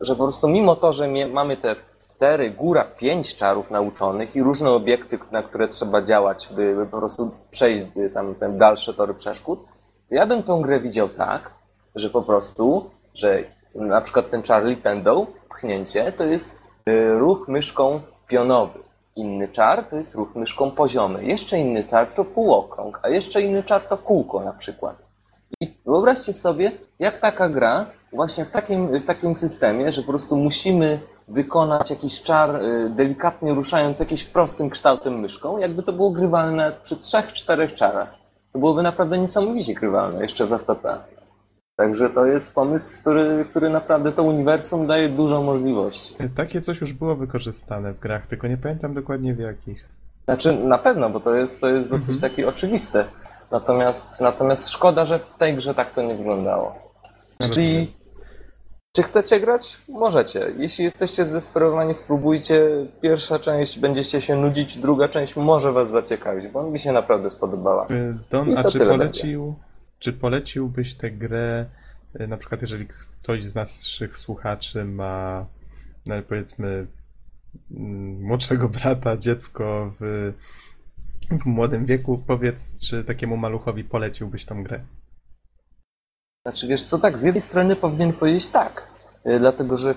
że 0.00 0.16
po 0.16 0.22
prostu 0.22 0.48
mimo 0.48 0.76
to, 0.76 0.92
że 0.92 1.08
mamy 1.32 1.56
te 1.56 1.76
cztery, 2.18 2.50
góra 2.50 2.84
pięć 2.84 3.36
czarów 3.36 3.70
nauczonych 3.70 4.36
i 4.36 4.42
różne 4.42 4.70
obiekty, 4.70 5.18
na 5.30 5.42
które 5.42 5.68
trzeba 5.68 6.02
działać, 6.02 6.48
by, 6.56 6.86
po 6.90 6.98
prostu 6.98 7.30
przejść 7.50 7.84
tam 8.14 8.58
dalsze 8.58 8.94
tory 8.94 9.14
przeszkód, 9.14 9.64
to 10.08 10.14
ja 10.14 10.26
bym 10.26 10.42
tą 10.42 10.62
grę 10.62 10.80
widział 10.80 11.08
tak, 11.08 11.50
że 11.94 12.10
po 12.10 12.22
prostu, 12.22 12.90
że 13.14 13.44
na 13.74 14.00
przykład 14.00 14.30
ten 14.30 14.42
Charlie 14.42 14.76
Pendle, 14.76 15.26
pchnięcie, 15.50 16.12
to 16.12 16.24
jest 16.24 16.58
y, 16.88 17.18
ruch 17.18 17.48
myszką 17.48 18.00
pionowy. 18.28 18.78
Inny 19.16 19.48
czar 19.48 19.84
to 19.84 19.96
jest 19.96 20.14
ruch 20.14 20.34
myszką 20.34 20.70
poziomy. 20.70 21.24
Jeszcze 21.24 21.58
inny 21.58 21.84
czar 21.84 22.06
to 22.06 22.24
półokrąg, 22.24 23.00
a 23.02 23.08
jeszcze 23.08 23.42
inny 23.42 23.62
czar 23.62 23.82
to 23.82 23.96
kółko 23.96 24.40
na 24.40 24.52
przykład. 24.52 24.96
I 25.60 25.74
wyobraźcie 25.86 26.32
sobie, 26.32 26.70
jak 26.98 27.18
taka 27.18 27.48
gra, 27.48 27.86
właśnie 28.12 28.44
w 28.44 28.50
takim, 28.50 28.88
w 28.88 29.04
takim 29.04 29.34
systemie, 29.34 29.92
że 29.92 30.02
po 30.02 30.08
prostu 30.08 30.36
musimy 30.36 31.00
wykonać 31.28 31.90
jakiś 31.90 32.22
czar, 32.22 32.64
y, 32.64 32.90
delikatnie 32.90 33.54
ruszając 33.54 34.00
jakimś 34.00 34.24
prostym 34.24 34.70
kształtem 34.70 35.20
myszką, 35.20 35.58
jakby 35.58 35.82
to 35.82 35.92
było 35.92 36.10
grywalne 36.10 36.72
przy 36.82 36.96
trzech, 36.96 37.32
czterech 37.32 37.74
czarach. 37.74 38.14
to 38.52 38.58
byłoby 38.58 38.82
naprawdę 38.82 39.18
niesamowicie 39.18 39.74
grywalne, 39.74 40.22
jeszcze 40.22 40.46
w 40.46 40.52
FPP. 40.52 40.98
Także 41.76 42.10
to 42.10 42.26
jest 42.26 42.54
pomysł, 42.54 43.00
który, 43.00 43.46
który 43.50 43.70
naprawdę 43.70 44.12
to 44.12 44.22
uniwersum 44.22 44.86
daje 44.86 45.08
dużo 45.08 45.42
możliwości. 45.42 46.14
Takie 46.36 46.60
coś 46.60 46.80
już 46.80 46.92
było 46.92 47.16
wykorzystane 47.16 47.92
w 47.92 48.00
grach, 48.00 48.26
tylko 48.26 48.46
nie 48.48 48.56
pamiętam 48.56 48.94
dokładnie 48.94 49.34
w 49.34 49.38
jakich. 49.38 49.88
Znaczy, 50.24 50.52
na 50.52 50.78
pewno, 50.78 51.10
bo 51.10 51.20
to 51.20 51.34
jest, 51.34 51.60
to 51.60 51.68
jest 51.68 51.90
dosyć 51.90 52.20
takie 52.20 52.48
oczywiste. 52.48 53.04
Natomiast, 53.50 54.20
natomiast 54.20 54.70
szkoda, 54.70 55.06
że 55.06 55.18
w 55.18 55.38
tej 55.38 55.56
grze 55.56 55.74
tak 55.74 55.92
to 55.92 56.02
nie 56.02 56.14
wyglądało. 56.14 56.74
Czyli, 57.38 57.92
czy 58.98 59.02
chcecie 59.02 59.40
grać? 59.40 59.80
Możecie. 59.88 60.40
Jeśli 60.56 60.84
jesteście 60.84 61.24
zdesperowani, 61.24 61.94
spróbujcie. 61.94 62.86
Pierwsza 63.00 63.38
część 63.38 63.78
będziecie 63.78 64.20
się 64.20 64.36
nudzić, 64.36 64.78
druga 64.78 65.08
część 65.08 65.36
może 65.36 65.72
was 65.72 65.90
zaciekawić, 65.90 66.48
bo 66.48 66.70
mi 66.70 66.78
się 66.78 66.92
naprawdę 66.92 67.30
spodobała. 67.30 67.86
Y, 67.90 68.18
Don, 68.30 68.50
I 68.50 68.56
a 68.56 68.62
czy 68.62 68.78
polecił, 68.78 69.54
czy 69.98 70.12
poleciłbyś 70.12 70.94
tę 70.94 71.10
grę, 71.10 71.66
y, 72.20 72.26
na 72.26 72.36
przykład 72.36 72.60
jeżeli 72.60 72.86
ktoś 72.86 73.44
z 73.44 73.54
naszych 73.54 74.16
słuchaczy 74.16 74.84
ma, 74.84 75.46
no 76.06 76.14
powiedzmy, 76.28 76.86
mm, 77.70 78.22
młodszego 78.22 78.68
brata, 78.78 79.16
dziecko 79.16 79.92
w, 80.00 80.32
w 81.30 81.46
młodym 81.46 81.86
wieku, 81.86 82.22
powiedz, 82.26 82.80
czy 82.80 83.04
takiemu 83.04 83.36
maluchowi 83.36 83.84
poleciłbyś 83.84 84.44
tą 84.44 84.62
grę? 84.62 84.80
Znaczy, 86.42 86.66
wiesz 86.66 86.82
co, 86.82 86.98
tak, 86.98 87.18
z 87.18 87.24
jednej 87.24 87.40
strony 87.42 87.76
powinien 87.76 88.12
powiedzieć 88.12 88.48
tak, 88.48 88.88
y, 89.26 89.38
dlatego 89.40 89.76
że 89.76 89.94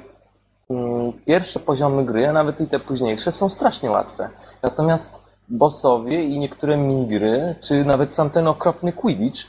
mm, 0.69 1.13
pierwsze 1.25 1.59
poziomy 1.59 2.05
gry, 2.05 2.27
a 2.27 2.33
nawet 2.33 2.61
i 2.61 2.67
te 2.67 2.79
późniejsze, 2.79 3.31
są 3.31 3.49
strasznie 3.49 3.91
łatwe. 3.91 4.29
Natomiast 4.63 5.23
bossowie 5.49 6.23
i 6.23 6.39
niektóre 6.39 6.77
minigry, 6.77 7.55
czy 7.61 7.85
nawet 7.85 8.13
sam 8.13 8.29
ten 8.29 8.47
okropny 8.47 8.93
Quidditch, 8.93 9.39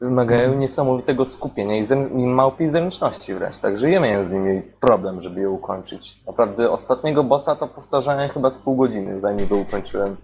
wymagają 0.00 0.54
niesamowitego 0.54 1.24
skupienia 1.24 1.76
i, 1.76 1.84
zem- 1.84 2.20
i 2.20 2.26
małpiej 2.26 2.70
zręczności 2.70 3.34
wręcz. 3.34 3.58
Także 3.58 3.90
ja 3.90 4.00
miałem 4.00 4.24
z 4.24 4.30
nimi 4.30 4.62
problem, 4.80 5.22
żeby 5.22 5.40
je 5.40 5.50
ukończyć. 5.50 6.24
Naprawdę 6.26 6.70
ostatniego 6.70 7.24
bossa 7.24 7.56
to 7.56 7.66
powtarzałem 7.68 8.28
chyba 8.28 8.50
z 8.50 8.58
pół 8.58 8.76
godziny, 8.76 9.20
zanim 9.20 9.48
go 9.48 9.56
ukończyłem. 9.56 10.16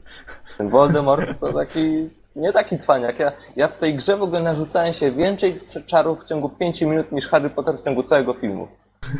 Ten 0.58 0.70
Voldemort 0.70 1.40
to 1.40 1.52
taki, 1.52 2.10
nie 2.37 2.53
taki 2.53 2.76
cwaniak. 2.76 3.18
Ja, 3.18 3.32
ja 3.57 3.68
w 3.68 3.78
tej 3.78 3.95
grze 3.95 4.16
w 4.16 4.22
ogóle 4.22 4.43
narzucałem 4.43 4.93
się 4.93 5.11
więcej 5.11 5.61
czarów 5.87 6.22
w 6.22 6.24
ciągu 6.24 6.49
5 6.49 6.82
minut 6.82 7.12
niż 7.12 7.28
Harry 7.28 7.51
Potter 7.51 7.74
w 7.78 7.85
ciągu 7.85 8.03
całego 8.03 8.35
filmu. 8.35 8.68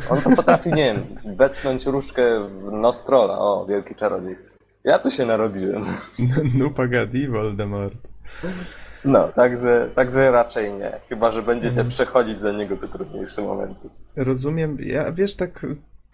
On 0.09 0.21
to 0.21 0.29
potrafi, 0.35 0.69
nie 0.69 0.83
wiem, 0.83 1.05
wetknąć 1.37 1.85
różdżkę 1.85 2.23
w 2.43 2.71
nos 2.71 3.03
trolla. 3.03 3.39
O, 3.39 3.65
wielki 3.65 3.95
czarodziej. 3.95 4.35
Ja 4.83 4.99
tu 4.99 5.11
się 5.11 5.25
narobiłem. 5.25 5.85
No 6.59 6.69
pagadi, 6.69 7.27
Voldemort. 7.27 7.95
No, 9.05 9.27
także, 9.27 9.89
także 9.95 10.31
raczej 10.31 10.73
nie. 10.73 10.91
Chyba, 11.09 11.31
że 11.31 11.41
będziecie 11.41 11.85
przechodzić 11.85 12.41
za 12.41 12.51
niego 12.51 12.77
te 12.77 12.87
trudniejsze 12.87 13.41
momenty. 13.41 13.89
Rozumiem, 14.15 14.77
ja 14.79 15.11
wiesz, 15.11 15.35
tak 15.35 15.65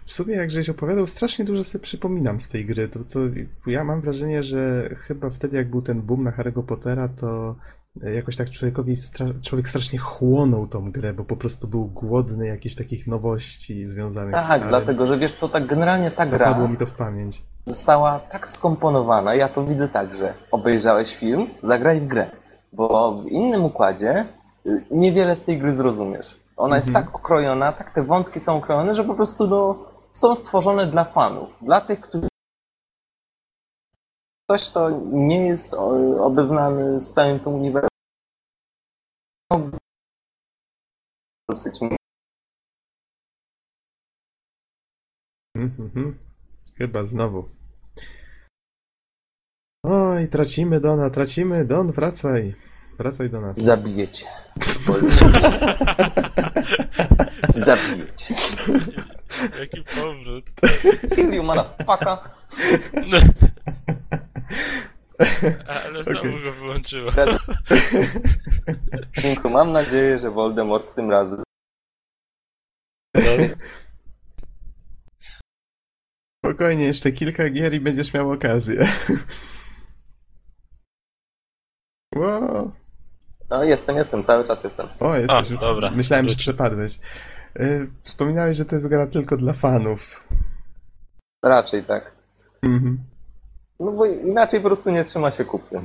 w 0.05 0.11
sumie 0.11 0.35
jak 0.35 0.51
żeś 0.51 0.69
opowiadał, 0.69 1.07
strasznie 1.07 1.45
dużo 1.45 1.63
sobie 1.63 1.81
przypominam 1.83 2.39
z 2.39 2.47
tej 2.47 2.65
gry. 2.65 2.89
To 2.89 3.03
co, 3.03 3.19
ja 3.67 3.83
mam 3.83 4.01
wrażenie, 4.01 4.43
że 4.43 4.89
chyba 4.97 5.29
wtedy 5.29 5.57
jak 5.57 5.69
był 5.69 5.81
ten 5.81 6.01
boom 6.01 6.23
na 6.23 6.31
Harry'ego 6.31 6.63
Pottera, 6.63 7.07
to 7.07 7.55
jakoś 7.95 8.35
tak 8.35 8.49
człowiekowi, 8.49 8.93
człowiek 9.41 9.69
strasznie 9.69 9.99
chłonął 9.99 10.67
tą 10.67 10.91
grę, 10.91 11.13
bo 11.13 11.23
po 11.23 11.35
prostu 11.37 11.67
był 11.67 11.85
głodny 11.85 12.47
jakichś 12.47 12.75
takich 12.75 13.07
nowości 13.07 13.87
związanych 13.87 14.35
z 14.35 14.47
Tak, 14.47 14.67
dlatego, 14.69 15.07
że 15.07 15.17
wiesz 15.17 15.33
co, 15.33 15.49
tak 15.49 15.65
generalnie 15.65 16.11
ta 16.11 16.25
gra 16.25 16.37
Zapadło 16.37 16.67
mi 16.67 16.77
to 16.77 16.85
w 16.85 16.91
pamięć. 16.91 17.43
została 17.65 18.19
tak 18.19 18.47
skomponowana, 18.47 19.35
ja 19.35 19.47
to 19.47 19.65
widzę 19.65 19.87
tak, 19.87 20.13
że 20.13 20.33
obejrzałeś 20.51 21.15
film, 21.15 21.47
zagraj 21.63 21.99
w 21.99 22.07
grę, 22.07 22.29
bo 22.73 23.21
w 23.21 23.27
innym 23.27 23.65
układzie 23.65 24.25
y, 24.65 24.83
niewiele 24.91 25.35
z 25.35 25.43
tej 25.43 25.57
gry 25.57 25.73
zrozumiesz. 25.73 26.41
Ona 26.57 26.75
jest 26.75 26.93
tak 26.93 27.15
okrojona, 27.15 27.71
tak 27.71 27.89
te 27.93 28.03
wątki 28.03 28.39
są 28.39 28.57
okrojone, 28.57 28.93
że 28.93 29.03
po 29.03 29.15
prostu 29.15 29.47
no, 29.47 29.90
są 30.11 30.35
stworzone 30.35 30.87
dla 30.87 31.03
fanów, 31.03 31.63
dla 31.63 31.81
tych, 31.81 32.01
którzy 32.01 32.27
ktoś, 34.45 34.69
kto 34.69 34.89
nie 35.11 35.47
jest 35.47 35.73
obeznany 36.19 36.99
z 36.99 37.13
całym 37.13 37.39
tym 37.39 37.53
uniwersum. 37.53 37.89
Dosyć 41.49 41.79
Mhm, 45.55 45.71
mhm. 45.79 46.19
Chyba 46.77 47.03
znowu. 47.03 47.49
Oj, 49.83 50.29
tracimy 50.29 50.79
Dona, 50.79 51.09
tracimy. 51.09 51.65
Don, 51.65 51.91
wracaj. 51.91 52.55
Wracaj 52.97 53.29
do 53.29 53.41
nas. 53.41 53.59
Zabiję 53.59 54.07
cię. 54.07 54.25
Jaki 59.59 59.83
powrót. 59.83 60.45
Kill 61.15 61.33
you, 61.33 61.43
motherfucker. 61.43 62.17
No. 62.93 63.17
Ale 65.67 66.03
znowu 66.03 66.19
Okej. 66.19 66.43
go 66.43 66.53
wyłączyło. 66.53 67.11
Synku, 69.19 69.49
mam 69.59 69.71
nadzieję, 69.71 70.19
że 70.19 70.31
Voldemort 70.31 70.95
tym 70.95 71.11
razem 71.11 71.43
No. 73.15 73.21
Spokojnie, 76.45 76.85
jeszcze 76.85 77.11
kilka 77.11 77.49
gier 77.49 77.73
i 77.73 77.79
będziesz 77.79 78.13
miał 78.13 78.31
okazję. 78.31 78.87
Wow. 82.15 82.71
No 83.49 83.63
jestem, 83.63 83.97
jestem, 83.97 84.23
cały 84.23 84.47
czas 84.47 84.63
jestem. 84.63 84.87
O, 84.99 85.15
jesteś 85.17 85.49
dobra. 85.49 85.91
Myślałem, 85.91 86.29
że 86.29 86.35
przepadłeś. 86.35 86.99
Y, 87.59 87.87
Wspominałeś, 88.01 88.57
że 88.57 88.65
to 88.65 88.75
jest 88.75 88.87
gra 88.87 89.07
tylko 89.07 89.37
dla 89.37 89.53
fanów. 89.53 90.23
Raczej 91.45 91.83
tak. 91.83 92.11
Mhm. 92.63 93.03
No 93.81 93.91
bo 93.91 94.05
inaczej 94.05 94.59
po 94.59 94.65
prostu 94.65 94.91
nie 94.91 95.03
trzyma 95.03 95.31
się 95.31 95.45
kupy. 95.45 95.79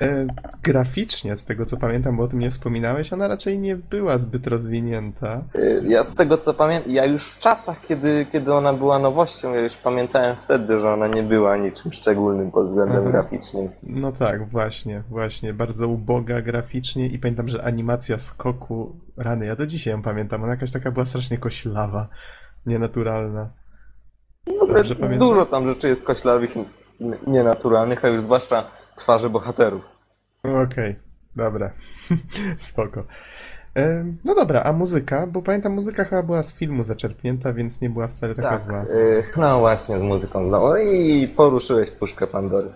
E, 0.00 0.26
Graficznie, 0.62 1.36
z 1.36 1.44
tego 1.44 1.66
co 1.66 1.76
pamiętam, 1.76 2.16
bo 2.16 2.22
o 2.22 2.28
tym 2.28 2.38
nie 2.38 2.50
wspominałeś, 2.50 3.12
ona 3.12 3.28
raczej 3.28 3.58
nie 3.58 3.76
była 3.76 4.18
zbyt 4.18 4.46
rozwinięta. 4.46 5.44
Y, 5.54 5.82
Ja 5.88 6.04
z 6.04 6.14
tego 6.14 6.38
co 6.38 6.54
pamiętam, 6.54 6.92
ja 6.92 7.04
już 7.04 7.24
w 7.24 7.38
czasach, 7.38 7.80
kiedy, 7.86 8.26
kiedy 8.32 8.54
ona 8.54 8.72
była 8.72 8.98
nowością, 8.98 9.54
ja 9.54 9.60
już 9.60 9.76
pamiętałem 9.76 10.36
wtedy, 10.36 10.80
że 10.80 10.90
ona 10.92 11.06
nie 11.08 11.22
była 11.22 11.56
niczym 11.56 11.92
szczególnym 11.92 12.50
pod 12.50 12.66
względem 12.66 12.96
Mhm. 12.96 13.12
graficznym. 13.12 13.68
No 13.82 14.12
tak, 14.12 14.48
właśnie, 14.48 15.02
właśnie. 15.10 15.54
Bardzo 15.54 15.88
uboga 15.88 16.42
graficznie 16.42 17.06
i 17.06 17.18
pamiętam, 17.18 17.48
że 17.48 17.64
animacja 17.64 18.18
skoku, 18.18 18.96
rany, 19.16 19.46
ja 19.46 19.56
do 19.56 19.66
dzisiaj 19.66 19.92
ją 19.92 20.02
pamiętam, 20.02 20.42
ona 20.42 20.52
jakaś 20.52 20.70
taka 20.72 20.90
była 20.90 21.04
strasznie 21.04 21.38
koślawa, 21.38 22.08
nienaturalna. 22.66 23.50
Dobrze 24.74 24.96
pamiętam? 24.96 25.28
Dużo 25.28 25.46
tam 25.46 25.66
rzeczy 25.66 25.88
jest 25.88 26.06
koślawych, 26.06 26.50
nienaturalnych, 27.26 28.04
a 28.04 28.08
już 28.08 28.22
zwłaszcza 28.22 28.64
twarzy 28.96 29.30
bohaterów. 29.30 29.82
Okej, 30.64 30.96
dobra, 31.36 31.70
spoko. 32.58 33.04
E, 33.76 34.04
No 34.24 34.34
dobra, 34.34 34.62
a 34.62 34.72
muzyka, 34.72 35.26
bo 35.26 35.42
pamiętam, 35.42 35.72
muzyka 35.72 36.04
chyba 36.04 36.22
była 36.22 36.42
z 36.42 36.52
filmu 36.54 36.82
zaczerpnięta, 36.82 37.52
więc 37.52 37.80
nie 37.80 37.90
była 37.90 38.08
wcale 38.08 38.34
taka 38.34 38.48
Tak, 38.50 38.62
zła. 38.62 38.82
y, 38.84 39.22
no 39.36 39.58
właśnie 39.60 39.98
z 39.98 40.02
muzyką 40.02 40.44
znowu. 40.44 40.76
I 40.76 41.28
poruszyłeś 41.36 41.90
puszkę 41.90 42.26
Pandory. 42.26 42.70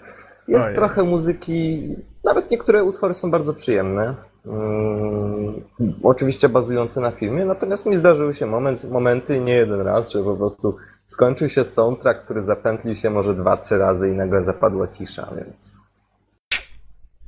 Jest 0.49 0.67
Ojej. 0.67 0.77
trochę 0.77 1.03
muzyki, 1.03 1.89
nawet 2.25 2.51
niektóre 2.51 2.85
utwory 2.85 3.15
są 3.15 3.31
bardzo 3.31 3.55
przyjemne. 3.55 4.15
Mm, 4.47 5.61
oczywiście 6.03 6.49
bazujące 6.49 7.01
na 7.01 7.11
filmie, 7.11 7.45
natomiast 7.45 7.87
mi 7.87 7.97
zdarzyły 7.97 8.35
się 8.35 8.47
moment, 8.47 8.91
momenty, 8.91 9.41
nie 9.41 9.53
jeden 9.55 9.81
raz, 9.81 10.11
że 10.13 10.23
po 10.25 10.37
prostu 10.37 10.77
skończył 11.07 11.49
się 11.49 11.65
soundtrack, 11.65 12.25
który 12.25 12.43
zapętlił 12.43 12.97
się 12.97 13.11
może 13.11 13.35
dwa, 13.35 13.57
trzy 13.57 13.79
razy 13.79 14.11
i 14.11 14.13
nagle 14.13 14.43
zapadła 14.43 14.89
cisza, 14.89 15.29
więc... 15.37 15.81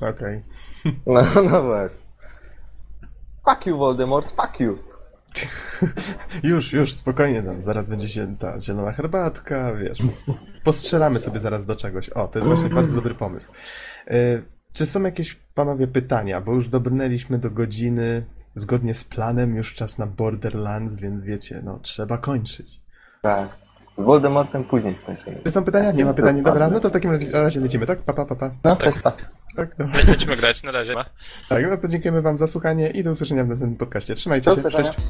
Okej. 0.01 0.45
No, 1.07 1.22
no 1.51 1.62
właśnie. 1.62 2.07
Fuck 3.49 3.66
you, 3.66 3.79
Voldemort, 3.79 4.31
fuck 4.31 4.61
you. 4.61 4.79
Już, 6.43 6.72
już, 6.72 6.93
spokojnie, 6.95 7.43
no. 7.43 7.62
zaraz 7.62 7.87
będzie 7.87 8.09
się 8.09 8.37
ta 8.37 8.61
zielona 8.61 8.93
herbatka, 8.93 9.74
wiesz. 9.74 9.99
Postrzelamy 10.64 11.18
sobie 11.18 11.39
zaraz 11.39 11.66
do 11.66 11.77
czegoś. 11.77 12.09
O, 12.09 12.29
to 12.29 12.39
jest 12.39 12.49
właśnie 12.49 12.70
bardzo 12.70 12.95
dobry 12.95 13.14
pomysł. 13.14 13.53
E, 14.07 14.43
Czy 14.72 14.87
są 14.87 15.03
jakieś, 15.03 15.35
panowie, 15.35 15.87
pytania? 15.87 16.41
Bo 16.41 16.55
już 16.55 16.68
dobrnęliśmy 16.68 17.39
do 17.39 17.51
godziny, 17.51 18.27
zgodnie 18.55 18.95
z 18.95 19.05
planem, 19.05 19.57
już 19.57 19.74
czas 19.74 19.99
na 19.99 20.07
Borderlands, 20.07 20.97
więc 20.97 21.20
wiecie, 21.20 21.61
no, 21.64 21.79
trzeba 21.83 22.18
kończyć. 22.18 22.81
Tak. 23.22 23.49
Z 23.99 24.03
Voldemortem 24.03 24.64
później 24.64 24.94
skończymy. 24.94 25.36
Czy 25.44 25.51
są 25.51 25.64
pytania? 25.64 25.90
Nie 25.90 26.05
ma 26.05 26.14
pytań, 26.14 26.42
dobra, 26.42 26.68
no 26.70 26.80
to 26.80 26.88
w 26.88 26.92
takim 26.92 27.11
razie 27.32 27.61
lecimy, 27.61 27.86
tak? 27.86 27.99
Pa, 27.99 28.12
pa, 28.12 28.24
pa, 28.24 28.34
pa. 28.34 28.51
No, 28.64 28.76
cześć, 28.76 28.99
pa. 28.99 29.12
Tak, 29.57 29.76
dobra. 29.78 30.01
Będziemy 30.07 30.36
grać 30.36 30.62
na 30.62 30.70
razie. 30.70 30.94
tak, 31.49 31.70
no 31.70 31.76
to 31.76 31.88
dziękujemy 31.88 32.22
wam 32.22 32.38
za 32.38 32.47
słuchanie 32.47 32.90
i 32.90 33.05
do 33.05 33.11
usłyszenia 33.11 33.44
w 33.44 33.49
następnym 33.49 33.78
podcaście. 33.78 34.14
Trzymajcie 34.14 34.44
Do 34.51 34.57
się, 34.57 34.59
usłyszenia. 34.59 34.92
cześć. 34.92 35.07